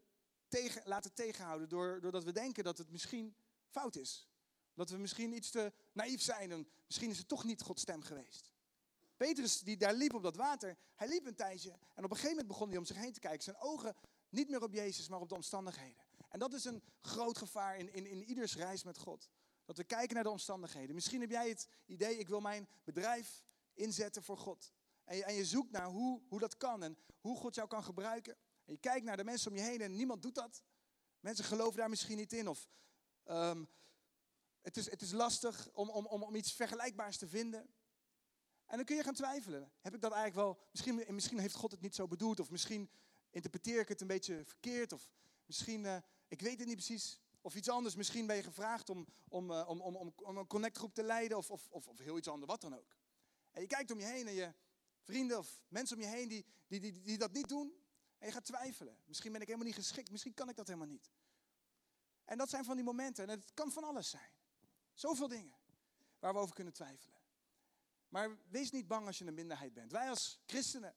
tegen, 0.48 0.82
laten 0.86 1.14
tegenhouden 1.14 1.70
door, 1.70 2.02
doordat 2.02 2.24
we 2.24 2.32
denken 2.32 2.64
dat 2.64 2.78
het 2.78 2.92
misschien 2.92 3.36
fout 3.70 3.96
is. 3.96 4.28
Dat 4.74 4.90
we 4.90 4.98
misschien 4.98 5.34
iets 5.34 5.50
te 5.50 5.74
naïef 5.92 6.22
zijn 6.22 6.52
en 6.52 6.68
misschien 6.86 7.10
is 7.10 7.18
het 7.18 7.28
toch 7.28 7.44
niet 7.44 7.62
Gods 7.62 7.82
stem 7.82 8.02
geweest. 8.02 8.54
Petrus, 9.18 9.60
die 9.60 9.78
daar 9.78 9.94
liep 9.94 10.14
op 10.14 10.24
dat 10.24 10.36
water, 10.36 10.78
hij 10.96 11.08
liep 11.08 11.26
een 11.26 11.36
tijdje 11.36 11.72
en 11.72 12.04
op 12.04 12.10
een 12.10 12.16
gegeven 12.16 12.30
moment 12.30 12.48
begon 12.48 12.70
hij 12.70 12.78
om 12.78 12.86
zich 12.86 12.98
heen 12.98 13.14
te 13.14 13.20
kijken. 13.20 13.44
Zijn 13.44 13.58
ogen 13.60 13.96
niet 14.30 14.50
meer 14.50 14.64
op 14.64 14.74
Jezus, 14.74 15.08
maar 15.08 15.20
op 15.20 15.30
de 15.30 15.36
omstandigheden. 15.36 16.04
En 16.30 16.40
dat 16.40 16.54
is 16.54 16.66
een 16.66 16.84
groot 17.02 17.38
gevaar 17.38 17.78
in, 17.78 17.94
in, 17.94 18.06
in 18.06 18.24
ieders 18.24 18.56
reis 18.56 18.84
met 18.84 18.98
God. 18.98 19.30
Dat 19.66 19.78
we 19.78 19.84
kijken 19.84 20.14
naar 20.16 20.24
de 20.24 20.30
omstandigheden. 20.30 20.96
Misschien 20.96 21.22
heb 21.22 21.30
jij 21.30 21.50
het 21.50 21.68
idee, 21.86 22.18
ik 22.18 22.28
wil 22.28 22.40
mijn 22.40 22.68
bedrijf 22.84 23.44
inzetten 23.74 24.24
voor 24.24 24.38
God. 24.38 24.72
En 25.04 25.16
je, 25.16 25.24
en 25.24 25.34
je 25.34 25.46
zoekt 25.46 25.72
naar 25.72 25.88
hoe, 25.88 26.22
hoe 26.28 26.40
dat 26.40 26.58
kan 26.58 26.84
en 26.84 26.98
hoe 27.20 27.38
God 27.38 27.56
jou 27.56 27.68
kan 27.68 27.84
gebruiken. 27.84 28.38
En 28.66 28.74
je 28.74 28.80
kijkt 28.80 29.06
naar 29.06 29.18
de 29.18 29.24
mensen 29.24 29.52
om 29.52 29.58
je 29.58 29.64
heen 29.64 29.82
en 29.82 29.96
niemand 29.96 30.22
doet 30.22 30.36
dat. 30.36 30.64
Mensen 31.20 31.46
geloven 31.46 31.78
daar 31.78 31.90
misschien 31.90 32.18
niet 32.18 32.34
in. 32.34 32.48
Of 32.48 32.68
um, 33.26 33.70
het, 34.64 34.78
is, 34.78 34.90
het 34.90 35.02
is 35.02 35.12
lastig 35.12 35.70
om, 35.74 35.90
om, 35.90 36.06
om, 36.06 36.24
om 36.24 36.36
iets 36.36 36.54
vergelijkbaars 36.54 37.18
te 37.18 37.28
vinden. 37.28 37.74
En 38.66 38.76
dan 38.76 38.86
kun 38.86 38.96
je 38.96 39.04
gaan 39.04 39.14
twijfelen. 39.14 39.72
Heb 39.82 39.94
ik 39.94 40.02
dat 40.02 40.12
eigenlijk 40.12 40.48
wel, 40.48 40.68
misschien, 40.72 41.16
misschien 41.16 41.40
heeft 41.40 41.56
God 41.56 41.72
het 41.72 41.82
niet 41.82 41.96
zo 41.96 42.08
bedoeld. 42.08 42.40
Of 42.40 42.50
misschien 42.50 42.90
interpreteer 43.30 43.80
ik 43.80 43.88
het 43.88 44.02
een 44.02 44.08
beetje 44.08 44.46
verkeerd. 44.46 44.94
Of 44.94 45.10
misschien, 45.46 45.84
uh, 45.84 45.98
ik 46.28 46.42
weet 46.42 46.58
het 46.58 46.68
niet 46.68 46.76
precies. 46.76 47.20
Of 47.42 47.56
iets 47.56 47.70
anders. 47.70 47.96
Misschien 47.96 48.28
ben 48.28 48.36
je 48.36 48.44
gevraagd 48.44 48.90
om, 48.90 49.08
om, 49.28 49.52
uh, 49.52 49.70
om, 49.70 49.82
om, 49.82 49.96
om, 49.96 50.14
om 50.16 50.38
een 50.38 50.48
connectgroep 50.48 50.94
te 50.94 51.04
leiden. 51.04 51.38
Of, 51.38 51.52
of, 51.52 51.68
of, 51.70 51.88
of 51.88 51.98
heel 51.98 52.18
iets 52.18 52.28
anders, 52.28 52.52
wat 52.52 52.62
dan 52.62 52.76
ook. 52.76 52.96
En 53.52 53.62
je 53.62 53.68
kijkt 53.68 53.92
om 53.92 54.00
je 54.00 54.06
heen 54.06 54.28
en 54.28 54.34
je 54.34 54.54
vrienden 55.02 55.38
of 55.38 55.62
mensen 55.68 55.98
om 55.98 56.04
je 56.04 56.10
heen 56.10 56.28
die, 56.28 56.46
die, 56.68 56.80
die, 56.80 57.02
die 57.02 57.18
dat 57.18 57.32
niet 57.32 57.50
doen. 57.50 57.74
En 58.18 58.28
je 58.28 58.34
gaat 58.34 58.46
twijfelen. 58.46 58.98
Misschien 59.06 59.32
ben 59.32 59.42
ik 59.42 59.48
helemaal 59.48 59.68
niet 59.68 59.78
geschikt. 59.78 60.12
Misschien 60.12 60.34
kan 60.34 60.50
ik 60.50 60.56
dat 60.56 60.68
helemaal 60.68 60.88
niet. 60.88 61.12
En 62.26 62.38
dat 62.38 62.50
zijn 62.50 62.66
van 62.66 62.76
die 62.76 62.86
momenten. 62.86 63.24
En 63.24 63.30
het 63.30 63.54
kan 63.54 63.72
van 63.72 63.84
alles 63.84 64.10
zijn. 64.10 64.32
Zoveel 64.94 65.28
dingen 65.28 65.56
waar 66.20 66.34
we 66.34 66.40
over 66.40 66.56
kunnen 66.56 66.74
twijfelen. 66.74 67.18
Maar 68.10 68.38
wees 68.50 68.72
niet 68.72 68.88
bang 68.88 69.08
als 69.08 69.18
je 69.18 69.26
een 69.26 69.34
minderheid 69.34 69.74
bent. 69.74 69.92
Wij 69.92 70.10
als 70.10 70.40
christenen, 70.46 70.96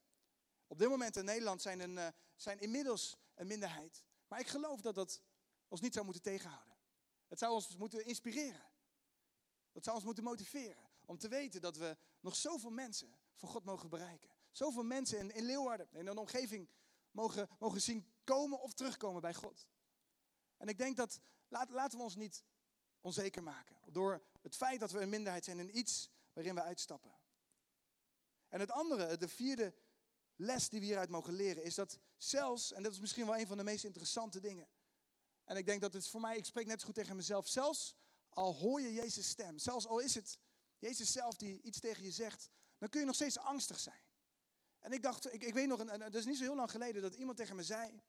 op 0.66 0.78
dit 0.78 0.88
moment 0.88 1.16
in 1.16 1.24
Nederland, 1.24 1.62
zijn, 1.62 1.80
een, 1.80 1.96
uh, 1.96 2.08
zijn 2.36 2.58
inmiddels 2.58 3.16
een 3.34 3.46
minderheid. 3.46 4.02
Maar 4.28 4.40
ik 4.40 4.48
geloof 4.48 4.80
dat 4.80 4.94
dat 4.94 5.22
ons 5.68 5.80
niet 5.80 5.92
zou 5.92 6.04
moeten 6.04 6.22
tegenhouden. 6.22 6.76
Het 7.28 7.38
zou 7.38 7.52
ons 7.52 7.76
moeten 7.76 8.04
inspireren. 8.04 8.70
Dat 9.72 9.84
zou 9.84 9.96
ons 9.96 10.04
moeten 10.04 10.24
motiveren. 10.24 10.90
Om 11.04 11.18
te 11.18 11.28
weten 11.28 11.60
dat 11.60 11.76
we 11.76 11.96
nog 12.20 12.36
zoveel 12.36 12.70
mensen 12.70 13.18
voor 13.34 13.48
God 13.48 13.64
mogen 13.64 13.88
bereiken. 13.88 14.30
Zoveel 14.52 14.82
mensen 14.82 15.18
in, 15.18 15.30
in 15.30 15.44
Leeuwarden, 15.44 15.88
in 15.92 16.06
een 16.06 16.18
omgeving, 16.18 16.68
mogen, 17.10 17.48
mogen 17.58 17.80
zien 17.80 18.12
komen 18.24 18.60
of 18.60 18.72
terugkomen 18.72 19.20
bij 19.20 19.34
God. 19.34 19.66
En 20.56 20.68
ik 20.68 20.78
denk 20.78 20.96
dat, 20.96 21.20
laten 21.48 21.98
we 21.98 22.04
ons 22.04 22.16
niet 22.16 22.44
onzeker 23.06 23.42
maken. 23.42 23.76
Door 23.86 24.22
het 24.42 24.56
feit 24.56 24.80
dat 24.80 24.90
we 24.90 25.00
een 25.00 25.08
minderheid 25.08 25.44
zijn 25.44 25.58
in 25.58 25.78
iets 25.78 26.10
waarin 26.32 26.54
we 26.54 26.62
uitstappen. 26.62 27.14
En 28.48 28.60
het 28.60 28.70
andere, 28.70 29.16
de 29.16 29.28
vierde 29.28 29.74
les 30.36 30.68
die 30.68 30.80
we 30.80 30.86
hieruit 30.86 31.08
mogen 31.08 31.32
leren, 31.32 31.62
is 31.62 31.74
dat 31.74 31.98
zelfs, 32.16 32.72
en 32.72 32.82
dat 32.82 32.92
is 32.92 33.00
misschien 33.00 33.26
wel 33.26 33.36
een 33.36 33.46
van 33.46 33.56
de 33.56 33.64
meest 33.64 33.84
interessante 33.84 34.40
dingen. 34.40 34.68
En 35.44 35.56
ik 35.56 35.66
denk 35.66 35.80
dat 35.80 35.92
het 35.92 36.08
voor 36.08 36.20
mij, 36.20 36.36
ik 36.36 36.44
spreek 36.44 36.66
net 36.66 36.80
zo 36.80 36.86
goed 36.86 36.94
tegen 36.94 37.16
mezelf, 37.16 37.48
zelfs 37.48 37.94
al 38.28 38.54
hoor 38.54 38.80
je 38.80 38.92
Jezus' 38.92 39.28
stem, 39.28 39.58
zelfs 39.58 39.86
al 39.86 39.98
is 39.98 40.14
het 40.14 40.38
Jezus 40.78 41.12
zelf 41.12 41.36
die 41.36 41.62
iets 41.62 41.80
tegen 41.80 42.04
je 42.04 42.10
zegt, 42.10 42.50
dan 42.78 42.88
kun 42.88 43.00
je 43.00 43.06
nog 43.06 43.14
steeds 43.14 43.38
angstig 43.38 43.80
zijn. 43.80 44.00
En 44.78 44.92
ik 44.92 45.02
dacht, 45.02 45.32
ik, 45.32 45.42
ik 45.42 45.54
weet 45.54 45.66
nog, 45.66 45.78
het 45.90 46.14
is 46.14 46.24
niet 46.24 46.36
zo 46.36 46.42
heel 46.42 46.56
lang 46.56 46.70
geleden 46.70 47.02
dat 47.02 47.14
iemand 47.14 47.36
tegen 47.36 47.56
me 47.56 47.62
zei, 47.62 48.02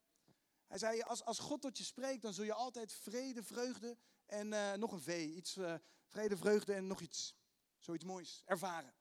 hij 0.67 0.77
zei, 0.77 1.01
als, 1.01 1.23
als 1.23 1.39
God 1.39 1.61
tot 1.61 1.77
je 1.77 1.83
spreekt, 1.83 2.21
dan 2.21 2.33
zul 2.33 2.45
je 2.45 2.53
altijd 2.53 2.93
vrede, 2.93 3.43
vreugde 3.43 3.97
en 4.25 4.47
uh, 4.51 4.73
nog 4.73 4.91
een 4.91 5.01
V, 5.01 5.25
iets, 5.35 5.57
uh, 5.57 5.75
vrede, 6.05 6.37
vreugde 6.37 6.73
en 6.73 6.87
nog 6.87 7.01
iets. 7.01 7.35
Zoiets 7.77 8.03
moois, 8.05 8.41
ervaren. 8.45 8.93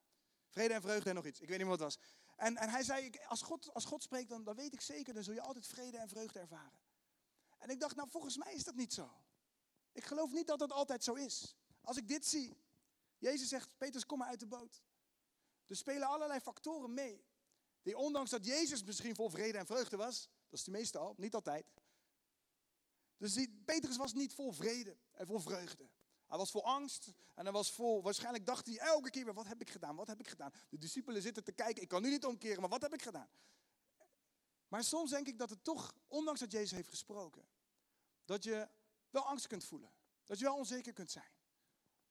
Vrede 0.49 0.75
en 0.75 0.83
vreugde 0.83 1.09
en 1.09 1.15
nog 1.15 1.27
iets, 1.27 1.41
ik 1.41 1.49
weet 1.49 1.59
niet 1.59 1.67
wat 1.67 1.81
het 1.81 1.97
was. 1.97 1.99
En, 2.37 2.57
en 2.57 2.69
hij 2.69 2.83
zei, 2.83 3.11
als 3.29 3.43
God, 3.43 3.75
als 3.75 3.85
God 3.85 4.03
spreekt, 4.03 4.29
dan, 4.29 4.45
dan 4.45 4.57
weet 4.57 4.73
ik 4.73 4.81
zeker, 4.81 5.15
dan 5.15 5.23
zul 5.23 5.35
je 5.35 5.41
altijd 5.41 5.67
vrede 5.67 5.99
en 5.99 6.09
vreugde 6.09 6.39
ervaren. 6.39 6.81
En 7.59 7.71
ik 7.71 7.81
dacht, 7.81 7.97
nou 7.97 8.11
volgens 8.11 8.37
mij 8.37 8.55
is 8.55 8.65
dat 8.65 8.75
niet 8.75 8.93
zo. 8.93 9.11
Ik 9.93 10.05
geloof 10.05 10.33
niet 10.33 10.47
dat 10.47 10.59
dat 10.59 10.73
altijd 10.73 11.05
zo 11.05 11.15
is. 11.15 11.57
Als 11.81 11.97
ik 11.97 12.09
dit 12.09 12.27
zie, 12.27 12.57
Jezus 13.19 13.49
zegt, 13.49 13.77
Petrus, 13.79 14.07
kom 14.07 14.19
maar 14.19 14.29
uit 14.29 14.41
de 14.41 14.47
boot. 14.47 14.83
Er 15.67 15.77
spelen 15.77 16.09
allerlei 16.09 16.41
factoren 16.41 16.95
mee. 16.95 17.25
Die 17.83 17.97
ondanks 17.97 18.31
dat 18.31 18.45
Jezus 18.45 18.85
misschien 18.85 19.15
vol 19.15 19.29
vrede 19.29 19.59
en 19.59 19.67
vreugde 19.67 19.97
was, 19.97 20.29
dat 20.49 20.59
is 20.59 20.65
de 20.65 20.71
meeste 20.71 21.15
niet 21.17 21.35
altijd. 21.35 21.67
Dus 23.17 23.47
Petrus 23.65 23.97
was 23.97 24.13
niet 24.13 24.35
vol 24.35 24.53
vrede 24.53 24.97
en 25.13 25.27
vol 25.27 25.39
vreugde. 25.39 25.91
Hij 26.27 26.39
was 26.39 26.51
vol 26.51 26.65
angst 26.65 27.13
en 27.35 27.45
hij 27.45 27.53
was 27.53 27.73
vol, 27.73 28.03
waarschijnlijk 28.03 28.47
dacht 28.47 28.67
hij 28.67 28.79
elke 28.79 29.11
keer 29.11 29.25
weer, 29.25 29.35
wat 29.35 29.47
heb 29.47 29.61
ik 29.61 29.71
gedaan, 29.71 29.97
wat 29.97 30.07
heb 30.07 30.21
ik 30.21 30.29
gedaan? 30.29 30.53
De 30.69 30.79
discipelen 30.79 31.23
zitten 31.23 31.45
te 31.45 31.53
kijken, 31.53 31.83
ik 31.83 31.89
kan 31.89 32.03
nu 32.03 32.11
niet 32.11 32.25
omkeren, 32.25 32.61
maar 32.61 32.71
wat 32.71 32.83
heb 32.83 32.95
ik 32.95 33.03
gedaan? 33.03 33.29
Maar 34.69 34.85
soms 34.85 35.11
denk 35.11 35.27
ik 35.27 35.39
dat 35.39 35.51
het 35.51 35.65
toch, 35.65 35.95
ondanks 36.07 36.41
dat 36.41 36.53
Jezus 36.53 36.71
heeft 36.71 36.89
gesproken, 36.89 37.49
dat 38.25 38.45
je 38.45 38.69
wel 39.11 39.23
angst 39.23 39.47
kunt 39.47 39.65
voelen. 39.65 39.93
Dat 40.25 40.39
je 40.39 40.45
wel 40.45 40.57
onzeker 40.57 40.93
kunt 40.93 41.11
zijn. 41.11 41.31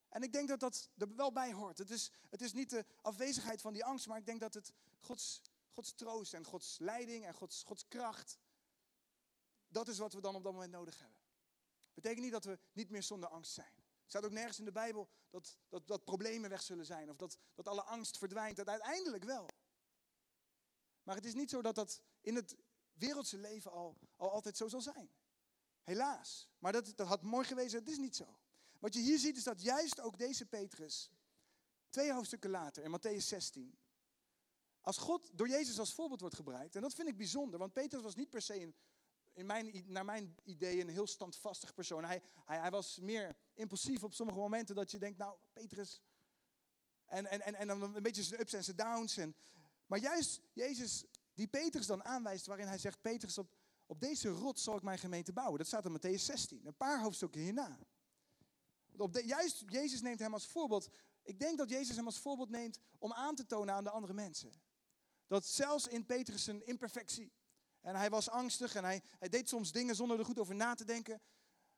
En 0.09 0.23
ik 0.23 0.33
denk 0.33 0.47
dat 0.47 0.59
dat 0.59 0.89
er 0.97 1.15
wel 1.15 1.31
bij 1.31 1.53
hoort. 1.53 1.77
Het 1.77 1.89
is, 1.89 2.11
het 2.29 2.41
is 2.41 2.53
niet 2.53 2.69
de 2.69 2.85
afwezigheid 3.01 3.61
van 3.61 3.73
die 3.73 3.85
angst, 3.85 4.07
maar 4.07 4.17
ik 4.17 4.25
denk 4.25 4.39
dat 4.39 4.53
het 4.53 4.73
Gods, 4.99 5.41
Gods 5.75 5.93
troost 5.93 6.33
en 6.33 6.45
Gods 6.45 6.77
leiding 6.79 7.25
en 7.25 7.33
Gods, 7.33 7.63
Gods 7.63 7.87
kracht, 7.87 8.39
dat 9.67 9.87
is 9.87 9.97
wat 9.97 10.13
we 10.13 10.21
dan 10.21 10.35
op 10.35 10.43
dat 10.43 10.53
moment 10.53 10.71
nodig 10.71 10.99
hebben. 10.99 11.19
Betekent 11.93 12.21
niet 12.23 12.31
dat 12.31 12.43
we 12.45 12.59
niet 12.71 12.89
meer 12.89 13.03
zonder 13.03 13.29
angst 13.29 13.53
zijn. 13.53 13.75
Er 13.77 14.11
staat 14.11 14.25
ook 14.25 14.31
nergens 14.31 14.59
in 14.59 14.65
de 14.65 14.71
Bijbel 14.71 15.09
dat, 15.29 15.57
dat, 15.69 15.87
dat 15.87 16.03
problemen 16.03 16.49
weg 16.49 16.61
zullen 16.61 16.85
zijn 16.85 17.09
of 17.09 17.15
dat, 17.15 17.37
dat 17.53 17.67
alle 17.67 17.83
angst 17.83 18.17
verdwijnt. 18.17 18.57
Dat 18.57 18.67
uiteindelijk 18.67 19.23
wel. 19.23 19.47
Maar 21.03 21.15
het 21.15 21.25
is 21.25 21.33
niet 21.33 21.49
zo 21.49 21.61
dat 21.61 21.75
dat 21.75 22.01
in 22.21 22.35
het 22.35 22.55
wereldse 22.93 23.37
leven 23.37 23.71
al, 23.71 23.97
al 24.15 24.31
altijd 24.31 24.57
zo 24.57 24.67
zal 24.67 24.81
zijn. 24.81 25.09
Helaas. 25.83 26.49
Maar 26.59 26.71
dat, 26.71 26.95
dat 26.95 27.07
had 27.07 27.21
mooi 27.21 27.45
geweest, 27.45 27.73
het 27.73 27.89
is 27.89 27.97
niet 27.97 28.15
zo. 28.15 28.39
Wat 28.79 28.93
je 28.93 28.99
hier 28.99 29.19
ziet 29.19 29.37
is 29.37 29.43
dat 29.43 29.61
juist 29.61 29.99
ook 29.99 30.17
deze 30.17 30.45
Petrus, 30.45 31.09
twee 31.89 32.13
hoofdstukken 32.13 32.49
later, 32.49 32.83
in 32.83 32.99
Matthäus 32.99 33.25
16, 33.25 33.77
als 34.85 34.97
God 34.97 35.29
door 35.33 35.49
Jezus 35.49 35.79
als 35.79 35.93
voorbeeld 35.93 36.19
wordt 36.19 36.35
gebruikt, 36.35 36.75
en 36.75 36.81
dat 36.81 36.93
vind 36.93 37.07
ik 37.07 37.17
bijzonder, 37.17 37.59
want 37.59 37.73
Petrus 37.73 38.01
was 38.01 38.15
niet 38.15 38.29
per 38.29 38.41
se 38.41 38.61
een, 38.61 38.75
in 39.33 39.45
mijn, 39.45 39.83
naar 39.87 40.05
mijn 40.05 40.35
idee 40.43 40.81
een 40.81 40.89
heel 40.89 41.07
standvastig 41.07 41.73
persoon. 41.73 42.03
Hij, 42.03 42.21
hij, 42.45 42.59
hij 42.59 42.71
was 42.71 42.99
meer 42.99 43.35
impulsief 43.53 44.03
op 44.03 44.13
sommige 44.13 44.39
momenten 44.39 44.75
dat 44.75 44.91
je 44.91 44.97
denkt, 44.97 45.17
nou 45.17 45.37
Petrus, 45.53 46.01
en, 47.05 47.25
en, 47.25 47.41
en, 47.41 47.55
en 47.55 47.67
dan 47.67 47.95
een 47.95 48.03
beetje 48.03 48.23
zijn 48.23 48.39
ups 48.39 48.53
en 48.53 48.63
zijn 48.63 48.75
downs. 48.75 49.19
Maar 49.85 49.99
juist 49.99 50.41
Jezus, 50.53 51.05
die 51.33 51.47
Petrus 51.47 51.87
dan 51.87 52.03
aanwijst, 52.03 52.45
waarin 52.45 52.67
hij 52.67 52.77
zegt, 52.77 53.01
Petrus, 53.01 53.37
op, 53.37 53.55
op 53.85 53.99
deze 53.99 54.29
rot 54.29 54.59
zal 54.59 54.75
ik 54.75 54.83
mijn 54.83 54.99
gemeente 54.99 55.33
bouwen. 55.33 55.57
Dat 55.57 55.67
staat 55.67 55.85
in 55.85 55.97
Matthäus 55.97 56.21
16, 56.21 56.65
een 56.65 56.77
paar 56.77 57.01
hoofdstukken 57.01 57.41
hierna. 57.41 57.79
Op 58.97 59.13
de, 59.13 59.25
juist 59.25 59.63
Jezus 59.65 60.01
neemt 60.01 60.19
hem 60.19 60.33
als 60.33 60.47
voorbeeld. 60.47 60.89
Ik 61.23 61.39
denk 61.39 61.57
dat 61.57 61.69
Jezus 61.69 61.95
hem 61.95 62.05
als 62.05 62.19
voorbeeld 62.19 62.49
neemt 62.49 62.79
om 62.97 63.13
aan 63.13 63.35
te 63.35 63.45
tonen 63.45 63.75
aan 63.75 63.83
de 63.83 63.89
andere 63.89 64.13
mensen. 64.13 64.63
Dat 65.27 65.45
zelfs 65.45 65.87
in 65.87 66.05
Petrus' 66.05 66.47
imperfectie. 66.47 67.31
En 67.81 67.95
hij 67.95 68.09
was 68.09 68.29
angstig 68.29 68.75
en 68.75 68.83
hij, 68.83 69.01
hij 69.19 69.29
deed 69.29 69.49
soms 69.49 69.71
dingen 69.71 69.95
zonder 69.95 70.19
er 70.19 70.25
goed 70.25 70.39
over 70.39 70.55
na 70.55 70.73
te 70.73 70.85
denken. 70.85 71.21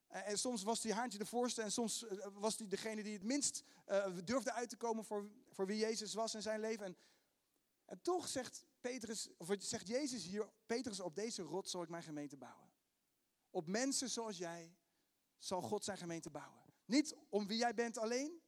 En, 0.08 0.40
soms 0.40 0.64
was 0.64 0.84
hij 0.84 0.94
haantje 0.94 1.18
de 1.18 1.26
voorste 1.26 1.62
en 1.62 1.72
soms 1.72 2.06
eh, 2.08 2.28
was 2.34 2.58
hij 2.58 2.68
degene 2.68 3.04
die 3.04 3.14
het 3.14 3.24
minst 3.24 3.64
uh, 3.88 4.06
durfde 4.24 4.52
uit 4.52 4.70
te 4.70 4.78
komen 4.78 5.06
voor, 5.06 5.30
voor 5.50 5.66
wie 5.66 5.78
Jezus 5.78 6.14
was 6.14 6.36
in 6.36 6.42
zijn 6.42 6.60
leven. 6.60 6.86
En, 6.86 6.98
en 7.86 8.02
toch 8.02 8.28
zegt, 8.28 8.66
Petrus, 8.82 9.30
of 9.38 9.48
zegt 9.60 9.88
Jezus 9.88 10.24
hier, 10.24 10.50
Petrus, 10.66 11.00
op 11.00 11.16
deze 11.16 11.42
rot 11.42 11.70
zal 11.70 11.82
ik 11.82 11.90
mijn 11.90 12.04
gemeente 12.04 12.38
bouwen. 12.38 12.70
Op 13.50 13.68
mensen 13.68 14.10
zoals 14.10 14.38
jij 14.38 14.76
zal 15.38 15.62
God 15.62 15.84
zijn 15.84 15.98
gemeente 15.98 16.30
bouwen. 16.30 16.62
Niet 16.86 17.16
om 17.30 17.48
wie 17.48 17.58
jij 17.58 17.74
bent 17.74 17.98
alleen, 17.98 18.42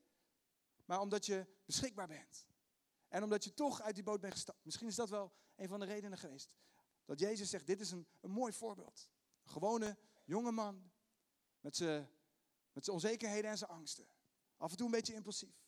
maar 0.86 1.00
omdat 1.00 1.26
je 1.26 1.46
beschikbaar 1.66 2.08
bent. 2.08 2.48
En 3.10 3.24
omdat 3.24 3.44
je 3.44 3.54
toch 3.54 3.82
uit 3.82 3.96
die 3.96 4.04
boot 4.04 4.20
bent 4.20 4.34
gestapt. 4.34 4.66
Misschien 4.66 4.88
is 4.88 4.96
dat 4.96 5.10
wel 5.10 5.34
een 5.56 5.68
van 5.68 5.80
de 5.80 5.86
redenen 5.86 6.18
geweest. 6.18 6.50
Dat 7.06 7.20
Jezus 7.20 7.50
zegt, 7.50 7.68
dit 7.68 7.80
is 7.80 7.92
een, 7.92 8.08
een 8.20 8.32
mooi 8.32 8.54
voorbeeld. 8.54 9.10
Een 9.44 9.52
gewone 9.52 9.98
jonge 10.26 10.52
man 10.52 10.92
met 11.60 11.76
zijn 11.76 12.10
met 12.72 12.90
onzekerheden 12.90 13.52
en 13.52 13.58
zijn 13.58 13.70
angsten. 13.70 14.08
Af 14.58 14.72
en 14.72 14.78
toe 14.78 14.86
een 14.86 14.92
beetje 14.92 15.14
impulsief. 15.14 15.68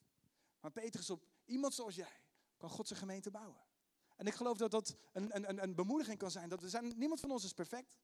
Maar 0.60 0.72
Petrus 0.72 1.10
op 1.10 1.28
iemand 1.46 1.74
zoals 1.74 1.96
jij 1.96 2.24
kan 2.58 2.70
God 2.70 2.88
zijn 2.88 3.00
gemeente 3.00 3.32
bouwen. 3.32 3.64
En 4.16 4.28
ik 4.28 4.34
geloof 4.34 4.58
dat 4.58 4.72
dat 4.72 4.96
een, 5.12 5.36
een, 5.50 5.64
een 5.64 5.76
bemoediging 5.76 6.18
kan 6.18 6.32
zijn. 6.32 6.50
Dat 6.50 6.62
we 6.62 6.70
zijn. 6.70 6.98
Niemand 6.98 7.20
van 7.20 7.32
ons 7.32 7.44
is 7.44 7.54
perfect. 7.54 7.98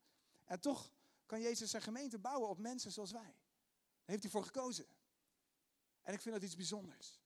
En 0.46 0.60
toch 0.60 0.92
kan 1.26 1.42
Jezus 1.42 1.70
zijn 1.70 1.82
gemeente 1.82 2.20
bouwen 2.20 2.50
op 2.50 2.58
mensen 2.58 2.92
zoals 2.92 3.12
wij. 3.12 3.22
Daar 3.22 4.16
heeft 4.16 4.22
hij 4.22 4.32
voor 4.32 4.44
gekozen. 4.44 4.86
En 6.02 6.14
ik 6.14 6.22
vind 6.22 6.36
dat 6.36 6.44
iets 6.44 6.56
bijzonders. 6.56 7.20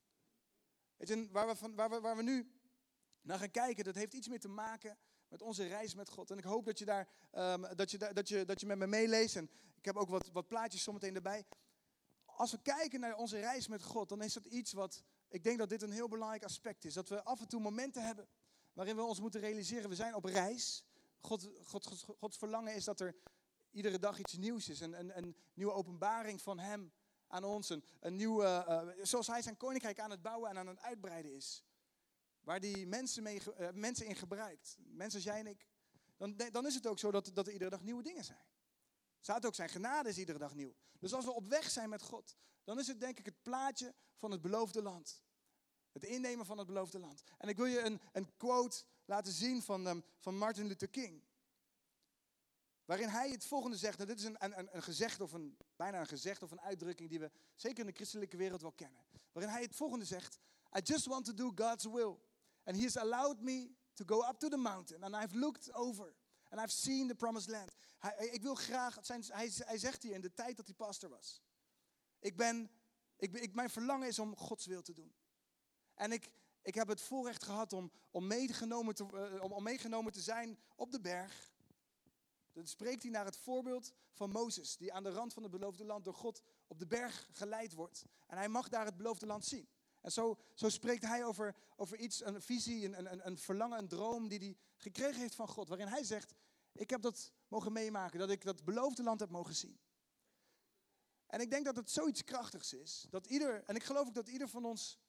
Weet 1.01 1.31
waar, 1.31 1.47
we 1.47 1.75
waar, 1.75 2.01
waar 2.01 2.15
we 2.15 2.23
nu 2.23 2.51
naar 3.21 3.39
gaan 3.39 3.51
kijken, 3.51 3.83
dat 3.83 3.95
heeft 3.95 4.13
iets 4.13 4.27
meer 4.27 4.39
te 4.39 4.47
maken 4.47 4.97
met 5.27 5.41
onze 5.41 5.67
reis 5.67 5.95
met 5.95 6.09
God. 6.09 6.31
En 6.31 6.37
ik 6.37 6.43
hoop 6.43 6.65
dat 6.65 6.79
je, 6.79 6.85
daar, 6.85 7.09
um, 7.33 7.75
dat 7.75 7.91
je, 7.91 7.97
dat 7.97 8.27
je, 8.27 8.45
dat 8.45 8.59
je 8.59 8.65
met 8.65 8.77
me 8.77 8.87
meeleest. 8.87 9.35
En 9.35 9.49
ik 9.75 9.85
heb 9.85 9.95
ook 9.95 10.09
wat, 10.09 10.31
wat 10.31 10.47
plaatjes 10.47 10.83
zometeen 10.83 11.15
erbij. 11.15 11.45
Als 12.25 12.51
we 12.51 12.61
kijken 12.61 12.99
naar 12.99 13.15
onze 13.15 13.39
reis 13.39 13.67
met 13.67 13.83
God, 13.83 14.09
dan 14.09 14.21
is 14.21 14.33
dat 14.33 14.45
iets 14.45 14.73
wat, 14.73 15.03
ik 15.29 15.43
denk 15.43 15.57
dat 15.57 15.69
dit 15.69 15.81
een 15.81 15.91
heel 15.91 16.07
belangrijk 16.07 16.43
aspect 16.43 16.85
is. 16.85 16.93
Dat 16.93 17.09
we 17.09 17.23
af 17.23 17.39
en 17.39 17.47
toe 17.47 17.61
momenten 17.61 18.05
hebben 18.05 18.27
waarin 18.73 18.95
we 18.95 19.01
ons 19.01 19.19
moeten 19.19 19.39
realiseren, 19.41 19.89
we 19.89 19.95
zijn 19.95 20.15
op 20.15 20.25
reis. 20.25 20.85
God, 21.19 21.49
God, 21.63 21.85
God, 21.85 22.15
Gods 22.19 22.37
verlangen 22.37 22.75
is 22.75 22.83
dat 22.83 22.99
er 22.99 23.15
iedere 23.71 23.99
dag 23.99 24.19
iets 24.19 24.37
nieuws 24.37 24.69
is. 24.69 24.79
Een 24.79 25.35
nieuwe 25.53 25.73
openbaring 25.73 26.41
van 26.41 26.59
Hem 26.59 26.91
aan 27.31 27.43
ons. 27.43 27.69
Een, 27.69 27.83
een 27.99 28.15
nieuwe, 28.15 28.65
uh, 28.97 29.05
zoals 29.05 29.27
Hij 29.27 29.41
zijn 29.41 29.57
koninkrijk 29.57 29.99
aan 29.99 30.11
het 30.11 30.21
bouwen 30.21 30.49
en 30.49 30.57
aan 30.57 30.67
het 30.67 30.81
uitbreiden 30.81 31.33
is. 31.33 31.63
Waar 32.39 32.59
die 32.59 32.87
mensen, 32.87 33.23
mee, 33.23 33.41
uh, 33.59 33.69
mensen 33.73 34.05
in 34.05 34.15
gebruikt. 34.15 34.77
Mensen 34.79 35.19
als 35.19 35.29
jij 35.29 35.39
en 35.39 35.47
ik. 35.47 35.67
Dan, 36.17 36.35
dan 36.51 36.65
is 36.65 36.75
het 36.75 36.87
ook 36.87 36.99
zo 36.99 37.11
dat, 37.11 37.31
dat 37.33 37.47
er 37.47 37.53
iedere 37.53 37.69
dag 37.69 37.81
nieuwe 37.81 38.03
dingen 38.03 38.23
zijn. 38.23 38.45
Staat 39.19 39.45
ook 39.45 39.55
zijn 39.55 39.69
genade 39.69 40.09
is 40.09 40.17
iedere 40.17 40.37
dag 40.37 40.55
nieuw. 40.55 40.75
Dus 40.99 41.13
als 41.13 41.25
we 41.25 41.31
op 41.31 41.47
weg 41.47 41.69
zijn 41.69 41.89
met 41.89 42.01
God, 42.01 42.35
dan 42.63 42.79
is 42.79 42.87
het 42.87 42.99
denk 42.99 43.19
ik 43.19 43.25
het 43.25 43.41
plaatje 43.41 43.93
van 44.17 44.31
het 44.31 44.41
beloofde 44.41 44.81
land. 44.81 45.23
Het 45.91 46.03
innemen 46.03 46.45
van 46.45 46.57
het 46.57 46.67
beloofde 46.67 46.99
land. 46.99 47.23
En 47.37 47.49
ik 47.49 47.57
wil 47.57 47.65
je 47.65 47.79
een, 47.79 48.01
een 48.11 48.37
quote 48.37 48.83
laten 49.05 49.33
zien 49.33 49.61
van, 49.61 49.87
um, 49.87 50.03
van 50.19 50.37
Martin 50.37 50.67
Luther 50.67 50.89
King. 50.89 51.23
Waarin 52.91 53.09
hij 53.09 53.29
het 53.29 53.45
volgende 53.45 53.77
zegt. 53.77 53.97
Nou, 53.97 54.09
dit 54.09 54.19
is 54.19 54.25
een, 54.25 54.35
een, 54.39 54.75
een 54.75 54.83
gezegd 54.83 55.21
of 55.21 55.31
een, 55.31 55.57
bijna 55.75 55.99
een 55.99 56.07
gezegd 56.07 56.43
of 56.43 56.51
een 56.51 56.61
uitdrukking 56.61 57.09
die 57.09 57.19
we 57.19 57.31
zeker 57.55 57.79
in 57.79 57.85
de 57.85 57.91
christelijke 57.95 58.37
wereld 58.37 58.61
wel 58.61 58.71
kennen. 58.71 59.05
Waarin 59.31 59.51
hij 59.51 59.61
het 59.61 59.75
volgende 59.75 60.05
zegt. 60.05 60.39
I 60.77 60.79
just 60.83 61.05
want 61.05 61.25
to 61.25 61.33
do 61.33 61.51
God's 61.55 61.85
will. 61.85 62.17
And 62.63 62.75
he 62.75 62.81
has 62.81 62.97
allowed 62.97 63.41
me 63.41 63.75
to 63.93 64.05
go 64.05 64.29
up 64.29 64.39
to 64.39 64.49
the 64.49 64.57
mountain. 64.57 65.03
And 65.03 65.23
I've 65.23 65.37
looked 65.37 65.73
over. 65.73 66.15
And 66.49 66.61
I've 66.61 66.73
seen 66.73 67.07
the 67.07 67.15
promised 67.15 67.49
land. 67.49 67.75
Hij, 67.97 68.27
ik 68.27 68.41
wil 68.41 68.55
graag, 68.55 68.97
zijn, 69.01 69.23
hij, 69.27 69.51
hij 69.55 69.77
zegt 69.77 70.03
hier 70.03 70.13
in 70.13 70.21
de 70.21 70.33
tijd 70.33 70.57
dat 70.57 70.65
hij 70.65 70.75
pastor 70.75 71.09
was. 71.09 71.41
Ik 72.19 72.35
ben, 72.35 72.71
ik, 73.17 73.33
ik, 73.33 73.53
mijn 73.53 73.69
verlangen 73.69 74.07
is 74.07 74.19
om 74.19 74.35
Gods 74.35 74.65
wil 74.65 74.81
te 74.81 74.93
doen. 74.93 75.15
En 75.93 76.11
ik, 76.11 76.31
ik 76.61 76.75
heb 76.75 76.87
het 76.87 77.01
voorrecht 77.01 77.43
gehad 77.43 77.73
om, 77.73 77.91
om, 78.09 78.27
meegenomen 78.27 78.95
te, 78.95 79.05
uh, 79.13 79.43
om, 79.43 79.51
om 79.51 79.63
meegenomen 79.63 80.11
te 80.11 80.21
zijn 80.21 80.59
op 80.75 80.91
de 80.91 81.01
berg. 81.01 81.51
Dan 82.51 82.67
spreekt 82.67 83.01
hij 83.01 83.11
naar 83.11 83.25
het 83.25 83.37
voorbeeld 83.37 83.93
van 84.11 84.29
Mozes, 84.29 84.77
die 84.77 84.93
aan 84.93 85.03
de 85.03 85.09
rand 85.09 85.33
van 85.33 85.43
het 85.43 85.51
beloofde 85.51 85.85
land 85.85 86.05
door 86.05 86.13
God 86.13 86.41
op 86.67 86.79
de 86.79 86.87
berg 86.87 87.27
geleid 87.31 87.73
wordt. 87.73 88.05
En 88.27 88.37
hij 88.37 88.49
mag 88.49 88.69
daar 88.69 88.85
het 88.85 88.97
beloofde 88.97 89.25
land 89.25 89.45
zien. 89.45 89.69
En 90.01 90.11
zo, 90.11 90.37
zo 90.53 90.69
spreekt 90.69 91.03
hij 91.03 91.25
over, 91.25 91.55
over 91.75 91.97
iets, 91.97 92.25
een 92.25 92.41
visie, 92.41 92.85
een, 92.85 93.11
een, 93.11 93.27
een 93.27 93.37
verlangen, 93.37 93.77
een 93.77 93.87
droom 93.87 94.27
die 94.27 94.39
hij 94.39 94.57
gekregen 94.77 95.21
heeft 95.21 95.35
van 95.35 95.47
God. 95.47 95.67
Waarin 95.67 95.87
hij 95.87 96.03
zegt, 96.03 96.33
ik 96.71 96.89
heb 96.89 97.01
dat 97.01 97.31
mogen 97.47 97.71
meemaken, 97.71 98.19
dat 98.19 98.29
ik 98.29 98.43
dat 98.43 98.63
beloofde 98.63 99.03
land 99.03 99.19
heb 99.19 99.29
mogen 99.29 99.55
zien. 99.55 99.79
En 101.27 101.39
ik 101.41 101.49
denk 101.49 101.65
dat 101.65 101.75
het 101.75 101.91
zoiets 101.91 102.23
krachtigs 102.23 102.73
is, 102.73 103.05
dat 103.09 103.25
ieder, 103.25 103.63
en 103.63 103.75
ik 103.75 103.83
geloof 103.83 104.07
ook 104.07 104.13
dat 104.13 104.27
ieder 104.27 104.49
van 104.49 104.65
ons 104.65 104.99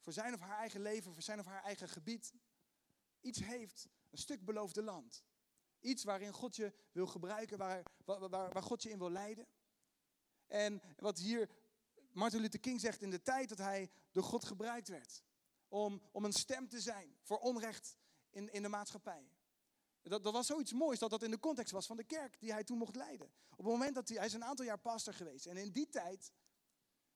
voor 0.00 0.12
zijn 0.12 0.34
of 0.34 0.40
haar 0.40 0.58
eigen 0.58 0.80
leven, 0.80 1.12
voor 1.12 1.22
zijn 1.22 1.40
of 1.40 1.46
haar 1.46 1.62
eigen 1.62 1.88
gebied, 1.88 2.34
iets 3.20 3.38
heeft, 3.38 3.88
een 4.10 4.18
stuk 4.18 4.44
beloofde 4.44 4.82
land. 4.82 5.24
Iets 5.84 6.04
waarin 6.04 6.32
God 6.32 6.56
je 6.56 6.72
wil 6.92 7.06
gebruiken, 7.06 7.58
waar, 7.58 7.82
waar, 8.04 8.28
waar 8.28 8.62
God 8.62 8.82
je 8.82 8.90
in 8.90 8.98
wil 8.98 9.10
leiden. 9.10 9.46
En 10.46 10.82
wat 10.96 11.18
hier 11.18 11.48
Martin 12.12 12.40
Luther 12.40 12.60
King 12.60 12.80
zegt 12.80 13.02
in 13.02 13.10
de 13.10 13.22
tijd 13.22 13.48
dat 13.48 13.58
hij 13.58 13.90
door 14.10 14.22
God 14.22 14.44
gebruikt 14.44 14.88
werd. 14.88 15.22
Om, 15.68 16.02
om 16.12 16.24
een 16.24 16.32
stem 16.32 16.68
te 16.68 16.80
zijn 16.80 17.16
voor 17.22 17.38
onrecht 17.38 17.96
in, 18.30 18.52
in 18.52 18.62
de 18.62 18.68
maatschappij. 18.68 19.28
Dat, 20.02 20.22
dat 20.22 20.32
was 20.32 20.46
zoiets 20.46 20.72
moois 20.72 20.98
dat 20.98 21.10
dat 21.10 21.22
in 21.22 21.30
de 21.30 21.38
context 21.38 21.72
was 21.72 21.86
van 21.86 21.96
de 21.96 22.04
kerk 22.04 22.40
die 22.40 22.52
hij 22.52 22.64
toen 22.64 22.78
mocht 22.78 22.96
leiden. 22.96 23.32
Op 23.50 23.64
het 23.64 23.66
moment 23.66 23.94
dat 23.94 24.08
hij, 24.08 24.16
hij 24.16 24.26
is 24.26 24.32
een 24.32 24.44
aantal 24.44 24.64
jaar 24.64 24.78
pastor 24.78 25.14
geweest. 25.14 25.46
En 25.46 25.56
in 25.56 25.70
die 25.70 25.88
tijd 25.88 26.32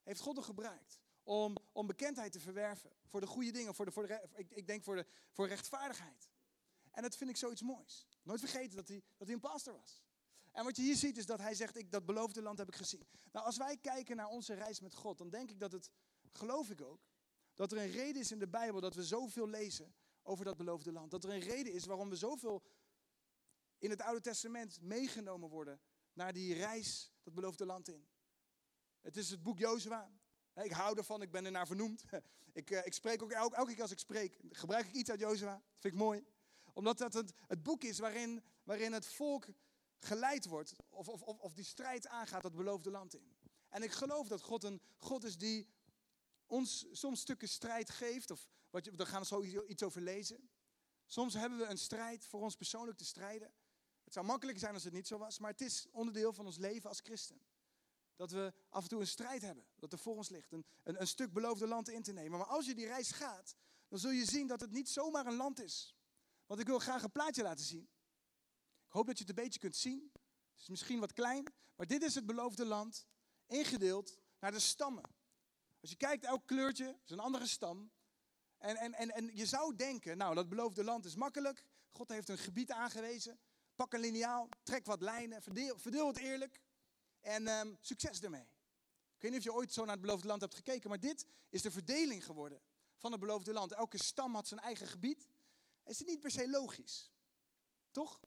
heeft 0.03 0.21
God 0.21 0.37
hem 0.37 0.45
gebruikt 0.45 1.01
om, 1.23 1.57
om 1.73 1.87
bekendheid 1.87 2.33
te 2.33 2.41
verwerven. 2.41 2.91
Voor 3.07 3.21
de 3.21 3.27
goede 3.27 3.51
dingen, 3.51 3.75
voor 3.75 3.85
de, 3.85 3.93
voor 3.93 4.11
ik, 4.35 4.51
ik 4.51 4.67
denk 4.67 4.85
voor, 4.85 4.97
de, 4.97 5.07
voor 5.31 5.49
rechtvaardigheid. 5.49 6.31
En 6.91 7.03
dat 7.03 7.17
vind 7.17 7.31
ik 7.31 7.37
zoiets 7.37 7.63
moois. 7.63 8.07
Nooit 8.29 8.41
vergeten 8.41 8.77
dat 8.77 8.89
hij, 8.89 9.03
dat 9.17 9.27
hij 9.27 9.37
een 9.37 9.43
pastor 9.43 9.75
was. 9.75 10.03
En 10.53 10.65
wat 10.65 10.77
je 10.77 10.83
hier 10.83 10.97
ziet 10.97 11.17
is 11.17 11.27
dat 11.27 11.39
hij 11.39 11.55
zegt, 11.55 11.77
ik, 11.77 11.91
dat 11.91 12.07
beloofde 12.07 12.43
land 12.43 12.59
heb 12.59 12.69
ik 12.69 12.77
gezien. 12.77 13.07
Nou, 13.33 13.47
als 13.47 13.57
wij 13.57 13.77
kijken 13.77 14.17
naar 14.17 14.29
onze 14.29 14.55
reis 14.55 14.81
met 14.81 14.95
God, 14.95 15.19
dan 15.19 15.31
denk 15.31 15.51
ik 15.51 15.61
dat 15.61 15.73
het, 15.73 15.91
geloof 16.33 16.71
ik 16.71 16.81
ook, 16.81 17.01
dat 17.55 17.73
er 17.73 17.79
een 17.79 17.91
reden 17.91 18.23
is 18.23 18.33
in 18.33 18.39
de 18.39 18.49
Bijbel 18.49 18.81
dat 18.81 18.95
we 18.95 19.05
zoveel 19.05 19.49
lezen 19.49 19.95
over 20.23 20.45
dat 20.45 20.57
beloofde 20.57 20.93
land. 20.93 21.11
Dat 21.11 21.25
er 21.25 21.31
een 21.31 21.41
reden 21.41 21.73
is 21.73 21.85
waarom 21.85 22.09
we 22.09 22.17
zoveel 22.17 22.63
in 23.79 23.91
het 23.91 24.01
Oude 24.01 24.21
Testament 24.21 24.81
meegenomen 24.81 25.49
worden 25.49 25.81
naar 26.13 26.33
die 26.33 26.55
reis, 26.55 27.13
dat 27.23 27.35
beloofde 27.35 27.67
land 27.67 27.89
in. 27.89 28.09
Het 29.01 29.17
is 29.17 29.31
het 29.31 29.43
boek 29.43 29.59
Jozua. 29.59 30.11
Ik 30.55 30.73
hou 30.73 30.97
ervan, 30.97 31.23
ik 31.23 31.31
ben 31.31 31.45
er 31.45 31.51
naar 31.51 31.67
vernoemd. 31.67 32.05
Ik, 32.53 32.71
eh, 32.71 32.87
ik 32.87 32.95
spreek 32.95 33.23
ook 33.23 33.31
elke, 33.31 33.57
elke 33.57 33.73
keer 33.73 33.83
als 33.83 33.91
ik 33.91 33.99
spreek, 33.99 34.39
gebruik 34.51 34.87
ik 34.87 34.93
iets 34.93 35.11
uit 35.11 35.21
Jozua. 35.21 35.53
Dat 35.53 35.81
vind 35.81 35.95
ik 35.95 36.01
mooi. 36.01 36.27
Omdat 36.79 36.99
dat 36.99 37.13
het, 37.13 37.33
het 37.47 37.63
boek 37.63 37.85
is 37.85 37.99
waarin, 37.99 38.43
waarin 38.63 38.93
het 38.93 39.07
volk 39.07 39.47
geleid 39.99 40.47
wordt. 40.47 40.75
Of, 40.89 41.09
of, 41.09 41.23
of 41.23 41.53
die 41.53 41.65
strijd 41.65 42.07
aangaat 42.07 42.43
dat 42.43 42.55
beloofde 42.55 42.91
land 42.91 43.15
in. 43.15 43.37
En 43.69 43.83
ik 43.83 43.93
geloof 43.93 44.29
dat 44.29 44.43
God 44.43 44.65
een 44.65 44.81
God 44.97 45.25
is 45.25 45.37
die 45.37 45.69
ons 46.47 46.87
soms 46.93 47.21
stukken 47.21 47.49
strijd 47.49 47.91
geeft. 47.91 48.31
Of 48.31 48.49
wat 48.71 48.89
gaan 48.97 49.21
we 49.21 49.27
zo 49.27 49.65
iets 49.67 49.83
over 49.83 50.01
lezen. 50.01 50.51
Soms 51.07 51.35
hebben 51.35 51.59
we 51.59 51.65
een 51.65 51.79
strijd 51.79 52.27
voor 52.27 52.41
ons 52.41 52.57
persoonlijk 52.57 52.99
te 52.99 53.05
strijden. 53.05 53.53
Het 54.05 54.13
zou 54.13 54.27
makkelijker 54.27 54.63
zijn 54.63 54.75
als 54.75 54.85
het 54.85 54.93
niet 54.93 55.07
zo 55.07 55.19
was, 55.19 55.39
maar 55.39 55.51
het 55.51 55.61
is 55.61 55.87
onderdeel 55.91 56.33
van 56.33 56.47
ons 56.47 56.57
leven 56.57 56.89
als 56.89 57.01
christen. 57.01 57.41
Dat 58.17 58.31
we 58.31 58.53
af 58.69 58.83
en 58.83 58.89
toe 58.89 59.01
een 59.01 59.07
strijd 59.07 59.43
hebben, 59.43 59.67
dat 59.79 59.93
er 59.93 59.99
voor 59.99 60.17
ons 60.17 60.29
ligt, 60.29 60.53
een, 60.53 60.65
een 60.83 61.07
stuk 61.07 61.33
beloofde 61.33 61.67
land 61.67 61.89
in 61.89 62.03
te 62.03 62.13
nemen. 62.13 62.39
Maar 62.39 62.49
als 62.49 62.67
je 62.67 62.75
die 62.75 62.87
reis 62.87 63.11
gaat, 63.11 63.57
dan 63.89 63.99
zul 63.99 64.11
je 64.11 64.25
zien 64.25 64.47
dat 64.47 64.61
het 64.61 64.71
niet 64.71 64.89
zomaar 64.89 65.27
een 65.27 65.37
land 65.37 65.63
is. 65.63 65.98
Want 66.49 66.61
ik 66.61 66.67
wil 66.67 66.79
graag 66.79 67.03
een 67.03 67.13
plaatje 67.13 67.43
laten 67.43 67.65
zien. 67.65 67.89
Ik 68.87 68.93
hoop 68.93 69.07
dat 69.07 69.19
je 69.19 69.25
het 69.25 69.37
een 69.37 69.45
beetje 69.45 69.61
kunt 69.61 69.77
zien. 69.77 70.11
Het 70.51 70.61
is 70.61 70.69
misschien 70.69 71.01
wat 71.01 71.13
klein, 71.13 71.53
maar 71.77 71.87
dit 71.87 72.03
is 72.03 72.15
het 72.15 72.27
beloofde 72.27 72.65
land, 72.65 73.07
ingedeeld 73.47 74.19
naar 74.39 74.53
de 74.53 74.59
stammen. 74.59 75.05
Als 75.81 75.91
je 75.91 75.97
kijkt, 75.97 76.25
elk 76.25 76.47
kleurtje 76.47 76.99
is 77.05 77.11
een 77.11 77.19
andere 77.19 77.47
stam. 77.47 77.91
En, 78.59 78.77
en, 78.77 78.95
en, 78.95 79.11
en 79.11 79.37
je 79.37 79.47
zou 79.47 79.77
denken, 79.77 80.17
nou, 80.17 80.35
dat 80.35 80.49
beloofde 80.49 80.85
land 80.85 81.05
is 81.05 81.15
makkelijk. 81.15 81.65
God 81.91 82.09
heeft 82.09 82.29
een 82.29 82.39
gebied 82.39 82.71
aangewezen. 82.71 83.39
Pak 83.75 83.93
een 83.93 84.01
liniaal, 84.01 84.49
trek 84.63 84.87
wat 84.87 85.01
lijnen, 85.01 85.43
verdeel, 85.43 85.79
verdeel 85.79 86.07
het 86.07 86.17
eerlijk. 86.17 86.63
En 87.21 87.49
um, 87.49 87.77
succes 87.81 88.21
ermee. 88.21 88.49
Ik 89.15 89.23
weet 89.23 89.31
niet 89.31 89.41
of 89.41 89.47
je 89.47 89.53
ooit 89.53 89.73
zo 89.73 89.85
naar 89.85 89.93
het 89.93 90.01
beloofde 90.01 90.27
land 90.27 90.41
hebt 90.41 90.55
gekeken, 90.55 90.89
maar 90.89 91.01
dit 91.01 91.27
is 91.49 91.63
de 91.63 91.71
verdeling 91.71 92.25
geworden 92.25 92.63
van 92.97 93.11
het 93.11 93.21
beloofde 93.21 93.53
land. 93.53 93.73
Elke 93.73 94.03
stam 94.03 94.35
had 94.35 94.49
zijn 94.49 94.61
eigen 94.61 94.87
gebied. 94.87 95.29
Is 95.89 95.99
het 95.99 96.09
niet 96.09 96.21
per 96.21 96.31
se 96.31 96.51
logisch? 96.51 97.13
Toch? 97.91 98.21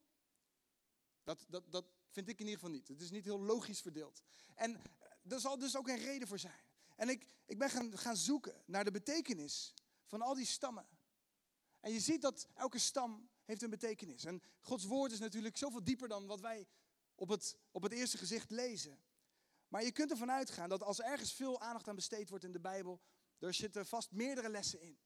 Dat, 1.24 1.45
dat, 1.47 1.71
dat 1.71 1.86
vind 2.10 2.28
ik 2.28 2.39
in 2.39 2.45
ieder 2.45 2.60
geval 2.60 2.76
niet. 2.76 2.88
Het 2.88 3.02
is 3.02 3.12
niet 3.12 3.26
heel 3.26 3.41
logisch 3.41 3.82
verdeeld. 3.82 4.21
En 4.56 4.82
er 5.28 5.39
zal 5.39 5.58
dus 5.58 5.78
ook 5.78 5.88
een 5.88 5.97
reden 5.97 6.28
voor 6.28 6.39
zijn. 6.39 6.63
En 6.95 7.10
ik, 7.10 7.28
ik 7.45 7.58
ben 7.58 7.69
gaan, 7.69 7.97
gaan 7.97 8.17
zoeken 8.17 8.63
naar 8.65 8.84
de 8.84 8.91
betekenis 8.91 9.74
van 10.06 10.21
al 10.21 10.36
die 10.36 10.45
stammen. 10.45 10.88
En 11.80 11.91
je 11.91 12.00
ziet 12.00 12.21
dat 12.21 12.47
elke 12.54 12.80
stam 12.80 13.30
heeft 13.43 13.62
een 13.62 13.69
betekenis. 13.69 14.26
En 14.26 14.41
Gods 14.60 14.86
woord 14.86 15.12
is 15.12 15.19
natuurlijk 15.19 15.58
zoveel 15.58 15.84
dieper 15.84 16.08
dan 16.08 16.26
wat 16.26 16.39
wij 16.39 16.67
op 17.15 17.30
het, 17.30 17.58
op 17.71 17.84
het 17.84 17.91
eerste 17.91 18.17
gezicht 18.17 18.52
lezen. 18.52 19.04
Maar 19.67 19.84
je 19.84 19.91
kunt 19.91 20.12
ervan 20.12 20.32
uitgaan 20.32 20.69
dat 20.69 20.84
als 20.84 21.02
ergens 21.02 21.34
veel 21.34 21.62
aandacht 21.62 21.88
aan 21.88 21.95
besteed 21.95 22.30
wordt 22.30 22.43
in 22.43 22.52
de 22.52 22.60
Bijbel, 22.60 23.02
er 23.39 23.54
zitten 23.54 23.86
vast 23.86 24.12
meerdere 24.12 24.50
lessen 24.50 24.82
in. 24.82 25.00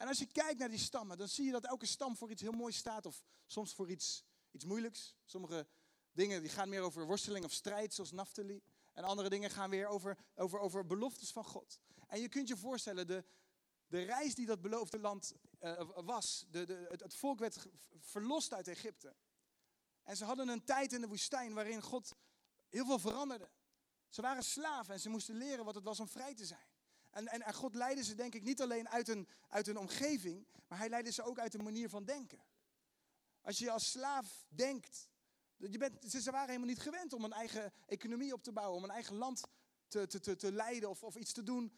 En 0.00 0.08
als 0.08 0.18
je 0.18 0.26
kijkt 0.26 0.58
naar 0.58 0.68
die 0.68 0.78
stammen, 0.78 1.18
dan 1.18 1.28
zie 1.28 1.44
je 1.44 1.50
dat 1.52 1.64
elke 1.64 1.86
stam 1.86 2.16
voor 2.16 2.30
iets 2.30 2.42
heel 2.42 2.52
moois 2.52 2.76
staat, 2.76 3.06
of 3.06 3.22
soms 3.46 3.74
voor 3.74 3.90
iets, 3.90 4.24
iets 4.50 4.64
moeilijks. 4.64 5.16
Sommige 5.24 5.66
dingen 6.12 6.40
die 6.40 6.50
gaan 6.50 6.68
meer 6.68 6.82
over 6.82 7.06
worsteling 7.06 7.44
of 7.44 7.52
strijd, 7.52 7.94
zoals 7.94 8.12
Naphtali. 8.12 8.62
En 8.92 9.04
andere 9.04 9.28
dingen 9.28 9.50
gaan 9.50 9.70
weer 9.70 9.86
over, 9.86 10.18
over, 10.34 10.58
over 10.58 10.86
beloftes 10.86 11.32
van 11.32 11.44
God. 11.44 11.80
En 12.06 12.20
je 12.20 12.28
kunt 12.28 12.48
je 12.48 12.56
voorstellen, 12.56 13.06
de, 13.06 13.24
de 13.86 14.02
reis 14.02 14.34
die 14.34 14.46
dat 14.46 14.60
beloofde 14.60 14.98
land 14.98 15.34
uh, 15.60 15.80
was, 15.94 16.46
de, 16.50 16.64
de, 16.64 16.86
het 16.90 17.14
volk 17.14 17.38
werd 17.38 17.66
verlost 17.98 18.52
uit 18.52 18.68
Egypte. 18.68 19.16
En 20.02 20.16
ze 20.16 20.24
hadden 20.24 20.48
een 20.48 20.64
tijd 20.64 20.92
in 20.92 21.00
de 21.00 21.08
woestijn 21.08 21.54
waarin 21.54 21.82
God 21.82 22.14
heel 22.68 22.84
veel 22.84 22.98
veranderde. 22.98 23.50
Ze 24.08 24.22
waren 24.22 24.44
slaven 24.44 24.94
en 24.94 25.00
ze 25.00 25.08
moesten 25.08 25.36
leren 25.36 25.64
wat 25.64 25.74
het 25.74 25.84
was 25.84 26.00
om 26.00 26.08
vrij 26.08 26.34
te 26.34 26.46
zijn. 26.46 26.69
En, 27.10 27.28
en, 27.28 27.42
en 27.42 27.54
God 27.54 27.74
leidde 27.74 28.04
ze 28.04 28.14
denk 28.14 28.34
ik 28.34 28.42
niet 28.42 28.62
alleen 28.62 28.88
uit 28.88 29.08
een, 29.08 29.28
uit 29.48 29.68
een 29.68 29.78
omgeving, 29.78 30.46
maar 30.68 30.78
hij 30.78 30.88
leidde 30.88 31.12
ze 31.12 31.22
ook 31.22 31.38
uit 31.38 31.54
een 31.54 31.64
manier 31.64 31.88
van 31.88 32.04
denken. 32.04 32.42
Als 33.42 33.58
je 33.58 33.70
als 33.70 33.90
slaaf 33.90 34.46
denkt, 34.48 35.08
je 35.56 35.78
bent, 35.78 36.10
ze 36.10 36.30
waren 36.30 36.48
helemaal 36.48 36.68
niet 36.68 36.80
gewend 36.80 37.12
om 37.12 37.24
een 37.24 37.32
eigen 37.32 37.72
economie 37.86 38.32
op 38.32 38.42
te 38.42 38.52
bouwen, 38.52 38.76
om 38.76 38.84
een 38.84 38.90
eigen 38.90 39.16
land 39.16 39.42
te, 39.88 40.06
te, 40.06 40.20
te, 40.20 40.36
te 40.36 40.52
leiden 40.52 40.90
of, 40.90 41.02
of 41.02 41.16
iets 41.16 41.32
te 41.32 41.42
doen 41.42 41.72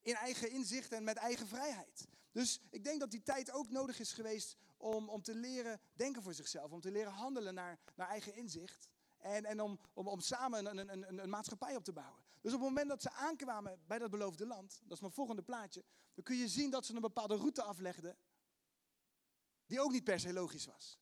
in 0.00 0.14
eigen 0.14 0.50
inzicht 0.50 0.92
en 0.92 1.04
met 1.04 1.16
eigen 1.16 1.46
vrijheid. 1.46 2.08
Dus 2.32 2.60
ik 2.70 2.84
denk 2.84 3.00
dat 3.00 3.10
die 3.10 3.22
tijd 3.22 3.50
ook 3.50 3.70
nodig 3.70 3.98
is 3.98 4.12
geweest 4.12 4.56
om, 4.76 5.08
om 5.08 5.22
te 5.22 5.34
leren 5.34 5.80
denken 5.94 6.22
voor 6.22 6.34
zichzelf, 6.34 6.72
om 6.72 6.80
te 6.80 6.90
leren 6.90 7.12
handelen 7.12 7.54
naar, 7.54 7.78
naar 7.94 8.08
eigen 8.08 8.34
inzicht. 8.34 8.88
En, 9.18 9.44
en 9.44 9.60
om, 9.60 9.78
om, 9.94 10.08
om 10.08 10.20
samen 10.20 10.66
een, 10.66 10.78
een, 10.78 11.08
een, 11.08 11.18
een 11.22 11.30
maatschappij 11.30 11.76
op 11.76 11.84
te 11.84 11.92
bouwen. 11.92 12.22
Dus 12.48 12.56
op 12.56 12.62
het 12.62 12.72
moment 12.72 12.88
dat 12.88 13.02
ze 13.02 13.10
aankwamen 13.10 13.80
bij 13.86 13.98
dat 13.98 14.10
beloofde 14.10 14.46
land, 14.46 14.80
dat 14.82 14.92
is 14.92 15.00
mijn 15.00 15.12
volgende 15.12 15.42
plaatje, 15.42 15.84
dan 16.14 16.24
kun 16.24 16.36
je 16.36 16.48
zien 16.48 16.70
dat 16.70 16.86
ze 16.86 16.94
een 16.94 17.00
bepaalde 17.00 17.36
route 17.36 17.62
aflegden, 17.62 18.16
die 19.66 19.80
ook 19.80 19.90
niet 19.90 20.04
per 20.04 20.20
se 20.20 20.32
logisch 20.32 20.66
was. 20.66 20.98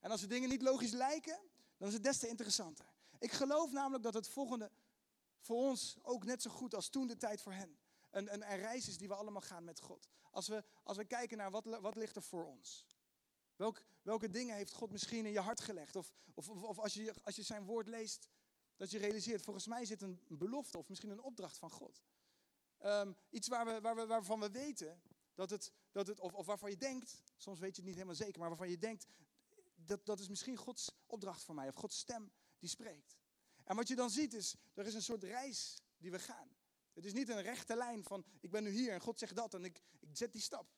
En 0.00 0.10
als 0.10 0.20
de 0.20 0.26
dingen 0.26 0.48
niet 0.48 0.62
logisch 0.62 0.90
lijken, 0.90 1.40
dan 1.76 1.88
is 1.88 1.94
het 1.94 2.02
des 2.02 2.18
te 2.18 2.28
interessanter. 2.28 2.86
Ik 3.18 3.32
geloof 3.32 3.72
namelijk 3.72 4.02
dat 4.02 4.14
het 4.14 4.28
volgende 4.28 4.70
voor 5.40 5.56
ons 5.56 5.96
ook 6.02 6.24
net 6.24 6.42
zo 6.42 6.50
goed 6.50 6.74
als 6.74 6.88
toen 6.88 7.06
de 7.06 7.16
tijd 7.16 7.42
voor 7.42 7.52
hen 7.52 7.78
een, 8.10 8.32
een, 8.32 8.50
een 8.50 8.58
reis 8.58 8.88
is 8.88 8.98
die 8.98 9.08
we 9.08 9.14
allemaal 9.14 9.42
gaan 9.42 9.64
met 9.64 9.80
God. 9.80 10.08
Als 10.30 10.48
we, 10.48 10.64
als 10.82 10.96
we 10.96 11.04
kijken 11.04 11.36
naar 11.36 11.50
wat, 11.50 11.64
wat 11.64 11.96
ligt 11.96 12.16
er 12.16 12.22
voor 12.22 12.46
ons. 12.46 12.86
Welk, 13.56 13.84
welke 14.02 14.30
dingen 14.30 14.56
heeft 14.56 14.72
God 14.72 14.90
misschien 14.90 15.26
in 15.26 15.32
je 15.32 15.40
hart 15.40 15.60
gelegd? 15.60 15.96
Of, 15.96 16.12
of, 16.34 16.48
of, 16.48 16.78
als, 16.78 16.94
je, 16.94 17.14
als 17.22 17.36
je 17.36 17.42
zijn 17.42 17.64
woord 17.64 17.86
leest, 17.86 18.28
dat 18.76 18.90
je 18.90 18.98
realiseert, 18.98 19.42
volgens 19.42 19.66
mij 19.66 19.84
zit 19.84 20.02
een 20.02 20.20
belofte 20.28 20.78
of 20.78 20.88
misschien 20.88 21.10
een 21.10 21.22
opdracht 21.22 21.58
van 21.58 21.70
God. 21.70 22.02
Ehm, 22.78 23.12
iets 23.30 23.48
waar 23.48 23.66
we, 23.66 23.80
waar 23.80 23.96
we, 23.96 24.06
waarvan 24.06 24.40
we 24.40 24.50
weten 24.50 25.02
dat 25.34 25.50
het, 25.50 25.72
dat 25.92 26.06
het 26.06 26.20
of, 26.20 26.32
of 26.32 26.46
waarvan 26.46 26.70
je 26.70 26.76
denkt, 26.76 27.22
soms 27.36 27.58
weet 27.58 27.70
je 27.70 27.76
het 27.76 27.84
niet 27.84 27.94
helemaal 27.94 28.14
zeker, 28.14 28.38
maar 28.40 28.48
waarvan 28.48 28.70
je 28.70 28.78
denkt, 28.78 29.06
dat, 29.74 30.06
dat 30.06 30.20
is 30.20 30.28
misschien 30.28 30.56
Gods 30.56 30.90
opdracht 31.06 31.44
voor 31.44 31.54
mij, 31.54 31.68
of 31.68 31.74
Gods 31.74 31.98
stem 31.98 32.32
die 32.58 32.68
spreekt. 32.68 33.16
En 33.64 33.76
wat 33.76 33.88
je 33.88 33.94
dan 33.94 34.10
ziet 34.10 34.34
is, 34.34 34.54
er 34.74 34.86
is 34.86 34.94
een 34.94 35.02
soort 35.02 35.22
reis 35.22 35.78
die 35.96 36.10
we 36.10 36.18
gaan. 36.18 36.56
Het 36.92 37.04
is 37.04 37.12
niet 37.12 37.28
een 37.28 37.42
rechte 37.42 37.76
lijn 37.76 38.04
van, 38.04 38.24
ik 38.40 38.50
ben 38.50 38.62
nu 38.62 38.70
hier 38.70 38.92
en 38.92 39.00
God 39.00 39.18
zegt 39.18 39.36
dat 39.36 39.54
en 39.54 39.64
ik, 39.64 39.82
ik 40.00 40.08
zet 40.12 40.32
die 40.32 40.42
stap. 40.42 40.72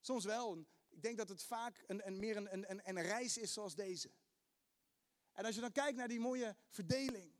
Soms 0.00 0.24
wel. 0.24 0.64
Ik 0.88 1.02
denk 1.02 1.16
dat 1.16 1.28
het 1.28 1.42
vaak 1.42 1.84
een, 1.86 2.06
een, 2.06 2.18
meer 2.18 2.36
een, 2.36 2.70
een, 2.70 2.88
een 2.88 3.02
reis 3.02 3.38
is 3.38 3.52
zoals 3.52 3.74
deze. 3.74 4.10
En 5.32 5.44
als 5.44 5.54
je 5.54 5.60
dan 5.60 5.72
kijkt 5.72 5.96
naar 5.96 6.08
die 6.08 6.20
mooie 6.20 6.56
verdeling, 6.68 7.34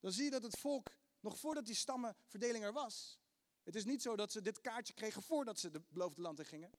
dan 0.00 0.12
zie 0.12 0.24
je 0.24 0.30
dat 0.30 0.42
het 0.42 0.58
volk, 0.58 0.96
nog 1.20 1.38
voordat 1.38 1.66
die 1.66 1.74
stammenverdeling 1.74 2.64
er 2.64 2.72
was, 2.72 3.18
het 3.62 3.74
is 3.74 3.84
niet 3.84 4.02
zo 4.02 4.16
dat 4.16 4.32
ze 4.32 4.42
dit 4.42 4.60
kaartje 4.60 4.94
kregen 4.94 5.22
voordat 5.22 5.58
ze 5.58 5.68
het 5.68 5.88
beloofde 5.90 6.20
land 6.20 6.38
in 6.38 6.44
gingen. 6.44 6.70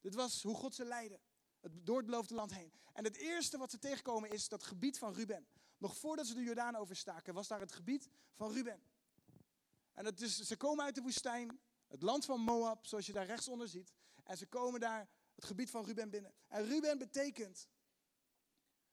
Dit 0.00 0.14
was 0.14 0.42
hoe 0.42 0.54
God 0.54 0.74
ze 0.74 0.84
leidde, 0.84 1.20
het, 1.60 1.86
door 1.86 1.96
het 1.96 2.06
beloofde 2.06 2.34
land 2.34 2.54
heen. 2.54 2.72
En 2.92 3.04
het 3.04 3.16
eerste 3.16 3.58
wat 3.58 3.70
ze 3.70 3.78
tegenkomen 3.78 4.30
is 4.30 4.48
dat 4.48 4.62
gebied 4.62 4.98
van 4.98 5.12
Ruben. 5.12 5.46
Nog 5.78 5.96
voordat 5.96 6.26
ze 6.26 6.34
de 6.34 6.42
Jordaan 6.42 6.76
overstaken, 6.76 7.34
was 7.34 7.48
daar 7.48 7.60
het 7.60 7.72
gebied 7.72 8.08
van 8.34 8.52
Ruben. 8.52 8.82
En 9.92 10.04
het 10.04 10.20
is, 10.20 10.36
ze 10.36 10.56
komen 10.56 10.84
uit 10.84 10.94
de 10.94 11.02
woestijn, 11.02 11.60
het 11.86 12.02
land 12.02 12.24
van 12.24 12.40
Moab, 12.40 12.86
zoals 12.86 13.06
je 13.06 13.12
daar 13.12 13.26
rechtsonder 13.26 13.68
ziet. 13.68 13.92
En 14.24 14.36
ze 14.36 14.46
komen 14.46 14.80
daar 14.80 15.08
het 15.34 15.44
gebied 15.44 15.70
van 15.70 15.84
Ruben 15.84 16.10
binnen. 16.10 16.34
En 16.48 16.64
Ruben 16.64 16.98
betekent, 16.98 17.68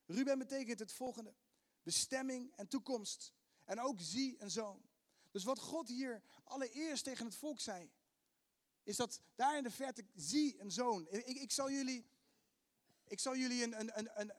Ruben 0.07 0.37
betekent 0.37 0.79
het 0.79 0.91
volgende. 0.91 1.35
Bestemming 1.83 2.55
en 2.55 2.67
toekomst. 2.67 3.33
En 3.65 3.79
ook 3.79 4.01
zie 4.01 4.41
een 4.41 4.51
zoon. 4.51 4.81
Dus 5.31 5.43
wat 5.43 5.59
God 5.59 5.87
hier 5.87 6.21
allereerst 6.43 7.03
tegen 7.03 7.25
het 7.25 7.35
volk 7.35 7.59
zei, 7.59 7.91
is 8.83 8.95
dat 8.95 9.21
daar 9.35 9.57
in 9.57 9.63
de 9.63 9.71
verte 9.71 10.05
zie 10.15 10.59
een 10.59 10.71
zoon. 10.71 11.07
Ik, 11.09 11.25
ik 11.25 11.51
zal 11.51 11.71
jullie, 11.71 12.09
ik 13.07 13.19
zal 13.19 13.35
jullie 13.35 13.63
een, 13.63 13.79
een, 13.79 13.99
een, 13.99 14.19
een 14.19 14.33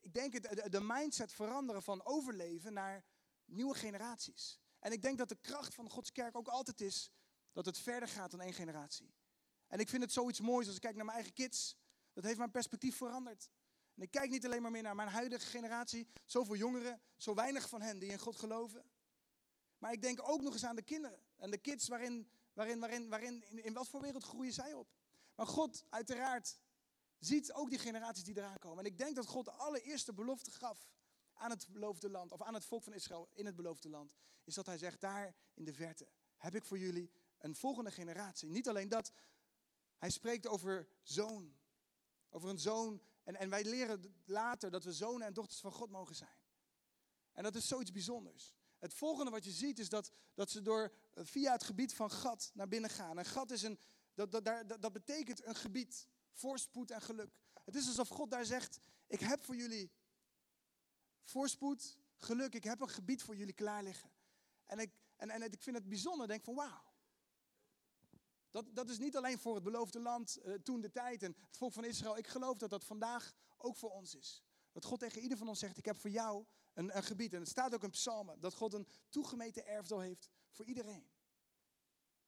ik 0.00 0.12
denk 0.14 0.32
het, 0.32 0.72
de 0.72 0.80
mindset 0.80 1.32
veranderen 1.32 1.82
van 1.82 2.04
overleven 2.04 2.72
naar 2.72 3.04
nieuwe 3.44 3.74
generaties. 3.74 4.60
En 4.78 4.92
ik 4.92 5.02
denk 5.02 5.18
dat 5.18 5.28
de 5.28 5.38
kracht 5.40 5.74
van 5.74 5.90
Gods 5.90 6.12
kerk 6.12 6.36
ook 6.36 6.48
altijd 6.48 6.80
is 6.80 7.10
dat 7.52 7.66
het 7.66 7.78
verder 7.78 8.08
gaat 8.08 8.30
dan 8.30 8.40
één 8.40 8.52
generatie. 8.52 9.14
En 9.66 9.78
ik 9.78 9.88
vind 9.88 10.02
het 10.02 10.12
zoiets 10.12 10.40
moois 10.40 10.66
als 10.66 10.76
ik 10.76 10.82
kijk 10.82 10.96
naar 10.96 11.04
mijn 11.04 11.16
eigen 11.16 11.34
kids. 11.34 11.76
Dat 12.12 12.24
heeft 12.24 12.38
mijn 12.38 12.50
perspectief 12.50 12.96
veranderd. 12.96 13.50
En 13.94 14.02
ik 14.02 14.10
kijk 14.10 14.30
niet 14.30 14.44
alleen 14.44 14.62
maar 14.62 14.70
meer 14.70 14.82
naar 14.82 14.94
mijn 14.94 15.08
huidige 15.08 15.46
generatie, 15.46 16.08
zoveel 16.24 16.56
jongeren, 16.56 17.00
zo 17.16 17.34
weinig 17.34 17.68
van 17.68 17.82
hen 17.82 17.98
die 17.98 18.10
in 18.10 18.18
God 18.18 18.36
geloven. 18.36 18.84
Maar 19.78 19.92
ik 19.92 20.02
denk 20.02 20.28
ook 20.28 20.42
nog 20.42 20.52
eens 20.52 20.64
aan 20.64 20.76
de 20.76 20.82
kinderen 20.82 21.20
en 21.36 21.50
de 21.50 21.58
kids 21.58 21.88
waarin, 21.88 22.30
waarin, 22.52 22.80
waarin, 22.80 23.08
waarin 23.08 23.44
in, 23.44 23.64
in 23.64 23.72
wat 23.72 23.88
voor 23.88 24.00
wereld 24.00 24.24
groeien 24.24 24.52
zij 24.52 24.72
op. 24.72 24.88
Maar 25.34 25.46
God 25.46 25.84
uiteraard 25.88 26.58
ziet 27.18 27.52
ook 27.52 27.70
die 27.70 27.78
generaties 27.78 28.24
die 28.24 28.36
eraan 28.36 28.58
komen. 28.58 28.78
En 28.78 28.90
ik 28.90 28.98
denk 28.98 29.16
dat 29.16 29.26
God 29.26 29.44
de 29.44 29.50
allereerste 29.50 30.12
belofte 30.12 30.50
gaf 30.50 30.90
aan 31.32 31.50
het 31.50 31.66
beloofde 31.68 32.10
land, 32.10 32.32
of 32.32 32.42
aan 32.42 32.54
het 32.54 32.64
volk 32.64 32.82
van 32.82 32.92
Israël 32.92 33.28
in 33.32 33.46
het 33.46 33.56
beloofde 33.56 33.88
land, 33.88 34.14
is 34.44 34.54
dat 34.54 34.66
hij 34.66 34.78
zegt, 34.78 35.00
daar 35.00 35.34
in 35.54 35.64
de 35.64 35.72
verte 35.72 36.08
heb 36.36 36.54
ik 36.54 36.64
voor 36.64 36.78
jullie 36.78 37.10
een 37.38 37.56
volgende 37.56 37.90
generatie. 37.90 38.48
Niet 38.48 38.68
alleen 38.68 38.88
dat, 38.88 39.12
hij 39.96 40.10
spreekt 40.10 40.46
over 40.46 40.88
zoon. 41.02 41.56
Over 42.30 42.48
een 42.48 42.58
zoon. 42.58 43.02
En, 43.22 43.36
en 43.36 43.50
wij 43.50 43.64
leren 43.64 44.22
later 44.24 44.70
dat 44.70 44.84
we 44.84 44.92
zonen 44.92 45.26
en 45.26 45.34
dochters 45.34 45.60
van 45.60 45.72
God 45.72 45.90
mogen 45.90 46.14
zijn. 46.14 46.36
En 47.32 47.42
dat 47.42 47.54
is 47.54 47.68
zoiets 47.68 47.92
bijzonders. 47.92 48.54
Het 48.78 48.94
volgende 48.94 49.30
wat 49.30 49.44
je 49.44 49.50
ziet 49.50 49.78
is 49.78 49.88
dat, 49.88 50.10
dat 50.34 50.50
ze 50.50 50.62
door, 50.62 50.92
eh, 51.14 51.24
via 51.24 51.52
het 51.52 51.64
gebied 51.64 51.94
van 51.94 52.10
Gad 52.10 52.50
naar 52.54 52.68
binnen 52.68 52.90
gaan. 52.90 53.18
En 53.18 53.24
Gad 53.24 53.50
is 53.50 53.62
een, 53.62 53.78
dat, 54.14 54.32
dat, 54.32 54.44
dat, 54.44 54.82
dat 54.82 54.92
betekent 54.92 55.44
een 55.44 55.54
gebied, 55.54 56.08
voorspoed 56.32 56.90
en 56.90 57.02
geluk. 57.02 57.38
Het 57.64 57.74
is 57.74 57.86
alsof 57.86 58.08
God 58.08 58.30
daar 58.30 58.44
zegt, 58.44 58.78
ik 59.06 59.20
heb 59.20 59.44
voor 59.44 59.56
jullie 59.56 59.92
voorspoed, 61.24 61.98
geluk, 62.18 62.54
ik 62.54 62.64
heb 62.64 62.80
een 62.80 62.88
gebied 62.88 63.22
voor 63.22 63.36
jullie 63.36 63.54
klaar 63.54 63.82
liggen. 63.82 64.10
En 64.64 64.78
ik, 64.78 64.90
en, 65.16 65.30
en 65.30 65.42
ik 65.42 65.62
vind 65.62 65.76
het 65.76 65.88
bijzonder, 65.88 66.26
denk 66.26 66.44
van 66.44 66.54
wauw. 66.54 66.91
Dat, 68.52 68.74
dat 68.74 68.90
is 68.90 68.98
niet 68.98 69.16
alleen 69.16 69.38
voor 69.38 69.54
het 69.54 69.64
beloofde 69.64 70.00
land 70.00 70.38
uh, 70.44 70.54
toen 70.54 70.80
de 70.80 70.90
tijd 70.90 71.22
en 71.22 71.36
het 71.46 71.56
volk 71.56 71.72
van 71.72 71.84
Israël. 71.84 72.16
Ik 72.16 72.26
geloof 72.26 72.58
dat 72.58 72.70
dat 72.70 72.84
vandaag 72.84 73.32
ook 73.56 73.76
voor 73.76 73.90
ons 73.90 74.14
is. 74.14 74.42
Dat 74.72 74.84
God 74.84 74.98
tegen 74.98 75.22
ieder 75.22 75.38
van 75.38 75.48
ons 75.48 75.58
zegt, 75.58 75.78
ik 75.78 75.84
heb 75.84 75.96
voor 75.96 76.10
jou 76.10 76.44
een, 76.74 76.96
een 76.96 77.02
gebied. 77.02 77.32
En 77.32 77.38
het 77.38 77.48
staat 77.48 77.74
ook 77.74 77.82
in 77.82 77.90
psalmen, 77.90 78.40
dat 78.40 78.54
God 78.54 78.72
een 78.72 78.86
toegemeten 79.08 79.66
erfdeel 79.66 80.00
heeft 80.00 80.28
voor 80.50 80.64
iedereen. 80.64 81.10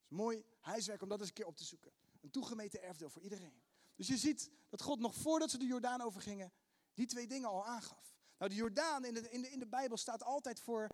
Het 0.03 0.11
is 0.11 0.17
mooi 0.17 0.45
huiswerk 0.61 1.03
om 1.03 1.09
dat 1.09 1.19
eens 1.19 1.29
een 1.29 1.35
keer 1.35 1.47
op 1.47 1.57
te 1.57 1.65
zoeken. 1.65 1.93
Een 2.21 2.31
toegemeten 2.31 2.83
erfdeel 2.83 3.11
voor 3.11 3.23
iedereen. 3.23 3.63
Dus 3.95 4.07
je 4.07 4.17
ziet 4.17 4.51
dat 4.69 4.83
God 4.83 4.99
nog 4.99 5.15
voordat 5.15 5.51
ze 5.51 5.59
de 5.59 5.67
Jordaan 5.67 6.01
overgingen, 6.01 6.53
die 6.95 7.07
twee 7.07 7.27
dingen 7.27 7.49
al 7.49 7.67
aangaf. 7.67 8.17
Nou, 8.39 8.51
de 8.51 8.57
Jordaan 8.57 9.05
in 9.05 9.15
de, 9.15 9.31
in 9.31 9.43
de, 9.43 9.51
in 9.51 9.59
de 9.59 9.67
Bijbel 9.67 9.97
staat 9.97 10.23
altijd 10.23 10.61
voor 10.61 10.89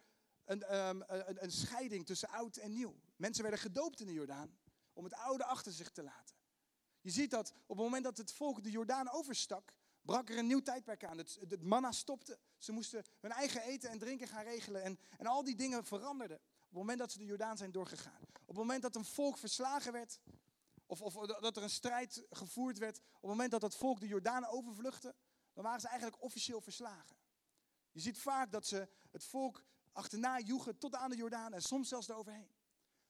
een, 0.44 0.76
um, 0.76 1.02
een, 1.06 1.42
een 1.42 1.52
scheiding 1.52 2.06
tussen 2.06 2.28
oud 2.28 2.56
en 2.56 2.72
nieuw. 2.72 3.00
Mensen 3.16 3.42
werden 3.42 3.60
gedoopt 3.60 4.00
in 4.00 4.06
de 4.06 4.12
Jordaan 4.12 4.58
om 4.92 5.04
het 5.04 5.14
oude 5.14 5.44
achter 5.44 5.72
zich 5.72 5.90
te 5.90 6.02
laten. 6.02 6.36
Je 7.00 7.10
ziet 7.10 7.30
dat 7.30 7.52
op 7.66 7.76
het 7.76 7.84
moment 7.84 8.04
dat 8.04 8.16
het 8.16 8.32
volk 8.32 8.62
de 8.62 8.70
Jordaan 8.70 9.10
overstak, 9.10 9.72
brak 10.02 10.28
er 10.28 10.38
een 10.38 10.46
nieuw 10.46 10.62
tijdperk 10.62 11.04
aan. 11.04 11.18
Het, 11.18 11.38
het 11.48 11.62
manna 11.62 11.92
stopte. 11.92 12.38
Ze 12.58 12.72
moesten 12.72 13.04
hun 13.20 13.30
eigen 13.32 13.62
eten 13.62 13.90
en 13.90 13.98
drinken 13.98 14.28
gaan 14.28 14.44
regelen. 14.44 14.82
En, 14.82 14.98
en 15.18 15.26
al 15.26 15.44
die 15.44 15.56
dingen 15.56 15.84
veranderden. 15.84 16.36
Op 16.36 16.76
het 16.76 16.78
moment 16.78 16.98
dat 16.98 17.12
ze 17.12 17.18
de 17.18 17.24
Jordaan 17.24 17.56
zijn 17.56 17.72
doorgegaan. 17.72 18.20
Op 18.22 18.46
het 18.46 18.56
moment 18.56 18.82
dat 18.82 18.94
een 18.94 19.04
volk 19.04 19.38
verslagen 19.38 19.92
werd. 19.92 20.20
Of, 20.86 21.02
of 21.02 21.14
dat 21.26 21.56
er 21.56 21.62
een 21.62 21.70
strijd 21.70 22.22
gevoerd 22.30 22.78
werd. 22.78 22.98
Op 22.98 23.20
het 23.20 23.30
moment 23.30 23.50
dat 23.50 23.60
dat 23.60 23.76
volk 23.76 24.00
de 24.00 24.06
Jordaan 24.06 24.46
overvluchtte. 24.46 25.14
Dan 25.52 25.64
waren 25.64 25.80
ze 25.80 25.88
eigenlijk 25.88 26.22
officieel 26.22 26.60
verslagen. 26.60 27.16
Je 27.92 28.00
ziet 28.00 28.18
vaak 28.18 28.52
dat 28.52 28.66
ze 28.66 28.88
het 29.10 29.24
volk 29.24 29.64
achterna 29.92 30.38
joegen 30.38 30.78
tot 30.78 30.94
aan 30.94 31.10
de 31.10 31.16
Jordaan 31.16 31.52
en 31.52 31.62
soms 31.62 31.88
zelfs 31.88 32.08
eroverheen. 32.08 32.50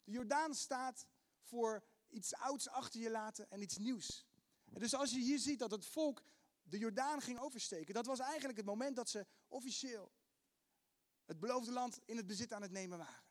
De 0.04 0.12
Jordaan 0.12 0.54
staat 0.54 1.06
voor 1.50 1.84
iets 2.08 2.34
ouds 2.34 2.68
achter 2.68 3.00
je 3.00 3.10
laten 3.10 3.50
en 3.50 3.62
iets 3.62 3.76
nieuws. 3.76 4.26
En 4.72 4.80
dus 4.80 4.94
als 4.94 5.10
je 5.10 5.18
hier 5.18 5.38
ziet 5.38 5.58
dat 5.58 5.70
het 5.70 5.86
volk 5.86 6.22
de 6.62 6.78
Jordaan 6.78 7.20
ging 7.20 7.38
oversteken, 7.38 7.94
dat 7.94 8.06
was 8.06 8.18
eigenlijk 8.18 8.56
het 8.58 8.66
moment 8.66 8.96
dat 8.96 9.08
ze 9.08 9.26
officieel 9.48 10.12
het 11.24 11.40
beloofde 11.40 11.72
land 11.72 11.98
in 12.04 12.16
het 12.16 12.26
bezit 12.26 12.52
aan 12.52 12.62
het 12.62 12.70
nemen 12.70 12.98
waren. 12.98 13.28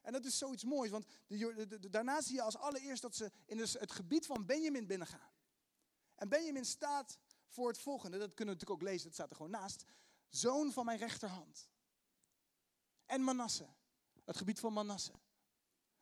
En 0.00 0.12
dat 0.12 0.24
is 0.24 0.38
zoiets 0.38 0.64
moois, 0.64 0.90
want 0.90 1.06
de, 1.26 1.88
daarna 1.90 2.20
zie 2.20 2.34
je 2.34 2.42
als 2.42 2.56
allereerst 2.56 3.02
dat 3.02 3.16
ze 3.16 3.30
in 3.46 3.58
het 3.58 3.92
gebied 3.92 4.26
van 4.26 4.46
Benjamin 4.46 4.86
binnengaan. 4.86 5.30
En 6.14 6.28
Benjamin 6.28 6.64
staat 6.64 7.18
voor 7.48 7.68
het 7.68 7.78
volgende, 7.78 8.18
dat 8.18 8.34
kunnen 8.34 8.54
we 8.54 8.60
natuurlijk 8.60 8.80
ook 8.80 8.88
lezen, 8.88 9.04
dat 9.04 9.14
staat 9.14 9.30
er 9.30 9.36
gewoon 9.36 9.50
naast 9.50 9.84
zoon 10.28 10.72
van 10.72 10.84
mijn 10.84 10.98
rechterhand. 10.98 11.68
En 13.06 13.22
Manasse, 13.22 13.68
het 14.24 14.36
gebied 14.36 14.60
van 14.60 14.72
Manasse. 14.72 15.12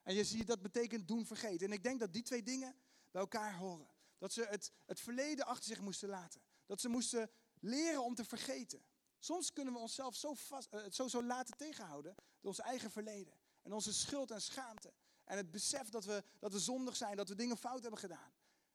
En 0.03 0.15
je 0.15 0.25
ziet, 0.25 0.47
dat 0.47 0.63
betekent 0.63 1.09
doen 1.09 1.27
vergeten. 1.27 1.67
En 1.67 1.73
ik 1.73 1.83
denk 1.83 2.01
dat 2.01 2.13
die 2.13 2.23
twee 2.23 2.43
dingen 2.43 2.75
bij 3.11 3.21
elkaar 3.21 3.57
horen. 3.57 3.89
Dat 4.19 4.33
ze 4.33 4.45
het, 4.45 4.73
het 4.87 5.01
verleden 5.01 5.47
achter 5.47 5.65
zich 5.65 5.81
moesten 5.81 6.09
laten. 6.09 6.41
Dat 6.67 6.81
ze 6.81 6.89
moesten 6.89 7.31
leren 7.61 8.05
om 8.05 8.15
te 8.15 8.25
vergeten. 8.25 8.85
Soms 9.19 9.53
kunnen 9.53 9.73
we 9.73 9.79
onszelf 9.79 10.15
zo, 10.15 10.35
vast, 10.35 10.69
uh, 10.75 10.81
zo, 10.91 11.09
zo 11.09 11.23
laten 11.23 11.57
tegenhouden 11.57 12.15
door 12.41 12.51
ons 12.51 12.61
eigen 12.61 12.91
verleden. 12.91 13.35
En 13.63 13.73
onze 13.73 13.93
schuld 13.93 14.31
en 14.31 14.43
schaamte. 14.43 14.93
En 15.25 15.37
het 15.37 15.51
besef 15.51 15.89
dat 15.89 16.05
we, 16.05 16.25
dat 16.39 16.53
we 16.53 16.59
zondig 16.59 16.97
zijn, 16.97 17.17
dat 17.17 17.29
we 17.29 17.35
dingen 17.35 17.57
fout 17.57 17.83
hebben 17.83 18.01
gedaan. 18.01 18.33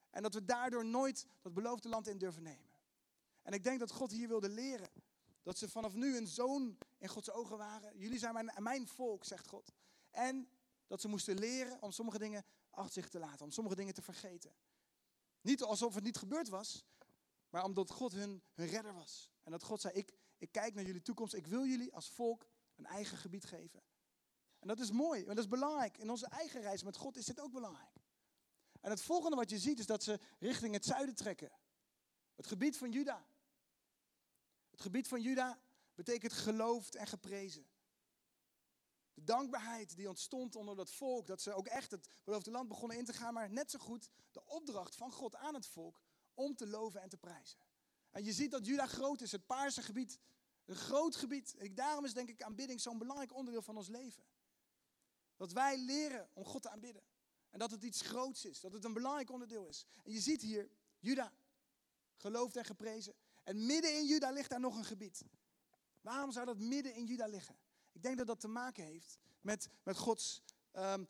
En 0.10 0.22
dat 0.22 0.34
we 0.34 0.46
daardoor 0.46 0.86
nooit 0.86 1.28
dat 1.42 1.54
beloofde 1.54 1.90
land 1.90 2.08
in 2.08 2.18
durven 2.18 2.44
nemen. 2.44 2.74
En 3.42 3.54
ik 3.54 3.64
denk 3.64 3.80
dat 3.80 3.92
God 3.92 4.12
hier 4.12 4.28
wilde 4.28 4.50
leren. 4.50 4.90
Dat 5.44 5.58
ze 5.58 5.70
vanaf 5.70 5.94
nu 5.94 6.18
een 6.18 6.28
zoon 6.28 6.78
in 6.98 7.08
Gods 7.08 7.32
ogen 7.32 7.58
waren. 7.58 7.98
Jullie 7.98 8.20
zijn 8.20 8.34
mijn, 8.34 8.52
mijn 8.58 8.88
volk, 8.88 9.24
zegt 9.26 9.48
God. 9.48 9.74
En 10.12 10.50
dat 10.88 11.02
ze 11.02 11.08
moesten 11.08 11.40
leren 11.40 11.82
om 11.82 11.92
sommige 11.92 12.18
dingen 12.18 12.46
achter 12.70 12.94
zich 12.94 13.10
te 13.10 13.20
laten. 13.20 13.46
Om 13.46 13.52
sommige 13.52 13.76
dingen 13.76 13.94
te 13.94 14.02
vergeten. 14.02 14.56
Niet 15.42 15.64
alsof 15.64 15.96
het 15.96 16.04
niet 16.04 16.18
gebeurd 16.18 16.50
was. 16.50 16.86
Maar 17.50 17.64
omdat 17.64 17.90
God 17.90 18.12
hun, 18.12 18.44
hun 18.54 18.68
redder 18.68 18.94
was. 18.94 19.32
En 19.44 19.52
dat 19.52 19.64
God 19.64 19.82
zei, 19.82 19.94
ik, 19.94 20.14
ik 20.38 20.52
kijk 20.52 20.74
naar 20.74 20.84
jullie 20.84 21.02
toekomst. 21.02 21.34
Ik 21.34 21.48
wil 21.48 21.66
jullie 21.66 21.94
als 21.94 22.10
volk 22.10 22.48
een 22.76 22.86
eigen 22.86 23.18
gebied 23.18 23.46
geven. 23.46 23.84
En 24.60 24.68
dat 24.68 24.80
is 24.80 24.92
mooi, 24.92 25.22
en 25.22 25.28
dat 25.28 25.38
is 25.38 25.48
belangrijk. 25.48 25.98
In 25.98 26.10
onze 26.10 26.28
eigen 26.28 26.62
reis 26.62 26.84
met 26.84 26.98
God 26.98 27.18
is 27.18 27.26
dit 27.26 27.40
ook 27.40 27.52
belangrijk. 27.52 28.04
En 28.82 28.90
het 28.90 29.02
volgende 29.02 29.36
wat 29.36 29.50
je 29.50 29.60
ziet 29.60 29.80
is 29.80 29.86
dat 29.86 30.04
ze 30.04 30.20
richting 30.40 30.74
het 30.74 30.86
zuiden 30.86 31.16
trekken. 31.16 31.52
Het 32.36 32.48
gebied 32.48 32.78
van 32.78 32.92
Juda. 32.92 33.28
Het 34.70 34.82
gebied 34.82 35.08
van 35.08 35.22
Juda 35.22 35.60
betekent 35.96 36.34
geloofd 36.34 36.96
en 36.96 37.08
geprezen. 37.08 37.68
De 39.16 39.24
dankbaarheid 39.24 39.96
die 39.96 40.10
ontstond 40.10 40.56
onder 40.56 40.76
dat 40.76 40.92
volk, 40.92 41.28
dat 41.28 41.42
ze 41.42 41.54
ook 41.54 41.68
echt 41.68 41.92
het 41.92 42.08
beloofde 42.24 42.52
land 42.52 42.68
begonnen 42.68 42.98
in 42.98 43.06
te 43.06 43.14
gaan, 43.14 43.34
maar 43.34 43.50
net 43.50 43.72
zo 43.72 43.80
goed 43.80 44.10
de 44.32 44.46
opdracht 44.46 44.96
van 44.96 45.12
God 45.12 45.36
aan 45.36 45.54
het 45.54 45.68
volk 45.68 46.02
om 46.34 46.56
te 46.56 46.68
loven 46.68 47.02
en 47.02 47.10
te 47.10 47.18
prijzen. 47.18 47.60
En 48.12 48.24
je 48.24 48.34
ziet 48.34 48.52
dat 48.52 48.66
Juda 48.66 48.86
groot 48.88 49.22
is, 49.22 49.32
het 49.32 49.46
paarse 49.46 49.82
gebied, 49.82 50.20
een 50.66 50.76
groot 50.76 51.16
gebied. 51.16 51.56
En 51.56 51.76
daarom 51.76 52.06
is 52.06 52.14
denk 52.14 52.30
ik 52.30 52.42
aanbidding 52.42 52.82
zo'n 52.82 52.98
belangrijk 52.98 53.34
onderdeel 53.34 53.62
van 53.62 53.78
ons 53.78 53.88
leven. 53.88 54.24
Dat 55.36 55.52
wij 55.52 55.78
leren 55.78 56.30
om 56.34 56.46
God 56.46 56.62
te 56.62 56.70
aanbidden. 56.70 57.04
En 57.50 57.60
dat 57.60 57.72
het 57.72 57.84
iets 57.84 58.02
groots 58.02 58.46
is, 58.46 58.60
dat 58.60 58.74
het 58.74 58.84
een 58.84 58.94
belangrijk 58.94 59.30
onderdeel 59.32 59.68
is. 59.68 59.86
En 60.04 60.12
je 60.12 60.20
ziet 60.20 60.42
hier, 60.42 60.70
Juda, 61.00 61.34
geloofd 62.16 62.56
en 62.56 62.66
geprezen. 62.66 63.14
En 63.44 63.66
midden 63.66 63.98
in 63.98 64.06
Juda 64.06 64.30
ligt 64.30 64.50
daar 64.50 64.60
nog 64.60 64.78
een 64.78 64.86
gebied. 64.86 65.24
Waarom 66.02 66.32
zou 66.32 66.46
dat 66.46 66.58
midden 66.58 66.94
in 66.94 67.06
Juda 67.06 67.26
liggen? 67.26 67.56
Ik 67.96 68.04
denk 68.04 68.18
dat 68.18 68.28
dat 68.28 68.40
te 68.40 68.48
maken 68.48 68.84
heeft 68.84 69.18
met, 69.42 69.70
met 69.84 69.98
Gods, 69.98 70.44
um, 70.74 71.08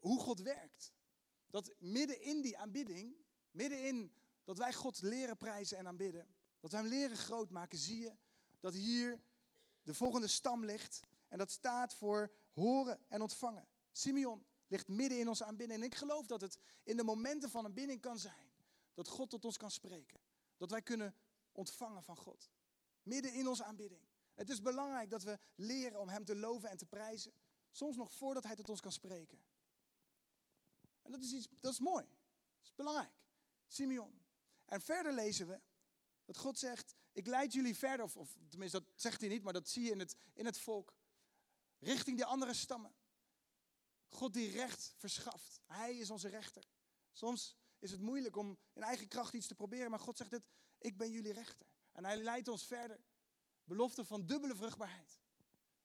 hoe 0.00 0.20
God 0.20 0.40
werkt. 0.40 0.92
Dat 1.46 1.74
midden 1.78 2.20
in 2.20 2.42
die 2.42 2.58
aanbidding, 2.58 3.16
midden 3.50 3.86
in 3.86 4.12
dat 4.44 4.58
wij 4.58 4.72
God 4.72 5.02
leren 5.02 5.36
prijzen 5.36 5.78
en 5.78 5.86
aanbidden, 5.86 6.34
dat 6.60 6.70
wij 6.70 6.80
hem 6.80 6.88
leren 6.88 7.16
groot 7.16 7.50
maken, 7.50 7.78
zie 7.78 8.00
je 8.00 8.16
dat 8.60 8.74
hier 8.74 9.22
de 9.82 9.94
volgende 9.94 10.28
stam 10.28 10.64
ligt. 10.64 11.00
En 11.28 11.38
dat 11.38 11.50
staat 11.50 11.94
voor 11.94 12.32
horen 12.52 13.04
en 13.08 13.20
ontvangen. 13.20 13.68
Simeon 13.92 14.46
ligt 14.66 14.88
midden 14.88 15.18
in 15.18 15.28
onze 15.28 15.44
aanbidding. 15.44 15.80
En 15.80 15.86
ik 15.86 15.94
geloof 15.94 16.26
dat 16.26 16.40
het 16.40 16.58
in 16.82 16.96
de 16.96 17.04
momenten 17.04 17.50
van 17.50 17.64
aanbidding 17.64 18.00
kan 18.00 18.18
zijn 18.18 18.52
dat 18.94 19.08
God 19.08 19.30
tot 19.30 19.44
ons 19.44 19.56
kan 19.56 19.70
spreken. 19.70 20.20
Dat 20.56 20.70
wij 20.70 20.82
kunnen 20.82 21.14
ontvangen 21.52 22.02
van 22.02 22.16
God. 22.16 22.50
Midden 23.02 23.34
in 23.34 23.48
onze 23.48 23.64
aanbidding. 23.64 24.02
Het 24.34 24.50
is 24.50 24.60
belangrijk 24.60 25.10
dat 25.10 25.22
we 25.22 25.38
leren 25.54 26.00
om 26.00 26.08
Hem 26.08 26.24
te 26.24 26.36
loven 26.36 26.70
en 26.70 26.76
te 26.76 26.86
prijzen. 26.86 27.32
Soms 27.70 27.96
nog 27.96 28.12
voordat 28.12 28.44
Hij 28.44 28.56
tot 28.56 28.68
ons 28.68 28.80
kan 28.80 28.92
spreken. 28.92 29.44
En 31.02 31.10
dat 31.10 31.22
is, 31.22 31.32
iets, 31.32 31.48
dat 31.60 31.72
is 31.72 31.78
mooi. 31.78 32.04
Dat 32.04 32.64
is 32.64 32.74
belangrijk. 32.74 33.14
Simeon. 33.66 34.22
En 34.64 34.80
verder 34.80 35.12
lezen 35.12 35.48
we 35.48 35.60
dat 36.24 36.36
God 36.36 36.58
zegt, 36.58 36.94
ik 37.12 37.26
leid 37.26 37.52
jullie 37.52 37.76
verder, 37.76 38.04
of, 38.04 38.36
tenminste 38.48 38.80
dat 38.80 38.88
zegt 38.94 39.20
hij 39.20 39.30
niet, 39.30 39.42
maar 39.42 39.52
dat 39.52 39.68
zie 39.68 39.84
je 39.84 39.90
in 39.90 39.98
het, 39.98 40.16
in 40.32 40.46
het 40.46 40.58
volk, 40.58 40.94
richting 41.78 42.16
die 42.16 42.24
andere 42.24 42.54
stammen. 42.54 42.94
God 44.08 44.32
die 44.32 44.50
recht 44.50 44.94
verschaft. 44.96 45.60
Hij 45.66 45.96
is 45.96 46.10
onze 46.10 46.28
rechter. 46.28 46.64
Soms 47.12 47.56
is 47.78 47.90
het 47.90 48.00
moeilijk 48.00 48.36
om 48.36 48.58
in 48.72 48.82
eigen 48.82 49.08
kracht 49.08 49.34
iets 49.34 49.46
te 49.46 49.54
proberen, 49.54 49.90
maar 49.90 50.00
God 50.00 50.16
zegt 50.16 50.30
het, 50.30 50.46
ik 50.78 50.96
ben 50.96 51.10
jullie 51.10 51.32
rechter. 51.32 51.66
En 51.92 52.04
hij 52.04 52.16
leidt 52.16 52.48
ons 52.48 52.66
verder. 52.66 53.00
Belofte 53.64 54.04
van 54.04 54.26
dubbele 54.26 54.56
vruchtbaarheid. 54.56 55.18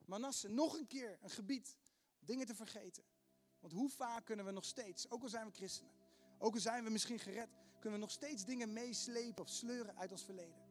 Manasse, 0.05 0.47
nog 0.47 0.77
een 0.77 0.87
keer 0.87 1.17
een 1.21 1.29
gebied 1.29 1.77
dingen 2.19 2.45
te 2.45 2.55
vergeten. 2.55 3.03
Want 3.59 3.73
hoe 3.73 3.89
vaak 3.89 4.25
kunnen 4.25 4.45
we 4.45 4.51
nog 4.51 4.65
steeds, 4.65 5.09
ook 5.09 5.23
al 5.23 5.29
zijn 5.29 5.45
we 5.45 5.53
christenen, 5.53 5.93
ook 6.37 6.53
al 6.53 6.59
zijn 6.59 6.83
we 6.83 6.89
misschien 6.89 7.19
gered, 7.19 7.49
kunnen 7.79 7.99
we 7.99 8.05
nog 8.05 8.11
steeds 8.11 8.45
dingen 8.45 8.73
meeslepen 8.73 9.43
of 9.43 9.49
sleuren 9.49 9.97
uit 9.97 10.11
ons 10.11 10.23
verleden. 10.23 10.67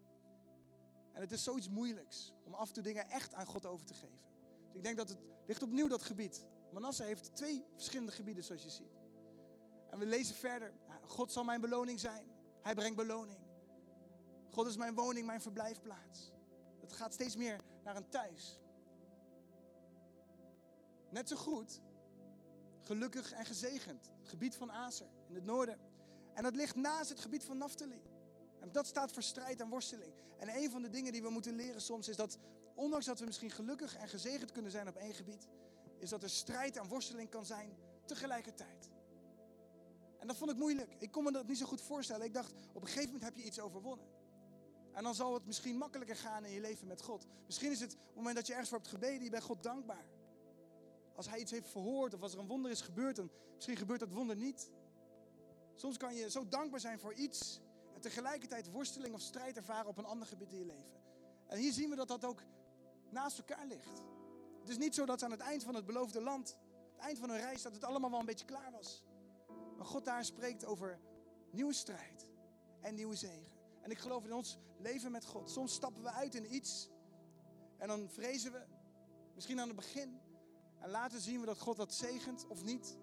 En 1.13 1.21
het 1.21 1.33
is 1.33 1.43
zoiets 1.43 1.69
moeilijks 1.69 2.33
om 2.45 2.55
af 2.55 2.69
en 2.69 2.75
toe 2.75 2.83
dingen 2.83 3.09
echt 3.11 3.35
aan 3.35 3.47
God 3.47 3.67
over 3.67 3.87
te 3.87 3.95
geven. 3.95 4.21
Dus 4.67 4.77
ik 4.77 4.83
denk 4.83 4.97
dat 4.97 5.09
het 5.09 5.19
ligt 5.47 5.63
opnieuw 5.63 5.89
dat 5.89 6.03
gebied. 6.03 6.47
Manasse 6.73 7.03
heeft 7.03 7.37
twee 7.37 7.65
verschillende 7.75 8.13
gebieden 8.13 8.45
zoals 8.45 8.63
je 8.63 8.71
ziet. 8.71 8.99
En 9.91 9.99
we 9.99 10.07
lezen 10.07 10.35
verder. 10.35 10.75
God 11.03 11.33
zal 11.33 11.45
mijn 11.45 11.61
beloning 11.61 12.01
zijn. 12.01 12.27
Hij 12.63 12.75
brengt 12.75 12.97
beloning. 12.97 13.39
God 14.51 14.67
is 14.67 14.77
mijn 14.77 14.95
woning, 14.95 15.27
mijn 15.27 15.41
verblijfplaats. 15.41 16.33
Het 16.89 16.97
gaat 16.97 17.13
steeds 17.13 17.37
meer 17.37 17.61
naar 17.85 17.97
een 17.97 18.09
thuis. 18.09 18.59
Net 21.11 21.29
zo 21.29 21.37
goed, 21.37 21.81
gelukkig 22.81 23.33
en 23.33 23.47
gezegend, 23.47 24.11
het 24.19 24.29
gebied 24.29 24.57
van 24.57 24.73
Aser 24.73 25.07
in 25.29 25.35
het 25.35 25.45
noorden. 25.45 25.79
En 26.35 26.43
dat 26.43 26.57
ligt 26.57 26.77
naast 26.77 27.09
het 27.09 27.21
gebied 27.21 27.45
van 27.45 27.59
Naphtali. 27.59 28.03
En 28.61 28.73
dat 28.73 28.87
staat 28.87 29.13
voor 29.13 29.23
strijd 29.23 29.61
en 29.61 29.69
worsteling. 29.69 30.13
En 30.39 30.57
een 30.57 30.71
van 30.71 30.83
de 30.83 30.91
dingen 30.91 31.13
die 31.13 31.23
we 31.23 31.31
moeten 31.31 31.55
leren 31.55 31.81
soms 31.81 32.09
is 32.09 32.17
dat, 32.17 32.39
ondanks 32.75 33.07
dat 33.07 33.19
we 33.19 33.25
misschien 33.25 33.51
gelukkig 33.51 33.97
en 33.97 34.09
gezegend 34.09 34.53
kunnen 34.53 34.71
zijn 34.71 34.89
op 34.89 34.97
één 34.97 35.15
gebied, 35.15 35.49
is 35.99 36.09
dat 36.09 36.23
er 36.23 36.31
strijd 36.31 36.77
en 36.77 36.89
worsteling 36.89 37.31
kan 37.31 37.47
zijn 37.47 37.77
tegelijkertijd. 38.05 38.91
En 40.19 40.27
dat 40.27 40.37
vond 40.37 40.51
ik 40.51 40.57
moeilijk. 40.57 40.95
Ik 40.99 41.11
kon 41.11 41.25
me 41.25 41.33
dat 41.33 41.47
niet 41.47 41.59
zo 41.59 41.67
goed 41.67 41.81
voorstellen. 41.81 42.27
Ik 42.27 42.35
dacht, 42.35 42.53
op 42.73 42.83
een 42.83 42.89
gegeven 42.89 43.07
moment 43.07 43.25
heb 43.25 43.37
je 43.37 43.45
iets 43.45 43.61
overwonnen. 43.61 44.07
En 44.99 45.05
dan 45.05 45.15
zal 45.15 45.35
het 45.35 45.47
misschien 45.47 45.77
makkelijker 45.77 46.17
gaan 46.17 46.45
in 46.45 46.53
je 46.53 46.61
leven 46.61 46.87
met 46.87 47.03
God. 47.03 47.27
Misschien 47.47 47.71
is 47.71 47.81
het 47.81 47.93
op 47.93 48.07
het 48.07 48.15
moment 48.15 48.37
dat 48.37 48.47
je 48.47 48.53
ergens 48.53 48.71
voor 48.71 48.79
hebt 48.79 48.91
gebeden, 48.91 49.25
je 49.25 49.31
bent 49.31 49.43
God 49.43 49.63
dankbaar. 49.63 50.05
Als 51.15 51.29
hij 51.29 51.39
iets 51.39 51.51
heeft 51.51 51.69
verhoord 51.69 52.15
of 52.15 52.23
als 52.23 52.33
er 52.33 52.39
een 52.39 52.47
wonder 52.47 52.71
is 52.71 52.81
gebeurd, 52.81 53.17
dan 53.17 53.31
misschien 53.55 53.77
gebeurt 53.77 54.01
dat 54.01 54.13
wonder 54.13 54.37
niet. 54.37 54.71
Soms 55.75 55.97
kan 55.97 56.15
je 56.15 56.31
zo 56.31 56.49
dankbaar 56.49 56.81
zijn 56.81 56.99
voor 56.99 57.15
iets 57.15 57.61
en 57.95 58.01
tegelijkertijd 58.01 58.71
worsteling 58.71 59.15
of 59.15 59.21
strijd 59.21 59.57
ervaren 59.57 59.89
op 59.89 59.99
een 59.99 60.05
ander 60.05 60.27
gebied 60.27 60.53
in 60.53 60.59
je 60.59 60.67
leven. 60.67 61.03
En 61.47 61.59
hier 61.59 61.73
zien 61.73 61.91
we 61.91 61.97
dat 61.97 62.09
dat 62.09 62.25
ook 62.25 62.43
naast 63.11 63.39
elkaar 63.39 63.67
ligt. 63.67 64.03
Het 64.61 64.69
is 64.69 64.79
niet 64.79 64.95
zo 64.95 65.07
dat 65.07 65.23
aan 65.23 65.31
het 65.31 65.41
eind 65.41 65.65
van 65.65 65.75
het 65.75 65.87
beloofde 65.87 66.21
land, 66.21 66.57
het 66.93 67.05
eind 67.05 67.19
van 67.19 67.31
hun 67.31 67.41
reis, 67.41 67.63
dat 67.63 67.73
het 67.73 67.85
allemaal 67.85 68.11
wel 68.11 68.21
een 68.21 68.27
beetje 68.27 68.47
klaar 68.47 68.73
was. 68.73 69.03
Maar 69.77 69.87
God 69.87 70.05
daar 70.05 70.25
spreekt 70.25 70.65
over 70.65 71.01
nieuwe 71.51 71.73
strijd 71.73 72.27
en 72.81 72.95
nieuwe 72.95 73.17
zegen. 73.17 73.53
En 73.81 73.91
ik 73.91 73.99
geloof 73.99 74.25
in 74.25 74.33
ons 74.33 74.59
leven 74.79 75.13
met 75.13 75.25
God. 75.25 75.51
Soms 75.51 75.75
stappen 75.75 76.03
we 76.03 76.11
uit 76.11 76.35
in 76.35 76.55
iets 76.55 76.91
en 77.77 77.89
dan 77.89 78.09
vrezen 78.11 78.53
we, 78.53 78.67
misschien 79.35 79.61
aan 79.61 79.69
het 79.69 79.77
begin. 79.77 80.21
En 80.79 80.91
later 80.91 81.21
zien 81.21 81.41
we 81.41 81.47
dat 81.47 81.59
God 81.59 81.77
dat 81.77 81.95
zegent 81.95 82.47
of 82.47 82.65
niet. 82.65 82.99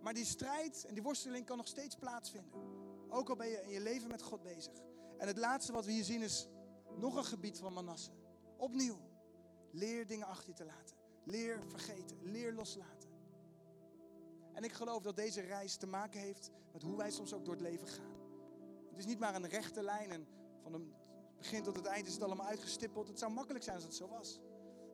Maar 0.00 0.14
die 0.14 0.24
strijd 0.24 0.84
en 0.84 0.94
die 0.94 1.02
worsteling 1.02 1.46
kan 1.46 1.56
nog 1.56 1.66
steeds 1.66 1.94
plaatsvinden. 1.94 2.52
Ook 3.08 3.28
al 3.28 3.36
ben 3.36 3.48
je 3.48 3.62
in 3.62 3.70
je 3.70 3.80
leven 3.80 4.08
met 4.08 4.22
God 4.22 4.42
bezig. 4.42 4.72
En 5.18 5.26
het 5.26 5.36
laatste 5.36 5.72
wat 5.72 5.84
we 5.84 5.92
hier 5.92 6.04
zien 6.04 6.22
is 6.22 6.48
nog 6.96 7.16
een 7.16 7.24
gebied 7.24 7.58
van 7.58 7.72
Manasse. 7.72 8.10
Opnieuw. 8.56 8.98
Leer 9.70 10.06
dingen 10.06 10.26
achter 10.26 10.48
je 10.48 10.54
te 10.54 10.64
laten. 10.64 10.96
Leer 11.24 11.62
vergeten. 11.66 12.18
Leer 12.22 12.52
loslaten. 12.52 13.08
En 14.52 14.64
ik 14.64 14.72
geloof 14.72 15.02
dat 15.02 15.16
deze 15.16 15.40
reis 15.40 15.76
te 15.76 15.86
maken 15.86 16.20
heeft 16.20 16.50
met 16.72 16.82
hoe 16.82 16.96
wij 16.96 17.10
soms 17.10 17.32
ook 17.32 17.44
door 17.44 17.54
het 17.54 17.62
leven 17.62 17.88
gaan. 17.88 18.13
Het 18.94 19.02
is 19.02 19.08
niet 19.08 19.18
maar 19.18 19.34
een 19.34 19.48
rechte 19.48 19.82
lijn 19.82 20.10
en 20.10 20.26
van 20.62 20.72
het 20.72 20.82
begin 21.36 21.62
tot 21.62 21.76
het 21.76 21.86
eind 21.86 22.06
is 22.06 22.12
het 22.12 22.22
allemaal 22.22 22.46
uitgestippeld. 22.46 23.08
Het 23.08 23.18
zou 23.18 23.32
makkelijk 23.32 23.64
zijn 23.64 23.76
als 23.76 23.84
het 23.84 23.94
zo 23.94 24.08
was. 24.08 24.40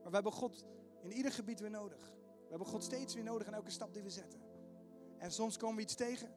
Maar 0.03 0.09
we 0.09 0.15
hebben 0.15 0.33
God 0.33 0.65
in 1.03 1.13
ieder 1.13 1.33
gebied 1.33 1.61
weer 1.61 1.71
nodig. 1.71 2.13
We 2.43 2.49
hebben 2.49 2.67
God 2.67 2.85
steeds 2.85 3.15
weer 3.15 3.25
nodig 3.25 3.47
in 3.47 3.55
elke 3.55 3.71
stap 3.71 3.95
die 3.95 4.03
we 4.03 4.11
zetten. 4.11 4.41
En 5.19 5.33
soms 5.33 5.57
komen 5.57 5.77
we 5.77 5.83
iets 5.83 5.95
tegen 5.95 6.29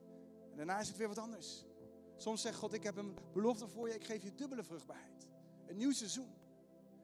en 0.52 0.58
daarna 0.58 0.80
is 0.80 0.88
het 0.88 0.98
weer 0.98 1.08
wat 1.08 1.18
anders. 1.18 1.66
Soms 2.16 2.42
zegt 2.42 2.58
God, 2.58 2.74
ik 2.74 2.84
heb 2.84 2.98
een 2.98 3.18
belofte 3.34 3.68
voor 3.68 3.88
je, 3.88 3.96
ik 3.96 4.04
geef 4.04 4.24
je 4.24 4.36
dubbele 4.36 4.64
vruchtbaarheid. 4.64 5.28
Een 5.68 5.78
nieuw 5.78 5.92
seizoen. 5.92 6.34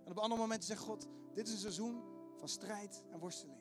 En 0.04 0.12
op 0.12 0.18
andere 0.18 0.42
momenten 0.42 0.68
zegt 0.68 0.82
God, 0.82 1.08
dit 1.34 1.48
is 1.48 1.54
een 1.54 1.60
seizoen 1.60 2.04
van 2.38 2.50
strijd 2.50 3.04
en 3.12 3.20
worsteling. 3.20 3.60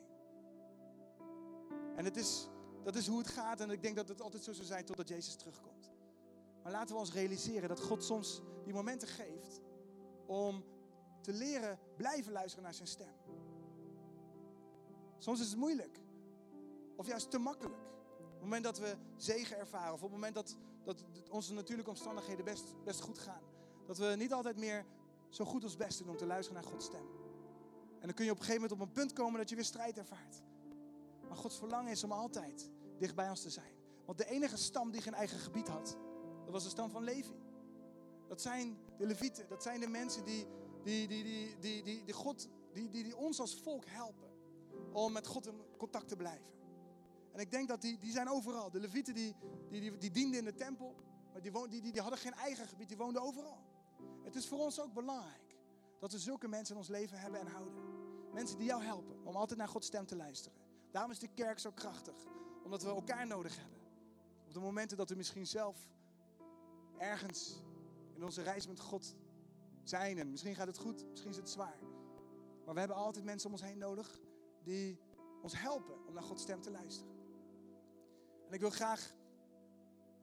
En 1.95 2.05
het 2.05 2.17
is, 2.17 2.47
dat 2.83 2.95
is 2.95 3.07
hoe 3.07 3.17
het 3.17 3.27
gaat 3.27 3.61
en 3.61 3.69
ik 3.69 3.81
denk 3.81 3.95
dat 3.95 4.07
het 4.07 4.21
altijd 4.21 4.43
zo 4.43 4.53
zal 4.53 4.65
zijn 4.65 4.85
totdat 4.85 5.07
Jezus 5.07 5.35
terugkomt. 5.35 5.97
Maar 6.69 6.77
laten 6.77 6.95
we 6.95 7.01
ons 7.01 7.13
realiseren 7.13 7.69
dat 7.69 7.81
God 7.81 8.03
soms 8.03 8.41
die 8.63 8.73
momenten 8.73 9.07
geeft 9.07 9.61
om 10.25 10.63
te 11.21 11.33
leren 11.33 11.79
blijven 11.97 12.31
luisteren 12.31 12.63
naar 12.63 12.73
zijn 12.73 12.87
stem. 12.87 13.13
Soms 15.17 15.39
is 15.39 15.49
het 15.49 15.57
moeilijk. 15.57 15.99
Of 16.95 17.07
juist 17.07 17.31
te 17.31 17.37
makkelijk. 17.37 17.81
Op 18.19 18.31
het 18.31 18.41
moment 18.41 18.63
dat 18.63 18.79
we 18.79 18.95
zegen 19.15 19.57
ervaren. 19.57 19.93
Of 19.93 20.03
op 20.03 20.11
het 20.11 20.11
moment 20.11 20.35
dat, 20.35 20.55
dat 20.83 21.03
onze 21.29 21.53
natuurlijke 21.53 21.91
omstandigheden 21.91 22.45
best, 22.45 22.83
best 22.83 23.01
goed 23.01 23.19
gaan. 23.19 23.43
Dat 23.85 23.97
we 23.97 24.15
niet 24.17 24.33
altijd 24.33 24.57
meer 24.57 24.85
zo 25.29 25.45
goed 25.45 25.63
ons 25.63 25.77
best 25.77 25.97
doen 25.99 26.09
om 26.09 26.17
te 26.17 26.25
luisteren 26.25 26.61
naar 26.61 26.71
Gods 26.71 26.85
stem. 26.85 27.07
En 27.99 28.05
dan 28.05 28.13
kun 28.13 28.25
je 28.25 28.31
op 28.31 28.37
een 28.37 28.43
gegeven 28.43 28.61
moment 28.61 28.81
op 28.81 28.87
een 28.87 28.93
punt 28.93 29.13
komen 29.13 29.39
dat 29.39 29.49
je 29.49 29.55
weer 29.55 29.65
strijd 29.65 29.97
ervaart. 29.97 30.41
Maar 31.27 31.37
Gods 31.37 31.57
verlangen 31.57 31.91
is 31.91 32.03
om 32.03 32.11
altijd 32.11 32.69
dicht 32.97 33.15
bij 33.15 33.29
ons 33.29 33.41
te 33.41 33.49
zijn. 33.49 33.73
Want 34.05 34.17
de 34.17 34.29
enige 34.29 34.57
stam 34.57 34.91
die 34.91 35.01
geen 35.01 35.13
eigen 35.13 35.39
gebied 35.39 35.67
had, 35.67 35.97
dat 36.51 36.61
was 36.61 36.63
de 36.63 36.77
stam 36.77 36.89
van 36.91 37.03
Levi. 37.03 37.33
Dat 38.27 38.41
zijn 38.41 38.77
de 38.97 39.05
Levieten, 39.05 39.47
dat 39.47 39.63
zijn 39.63 39.79
de 39.79 39.87
mensen 39.87 40.25
die, 40.25 40.47
die, 40.83 41.07
die, 41.07 41.23
die, 41.23 41.83
die, 41.83 42.03
die, 42.05 42.13
God, 42.13 42.49
die, 42.73 42.89
die, 42.89 43.03
die 43.03 43.17
ons 43.17 43.39
als 43.39 43.55
volk 43.61 43.85
helpen 43.85 44.29
om 44.93 45.11
met 45.11 45.27
God 45.27 45.47
in 45.47 45.61
contact 45.77 46.07
te 46.07 46.15
blijven. 46.15 46.51
En 47.31 47.39
ik 47.39 47.51
denk 47.51 47.67
dat 47.67 47.81
die, 47.81 47.97
die 47.97 48.11
zijn 48.11 48.29
overal. 48.29 48.71
De 48.71 48.79
Levieten 48.79 49.13
die, 49.13 49.35
die, 49.69 49.81
die, 49.81 49.97
die 49.97 50.11
dienden 50.11 50.39
in 50.39 50.45
de 50.45 50.53
tempel, 50.53 50.95
maar 51.31 51.41
die, 51.41 51.51
die, 51.51 51.81
die, 51.81 51.91
die 51.91 52.01
hadden 52.01 52.19
geen 52.19 52.33
eigen 52.33 52.67
gebied, 52.67 52.87
die 52.87 52.97
woonden 52.97 53.21
overal. 53.21 53.63
Het 54.23 54.35
is 54.35 54.47
voor 54.47 54.59
ons 54.59 54.79
ook 54.79 54.93
belangrijk 54.93 55.55
dat 55.99 56.11
we 56.11 56.19
zulke 56.19 56.47
mensen 56.47 56.73
in 56.73 56.81
ons 56.81 56.89
leven 56.89 57.19
hebben 57.19 57.39
en 57.39 57.47
houden. 57.47 57.73
Mensen 58.33 58.57
die 58.57 58.67
jou 58.67 58.83
helpen 58.83 59.25
om 59.25 59.35
altijd 59.35 59.59
naar 59.59 59.67
Gods 59.67 59.87
stem 59.87 60.05
te 60.05 60.15
luisteren. 60.15 60.57
Daarom 60.91 61.11
is 61.11 61.19
de 61.19 61.27
kerk 61.33 61.59
zo 61.59 61.71
krachtig, 61.71 62.15
omdat 62.63 62.83
we 62.83 62.89
elkaar 62.89 63.27
nodig 63.27 63.57
hebben. 63.57 63.79
Op 64.47 64.53
de 64.53 64.59
momenten 64.59 64.97
dat 64.97 65.09
we 65.09 65.15
misschien 65.15 65.47
zelf 65.47 65.87
ergens 66.99 67.61
in 68.15 68.23
onze 68.23 68.41
reis 68.41 68.67
met 68.67 68.79
God 68.79 69.15
zijn. 69.83 70.17
En 70.17 70.29
misschien 70.29 70.55
gaat 70.55 70.67
het 70.67 70.77
goed, 70.77 71.09
misschien 71.09 71.31
is 71.31 71.37
het 71.37 71.49
zwaar. 71.49 71.79
Maar 72.65 72.73
we 72.73 72.79
hebben 72.79 72.97
altijd 72.97 73.25
mensen 73.25 73.47
om 73.47 73.53
ons 73.53 73.63
heen 73.63 73.77
nodig 73.77 74.19
die 74.63 74.99
ons 75.41 75.59
helpen 75.61 76.05
om 76.07 76.13
naar 76.13 76.23
Gods 76.23 76.41
stem 76.41 76.61
te 76.61 76.71
luisteren. 76.71 77.11
En 78.47 78.53
ik 78.53 78.59
wil 78.59 78.69
graag, 78.69 79.15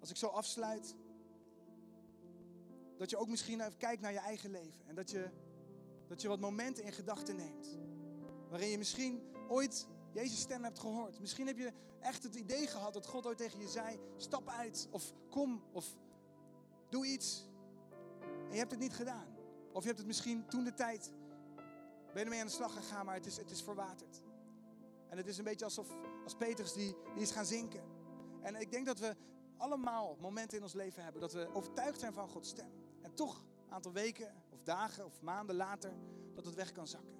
als 0.01 0.11
ik 0.11 0.17
zo 0.17 0.27
afsluit, 0.27 0.95
dat 2.97 3.11
je 3.11 3.17
ook 3.17 3.29
misschien 3.29 3.61
even 3.61 3.77
kijkt 3.77 4.03
naar 4.03 4.13
je 4.13 4.19
eigen 4.19 4.51
leven. 4.51 4.87
En 4.87 4.95
dat 4.95 5.11
je, 5.11 5.31
dat 6.09 6.23
je 6.23 6.29
wat 6.29 6.41
momenten 6.41 6.85
in 6.85 6.93
gedachten 6.93 7.37
neemt. 7.37 7.79
Waarin 8.49 8.69
je 8.69 8.79
misschien 8.79 9.23
ooit 9.49 9.87
Jezus' 10.13 10.41
stem 10.41 10.65
hebt 10.65 10.79
gehoord. 10.79 11.21
Misschien 11.21 11.47
heb 11.47 11.59
je 11.59 11.73
echt 12.01 12.23
het 12.23 12.35
idee 12.35 12.67
gehad 12.67 12.93
dat 12.93 13.07
God 13.07 13.27
ooit 13.27 13.39
tegen 13.39 13.61
je 13.61 13.69
zei: 13.69 14.01
stap 14.17 14.49
uit, 14.49 14.89
of 14.91 15.15
kom, 15.31 15.63
of 15.73 15.97
doe 16.89 17.07
iets. 17.07 17.49
En 18.21 18.53
je 18.53 18.59
hebt 18.59 18.71
het 18.71 18.81
niet 18.81 18.95
gedaan. 18.95 19.37
Of 19.73 19.81
je 19.81 19.87
hebt 19.87 19.99
het 19.99 20.07
misschien 20.07 20.47
toen 20.47 20.65
de 20.65 20.75
tijd, 20.75 21.13
ben 22.13 22.25
ermee 22.25 22.41
aan 22.41 22.47
de 22.47 22.53
slag 22.53 22.75
gegaan, 22.75 23.05
maar 23.05 23.15
het 23.15 23.27
is, 23.27 23.37
het 23.37 23.51
is 23.51 23.63
verwaterd. 23.63 24.23
En 25.09 25.17
het 25.17 25.27
is 25.27 25.39
een 25.39 25.45
beetje 25.45 25.65
alsof 25.65 25.89
als 26.25 26.35
Petrus 26.35 26.73
die, 26.73 26.97
die 27.15 27.23
is 27.23 27.31
gaan 27.31 27.47
zinken. 27.47 27.83
En 28.41 28.55
ik 28.55 28.71
denk 28.71 28.87
dat 28.87 28.99
we 28.99 29.17
allemaal 29.57 30.17
momenten 30.21 30.57
in 30.57 30.63
ons 30.63 30.73
leven 30.73 31.03
hebben 31.03 31.21
dat 31.21 31.33
we 31.33 31.55
overtuigd 31.55 32.01
zijn 32.01 32.13
van 32.13 32.29
Gods 32.29 32.49
stem. 32.49 32.71
En 33.03 33.15
toch 33.15 33.45
een 33.67 33.73
aantal 33.73 33.93
weken 33.93 34.35
of 34.51 34.63
dagen 34.63 35.05
of 35.05 35.21
maanden 35.21 35.57
later 35.57 35.93
dat 36.35 36.45
het 36.45 36.55
weg 36.55 36.73
kan 36.73 36.87
zakken. 36.87 37.17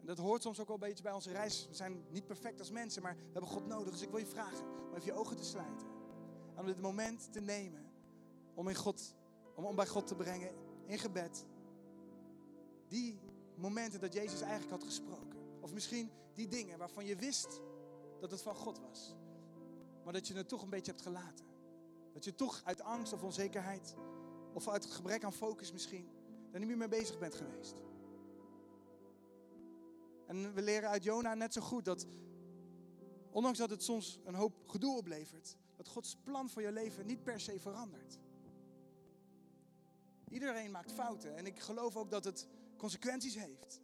En 0.00 0.06
dat 0.06 0.18
hoort 0.18 0.42
soms 0.42 0.60
ook 0.60 0.66
wel 0.66 0.76
een 0.76 0.88
beetje 0.88 1.02
bij 1.02 1.12
onze 1.12 1.32
reis. 1.32 1.66
We 1.68 1.74
zijn 1.74 2.04
niet 2.10 2.26
perfect 2.26 2.58
als 2.58 2.70
mensen, 2.70 3.02
maar 3.02 3.16
we 3.16 3.32
hebben 3.32 3.50
God 3.50 3.66
nodig. 3.66 3.92
Dus 3.92 4.02
ik 4.02 4.10
wil 4.10 4.18
je 4.18 4.26
vragen 4.26 4.64
om 4.88 4.94
even 4.94 5.04
je 5.04 5.12
ogen 5.12 5.36
te 5.36 5.44
sluiten. 5.44 5.86
En 6.54 6.60
om 6.60 6.66
dit 6.66 6.80
moment 6.80 7.32
te 7.32 7.40
nemen 7.40 7.89
om, 8.60 8.68
in 8.68 8.74
God, 8.74 9.14
om, 9.54 9.64
om 9.64 9.76
bij 9.76 9.86
God 9.86 10.06
te 10.06 10.14
brengen 10.14 10.50
in 10.86 10.98
gebed. 10.98 11.46
Die 12.88 13.20
momenten 13.54 14.00
dat 14.00 14.12
Jezus 14.12 14.40
eigenlijk 14.40 14.70
had 14.70 14.84
gesproken. 14.84 15.38
Of 15.60 15.72
misschien 15.72 16.10
die 16.34 16.48
dingen 16.48 16.78
waarvan 16.78 17.06
je 17.06 17.16
wist 17.16 17.60
dat 18.20 18.30
het 18.30 18.42
van 18.42 18.54
God 18.54 18.80
was. 18.80 19.14
Maar 20.04 20.12
dat 20.12 20.28
je 20.28 20.34
het 20.34 20.48
toch 20.48 20.62
een 20.62 20.70
beetje 20.70 20.90
hebt 20.90 21.02
gelaten. 21.02 21.44
Dat 22.12 22.24
je 22.24 22.34
toch 22.34 22.60
uit 22.64 22.82
angst 22.82 23.12
of 23.12 23.22
onzekerheid, 23.22 23.94
of 24.52 24.68
uit 24.68 24.86
gebrek 24.86 25.24
aan 25.24 25.32
focus 25.32 25.72
misschien, 25.72 26.08
daar 26.50 26.60
niet 26.60 26.68
meer 26.68 26.76
mee 26.76 26.88
bezig 26.88 27.18
bent 27.18 27.34
geweest. 27.34 27.82
En 30.26 30.54
we 30.54 30.62
leren 30.62 30.88
uit 30.88 31.04
Jona 31.04 31.34
net 31.34 31.52
zo 31.52 31.60
goed 31.60 31.84
dat, 31.84 32.06
ondanks 33.30 33.58
dat 33.58 33.70
het 33.70 33.82
soms 33.82 34.20
een 34.24 34.34
hoop 34.34 34.68
gedoe 34.68 34.96
oplevert, 34.96 35.56
dat 35.76 35.88
Gods 35.88 36.16
plan 36.24 36.50
voor 36.50 36.62
je 36.62 36.72
leven 36.72 37.06
niet 37.06 37.22
per 37.22 37.40
se 37.40 37.60
verandert. 37.60 38.18
Iedereen 40.30 40.70
maakt 40.70 40.92
fouten 40.92 41.36
en 41.36 41.46
ik 41.46 41.58
geloof 41.58 41.96
ook 41.96 42.10
dat 42.10 42.24
het 42.24 42.48
consequenties 42.76 43.34
heeft. 43.34 43.80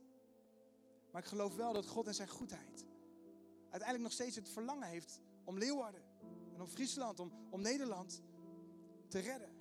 Maar 1.11 1.23
ik 1.23 1.29
geloof 1.29 1.55
wel 1.55 1.73
dat 1.73 1.87
God 1.87 2.07
en 2.07 2.15
zijn 2.15 2.29
goedheid 2.29 2.85
uiteindelijk 3.71 4.03
nog 4.03 4.13
steeds 4.13 4.37
het 4.37 4.49
verlangen 4.49 4.89
heeft 4.89 5.21
om 5.45 5.59
Leeuwarden 5.59 6.03
en 6.55 6.61
om 6.61 6.69
Friesland, 6.69 7.21
om, 7.21 7.33
om 7.51 7.61
Nederland 7.61 8.23
te 9.09 9.19
redden. 9.19 9.55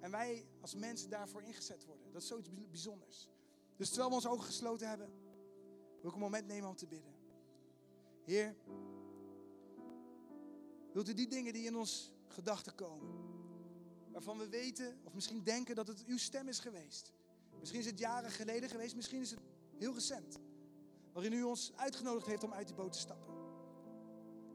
En 0.00 0.10
wij 0.10 0.46
als 0.60 0.74
mensen 0.74 1.10
daarvoor 1.10 1.42
ingezet 1.42 1.84
worden. 1.84 2.12
Dat 2.12 2.22
is 2.22 2.28
zoiets 2.28 2.48
bijzonders. 2.70 3.28
Dus 3.76 3.88
terwijl 3.88 4.08
we 4.08 4.14
onze 4.14 4.28
ogen 4.28 4.44
gesloten 4.44 4.88
hebben, 4.88 5.12
wil 6.00 6.08
ik 6.08 6.14
een 6.14 6.22
moment 6.22 6.46
nemen 6.46 6.68
om 6.68 6.76
te 6.76 6.86
bidden. 6.86 7.14
Heer, 8.24 8.56
wilt 10.92 11.08
u 11.08 11.14
die 11.14 11.28
dingen 11.28 11.52
die 11.52 11.66
in 11.66 11.76
ons 11.76 12.12
gedachten 12.28 12.74
komen, 12.74 13.33
waarvan 14.14 14.38
we 14.38 14.48
weten 14.48 15.00
of 15.02 15.14
misschien 15.14 15.42
denken 15.42 15.74
dat 15.74 15.86
het 15.86 16.04
uw 16.06 16.18
stem 16.18 16.48
is 16.48 16.58
geweest. 16.58 17.12
Misschien 17.58 17.80
is 17.80 17.86
het 17.86 17.98
jaren 17.98 18.30
geleden 18.30 18.68
geweest, 18.68 18.94
misschien 18.94 19.20
is 19.20 19.30
het 19.30 19.40
heel 19.78 19.94
recent. 19.94 20.38
Waarin 21.12 21.32
u 21.32 21.42
ons 21.42 21.72
uitgenodigd 21.76 22.26
heeft 22.26 22.44
om 22.44 22.52
uit 22.52 22.66
die 22.66 22.76
boot 22.76 22.92
te 22.92 22.98
stappen. 22.98 23.34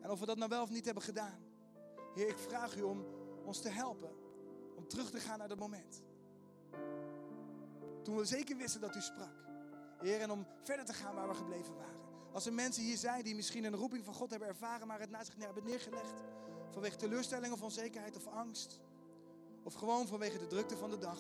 En 0.02 0.10
of 0.10 0.20
we 0.20 0.26
dat 0.26 0.38
nou 0.38 0.50
wel 0.50 0.62
of 0.62 0.70
niet 0.70 0.86
hebben 0.86 1.04
gedaan. 1.04 1.40
Heer, 2.16 2.28
ik 2.28 2.38
vraag 2.38 2.78
u 2.78 2.82
om 2.82 3.06
ons 3.46 3.62
te 3.62 3.70
helpen. 3.70 4.12
Om 4.76 4.88
terug 4.88 5.10
te 5.12 5.20
gaan 5.20 5.38
naar 5.38 5.48
dat 5.48 5.60
moment. 5.60 6.02
Toen 8.04 8.18
we 8.18 8.26
zeker 8.26 8.58
wisten 8.58 8.82
dat 8.82 8.96
u 8.96 9.02
sprak. 9.02 9.48
Heer, 9.98 10.20
en 10.20 10.32
om 10.32 10.46
verder 10.64 10.86
te 10.86 10.94
gaan 10.94 11.16
waar 11.16 11.28
we 11.28 11.34
gebleven 11.34 11.76
waren. 11.76 12.00
Als 12.32 12.46
er 12.46 12.54
mensen 12.54 12.84
hier 12.84 12.98
zijn 12.98 13.24
die 13.24 13.36
misschien 13.36 13.64
een 13.64 13.76
roeping 13.76 14.06
van 14.06 14.14
God 14.14 14.30
hebben 14.30 14.48
ervaren, 14.48 14.88
maar 14.88 15.00
het 15.00 15.10
naast 15.10 15.26
zich 15.26 15.46
hebben 15.46 15.64
neergelegd. 15.64 16.14
Vanwege 16.70 16.96
teleurstelling 16.96 17.54
of 17.54 17.62
onzekerheid 17.62 18.16
of 18.16 18.28
angst. 18.28 18.80
Of 19.64 19.74
gewoon 19.74 20.08
vanwege 20.08 20.38
de 20.38 20.48
drukte 20.48 20.78
van 20.78 20.90
de 20.90 20.98
dag. 20.98 21.20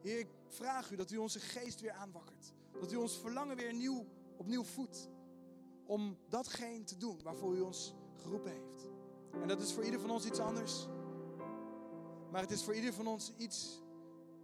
Heer, 0.00 0.18
ik 0.18 0.28
vraag 0.48 0.90
u 0.90 0.96
dat 0.96 1.10
u 1.10 1.16
onze 1.16 1.40
geest 1.40 1.80
weer 1.80 1.92
aanwakkert. 1.92 2.52
Dat 2.80 2.92
u 2.92 2.96
ons 2.96 3.18
verlangen 3.18 3.56
weer 3.56 3.74
nieuw, 3.74 4.06
opnieuw 4.36 4.64
voedt. 4.64 5.08
Om 5.86 6.16
datgene 6.28 6.84
te 6.84 6.96
doen 6.96 7.20
waarvoor 7.22 7.56
u 7.56 7.60
ons 7.60 7.94
geroepen 8.14 8.52
heeft. 8.52 8.88
En 9.42 9.48
dat 9.48 9.60
is 9.60 9.72
voor 9.72 9.84
ieder 9.84 10.00
van 10.00 10.10
ons 10.10 10.24
iets 10.24 10.38
anders. 10.38 10.86
Maar 12.30 12.40
het 12.40 12.50
is 12.50 12.64
voor 12.64 12.74
ieder 12.74 12.92
van 12.92 13.06
ons 13.06 13.32
iets 13.36 13.82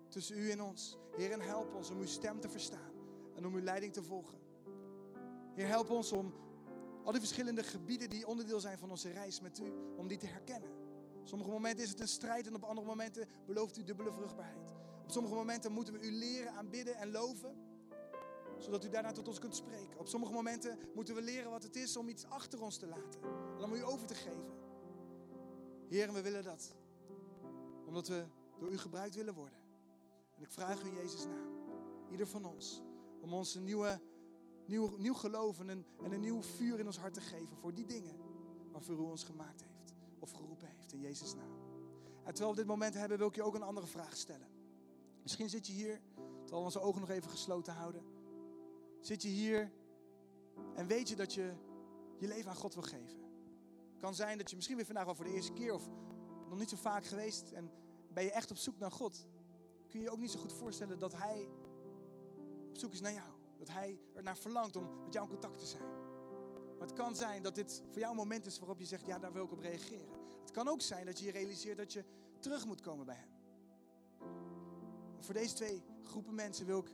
tussen 0.09 0.39
u 0.39 0.51
en 0.51 0.63
ons. 0.63 0.99
Heer, 1.17 1.31
en 1.31 1.41
help 1.41 1.75
ons 1.75 1.91
om 1.91 1.99
uw 1.99 2.07
stem 2.07 2.41
te 2.41 2.49
verstaan. 2.49 2.93
En 3.35 3.47
om 3.47 3.55
uw 3.55 3.63
leiding 3.63 3.93
te 3.93 4.03
volgen. 4.03 4.39
Heer, 5.55 5.67
help 5.67 5.91
ons 5.91 6.13
om 6.13 6.33
al 7.05 7.13
die 7.13 7.21
verschillende 7.21 7.63
gebieden 7.63 8.11
die 8.11 8.27
onderdeel 8.27 8.61
zijn 8.61 8.79
van 8.79 8.91
onze 8.91 9.11
reis 9.11 9.41
met 9.41 9.59
u, 9.59 9.73
om 9.97 10.09
die 10.09 10.19
te 10.19 10.27
herkennen. 10.27 10.82
Sommige 11.25 11.51
momenten 11.51 11.85
is 11.85 11.91
het 11.91 12.01
een 12.01 12.09
strijd 12.09 12.47
en 12.47 12.55
op 12.55 12.63
andere 12.65 12.87
momenten 12.87 13.29
belooft 13.47 13.79
u 13.79 13.85
dubbele 13.85 14.13
vruchtbaarheid. 14.13 14.73
Op 15.03 15.11
sommige 15.11 15.35
momenten 15.35 15.73
moeten 15.73 15.95
we 15.95 16.07
u 16.07 16.13
leren 16.13 16.53
aanbidden 16.53 16.97
en 16.97 17.11
loven, 17.11 17.57
zodat 18.59 18.85
u 18.85 18.89
daarna 18.89 19.13
tot 19.13 19.29
ons 19.29 19.39
kunt 19.39 19.57
spreken. 19.57 19.99
Op 19.99 20.09
sommige 20.09 20.33
momenten 20.33 20.79
moeten 20.95 21.15
we 21.15 21.23
leren 21.23 21.51
wat 21.51 21.63
het 21.63 21.77
is 21.77 21.97
om 21.97 22.09
iets 22.09 22.25
achter 22.25 22.63
ons 22.63 22.77
te 22.77 22.87
laten 22.87 23.21
en 23.57 23.65
om 23.65 23.73
u 23.73 23.85
over 23.85 24.07
te 24.07 24.15
geven. 24.15 24.61
Heer, 25.89 26.13
we 26.13 26.23
willen 26.23 26.43
dat, 26.43 26.75
omdat 27.87 28.09
we 28.09 28.25
door 28.59 28.71
u 28.71 28.79
gebruikt 28.79 29.15
willen 29.15 29.35
worden. 29.35 29.59
En 30.37 30.43
ik 30.43 30.51
vraag 30.51 30.83
u 30.83 30.87
in 30.87 30.95
Jezus' 30.95 31.27
naam, 31.27 31.51
ieder 32.11 32.27
van 32.27 32.45
ons, 32.45 32.83
om 33.21 33.35
ons 33.35 33.55
een 33.55 33.65
nieuwe, 33.65 34.01
nieuw, 34.67 34.97
nieuw 34.97 35.15
geloof 35.15 35.61
en 35.61 35.69
een, 35.69 35.87
en 36.03 36.13
een 36.13 36.21
nieuw 36.21 36.43
vuur 36.43 36.79
in 36.79 36.87
ons 36.87 36.99
hart 36.99 37.15
te 37.15 37.21
geven 37.21 37.57
voor 37.57 37.75
die 37.75 37.87
dingen 37.87 38.17
waarvoor 38.71 38.95
u 38.95 38.99
ons 38.99 39.25
gemaakt 39.25 39.63
heeft 39.63 39.95
of 40.19 40.31
geroepen 40.31 40.69
heeft 40.69 40.82
in 40.93 41.01
Jezus' 41.01 41.35
naam. 41.35 41.61
En 42.25 42.33
terwijl 42.35 42.51
we 42.51 42.57
dit 42.57 42.67
moment 42.67 42.95
hebben, 42.95 43.19
wil 43.19 43.29
ik 43.29 43.35
je 43.35 43.43
ook 43.43 43.55
een 43.55 43.63
andere 43.63 43.87
vraag 43.87 44.17
stellen. 44.17 44.49
Misschien 45.23 45.49
zit 45.49 45.67
je 45.67 45.73
hier, 45.73 46.01
terwijl 46.15 46.59
we 46.59 46.65
onze 46.65 46.81
ogen 46.81 47.01
nog 47.01 47.11
even 47.11 47.31
gesloten 47.31 47.75
houden. 47.75 48.03
Zit 49.01 49.23
je 49.23 49.29
hier 49.29 49.73
en 50.75 50.87
weet 50.87 51.09
je 51.09 51.17
dat 51.17 51.35
je 51.35 51.53
je 52.19 52.29
leven 52.29 52.51
aan 52.51 52.57
God 52.57 52.75
wil 52.75 52.83
geven. 52.83 53.21
Kan 53.99 54.15
zijn 54.15 54.39
dat 54.39 54.51
je 54.51 54.57
misschien 54.57 54.77
weer 54.77 54.87
vandaag 54.87 55.05
wel 55.05 55.15
voor 55.15 55.25
de 55.25 55.33
eerste 55.35 55.53
keer 55.53 55.75
of 55.75 55.89
nog 56.49 56.59
niet 56.59 56.69
zo 56.69 56.77
vaak 56.77 57.05
geweest 57.05 57.53
en 57.53 57.71
ben 58.13 58.25
je 58.25 58.33
echt 58.33 58.51
op 58.51 58.57
zoek 58.57 58.79
naar 58.79 58.91
God. 58.91 59.27
Kun 59.89 59.99
je 59.99 60.05
je 60.05 60.11
ook 60.11 60.19
niet 60.19 60.31
zo 60.31 60.39
goed 60.39 60.53
voorstellen 60.53 60.99
dat 60.99 61.13
Hij 61.13 61.49
op 62.69 62.79
zoek 62.79 62.93
is 62.93 63.01
naar 63.01 63.13
jou. 63.13 63.29
Dat 63.59 63.69
Hij 63.69 64.01
er 64.15 64.23
naar 64.23 64.37
verlangt 64.37 64.77
om 64.77 65.03
met 65.05 65.13
jou 65.13 65.27
in 65.27 65.33
contact 65.33 65.59
te 65.59 65.67
zijn. 65.67 65.91
Maar 66.79 66.87
het 66.87 66.93
kan 66.93 67.17
zijn 67.17 67.43
dat 67.43 67.55
dit 67.55 67.83
voor 67.91 67.99
jou 67.99 68.11
een 68.11 68.17
moment 68.17 68.47
is 68.47 68.59
waarop 68.59 68.79
je 68.79 68.85
zegt, 68.87 69.07
ja, 69.07 69.19
daar 69.19 69.33
wil 69.33 69.45
ik 69.45 69.53
op 69.53 69.59
reageren. 69.59 70.22
Het 70.43 70.51
kan 70.51 70.69
ook 70.69 70.81
zijn 70.81 71.07
dat 71.07 71.19
je 71.19 71.25
je 71.25 71.33
realiseert 71.33 71.77
dat 71.77 71.93
je 71.93 72.05
terug 72.39 72.67
moet 72.67 72.81
komen 72.81 73.07
bij 73.07 73.15
Hem. 73.15 73.31
Voor 75.19 75.35
deze 75.35 75.55
twee 75.55 75.83
groepen 76.03 76.35
mensen 76.35 76.67
wil 76.67 76.79
ik, 76.79 76.93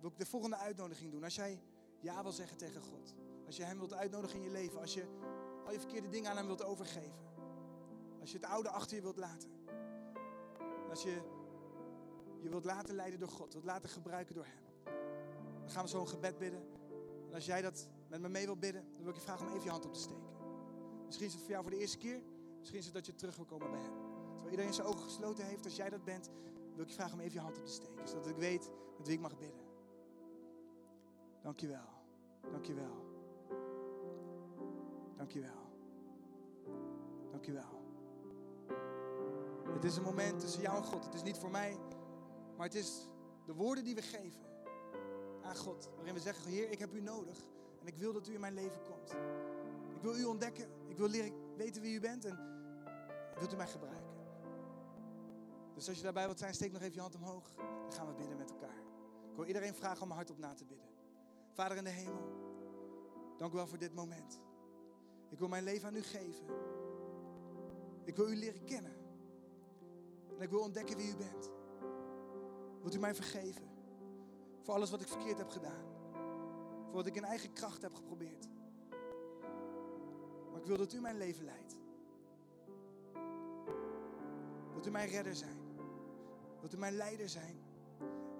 wil 0.00 0.10
ik 0.10 0.18
de 0.18 0.26
volgende 0.26 0.56
uitnodiging 0.56 1.10
doen. 1.10 1.24
Als 1.24 1.34
jij 1.34 1.60
ja 2.00 2.22
wil 2.22 2.32
zeggen 2.32 2.56
tegen 2.56 2.82
God. 2.82 3.14
Als 3.46 3.56
je 3.56 3.62
Hem 3.62 3.78
wilt 3.78 3.92
uitnodigen 3.92 4.36
in 4.36 4.44
je 4.44 4.50
leven. 4.50 4.80
Als 4.80 4.94
je 4.94 5.06
al 5.64 5.72
je 5.72 5.80
verkeerde 5.80 6.08
dingen 6.08 6.30
aan 6.30 6.36
Hem 6.36 6.46
wilt 6.46 6.64
overgeven. 6.64 7.24
Als 8.20 8.30
je 8.30 8.36
het 8.36 8.46
oude 8.46 8.68
achter 8.68 8.96
je 8.96 9.02
wilt 9.02 9.16
laten. 9.16 9.50
Als 10.90 11.02
je 11.02 11.20
je 12.42 12.48
wilt 12.48 12.64
laten 12.64 12.94
leiden 12.94 13.20
door 13.20 13.28
God. 13.28 13.52
Wilt 13.52 13.64
laten 13.64 13.88
gebruiken 13.88 14.34
door 14.34 14.46
Hem. 14.46 14.94
Dan 15.60 15.70
gaan 15.70 15.84
we 15.84 15.90
zo 15.90 16.00
een 16.00 16.08
gebed 16.08 16.38
bidden. 16.38 16.66
En 17.28 17.34
als 17.34 17.46
jij 17.46 17.62
dat 17.62 17.88
met 18.08 18.20
me 18.20 18.28
mee 18.28 18.46
wil 18.46 18.56
bidden, 18.56 18.86
dan 18.92 19.02
wil 19.02 19.10
ik 19.10 19.16
je 19.16 19.20
vragen 19.20 19.46
om 19.46 19.52
even 19.52 19.64
je 19.64 19.70
hand 19.70 19.84
op 19.84 19.92
te 19.92 20.00
steken. 20.00 20.34
Misschien 21.06 21.26
is 21.26 21.32
het 21.32 21.42
voor 21.42 21.50
jou 21.50 21.62
voor 21.62 21.72
de 21.72 21.78
eerste 21.78 21.98
keer. 21.98 22.22
Misschien 22.66 22.86
is 22.86 22.92
het 22.92 23.04
dat 23.04 23.14
je 23.14 23.14
terug 23.14 23.36
wil 23.36 23.44
komen 23.44 23.70
bij 23.70 23.80
hem. 23.80 23.92
Terwijl 24.32 24.50
iedereen 24.50 24.74
zijn 24.74 24.86
ogen 24.86 25.02
gesloten 25.02 25.44
heeft, 25.44 25.64
als 25.64 25.76
jij 25.76 25.90
dat 25.90 26.04
bent, 26.04 26.30
wil 26.74 26.82
ik 26.82 26.88
je 26.88 26.94
vragen 26.94 27.14
om 27.14 27.20
even 27.20 27.32
je 27.32 27.40
hand 27.40 27.58
op 27.58 27.64
te 27.64 27.72
steken. 27.72 28.08
Zodat 28.08 28.26
ik 28.26 28.36
weet 28.36 28.70
met 28.96 29.06
wie 29.06 29.16
ik 29.16 29.22
mag 29.22 29.38
bidden. 29.38 29.60
Dankjewel. 31.42 31.88
Dankjewel. 32.50 33.04
Dankjewel. 35.16 35.70
Dankjewel. 37.30 37.82
Het 39.72 39.84
is 39.84 39.96
een 39.96 40.02
moment 40.02 40.40
tussen 40.40 40.62
jou 40.62 40.76
en 40.76 40.84
God. 40.84 41.04
Het 41.04 41.14
is 41.14 41.22
niet 41.22 41.38
voor 41.38 41.50
mij, 41.50 41.78
maar 42.56 42.66
het 42.66 42.74
is 42.74 43.08
de 43.44 43.54
woorden 43.54 43.84
die 43.84 43.94
we 43.94 44.02
geven 44.02 44.46
aan 45.42 45.56
God. 45.56 45.90
Waarin 45.96 46.14
we 46.14 46.20
zeggen, 46.20 46.50
Heer, 46.50 46.70
ik 46.70 46.78
heb 46.78 46.94
u 46.94 47.00
nodig. 47.00 47.38
En 47.80 47.86
ik 47.86 47.96
wil 47.96 48.12
dat 48.12 48.28
u 48.28 48.34
in 48.34 48.40
mijn 48.40 48.54
leven 48.54 48.82
komt. 48.82 49.10
Ik 49.94 50.02
wil 50.02 50.16
u 50.16 50.24
ontdekken. 50.24 50.68
Ik 50.88 50.96
wil 50.96 51.08
leren 51.08 51.56
weten 51.56 51.82
wie 51.82 51.94
u 51.94 52.00
bent. 52.00 52.24
En 52.24 52.54
wilt 53.38 53.52
u 53.52 53.56
mij 53.56 53.66
gebruiken. 53.66 54.14
Dus 55.74 55.88
als 55.88 55.96
je 55.96 56.02
daarbij 56.02 56.24
wilt 56.24 56.38
zijn, 56.38 56.54
steek 56.54 56.72
nog 56.72 56.82
even 56.82 56.94
je 56.94 57.00
hand 57.00 57.14
omhoog. 57.14 57.54
Dan 57.54 57.92
gaan 57.92 58.06
we 58.06 58.14
bidden 58.14 58.36
met 58.36 58.50
elkaar. 58.50 58.78
Ik 59.30 59.36
wil 59.36 59.44
iedereen 59.44 59.74
vragen 59.74 60.02
om 60.02 60.10
hardop 60.10 60.38
na 60.38 60.54
te 60.54 60.64
bidden. 60.64 60.88
Vader 61.52 61.76
in 61.76 61.84
de 61.84 61.90
hemel, 61.90 62.30
dank 63.38 63.52
u 63.52 63.56
wel 63.56 63.66
voor 63.66 63.78
dit 63.78 63.94
moment. 63.94 64.40
Ik 65.28 65.38
wil 65.38 65.48
mijn 65.48 65.64
leven 65.64 65.88
aan 65.88 65.96
u 65.96 66.02
geven. 66.02 66.46
Ik 68.04 68.16
wil 68.16 68.28
u 68.28 68.36
leren 68.36 68.64
kennen. 68.64 68.92
En 70.36 70.42
ik 70.42 70.50
wil 70.50 70.60
ontdekken 70.60 70.96
wie 70.96 71.10
u 71.10 71.16
bent. 71.16 71.50
Wilt 72.80 72.94
u 72.94 72.98
mij 72.98 73.14
vergeven 73.14 73.68
voor 74.62 74.74
alles 74.74 74.90
wat 74.90 75.00
ik 75.00 75.08
verkeerd 75.08 75.38
heb 75.38 75.48
gedaan? 75.48 75.84
Voor 76.84 76.94
wat 76.94 77.06
ik 77.06 77.16
in 77.16 77.24
eigen 77.24 77.52
kracht 77.52 77.82
heb 77.82 77.94
geprobeerd. 77.94 78.48
Maar 80.50 80.60
ik 80.60 80.66
wil 80.66 80.76
dat 80.76 80.92
u 80.92 81.00
mijn 81.00 81.16
leven 81.16 81.44
leidt. 81.44 81.78
Wilt 84.86 84.98
u 84.98 85.00
mijn 85.00 85.14
redder 85.14 85.36
zijn? 85.36 85.56
Wilt 86.60 86.74
u 86.74 86.78
mijn 86.78 86.96
leider 86.96 87.28
zijn? 87.28 87.56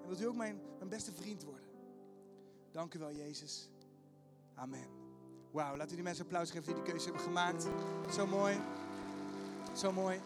En 0.01 0.07
wilt 0.07 0.21
u 0.21 0.25
ook 0.27 0.35
mijn, 0.35 0.61
mijn 0.77 0.89
beste 0.89 1.11
vriend 1.11 1.43
worden? 1.43 1.67
Dank 2.71 2.93
u 2.93 2.99
wel, 2.99 3.11
Jezus. 3.11 3.69
Amen. 4.55 4.87
Wauw, 5.51 5.71
laten 5.71 5.89
we 5.89 5.95
die 5.95 6.03
mensen 6.03 6.23
applaus 6.23 6.51
geven 6.51 6.65
die 6.65 6.73
die 6.73 6.83
keuze 6.83 7.05
hebben 7.05 7.23
gemaakt. 7.23 7.67
Zo 8.13 8.27
mooi. 8.27 8.59
Zo 9.73 9.91
mooi. 9.91 10.21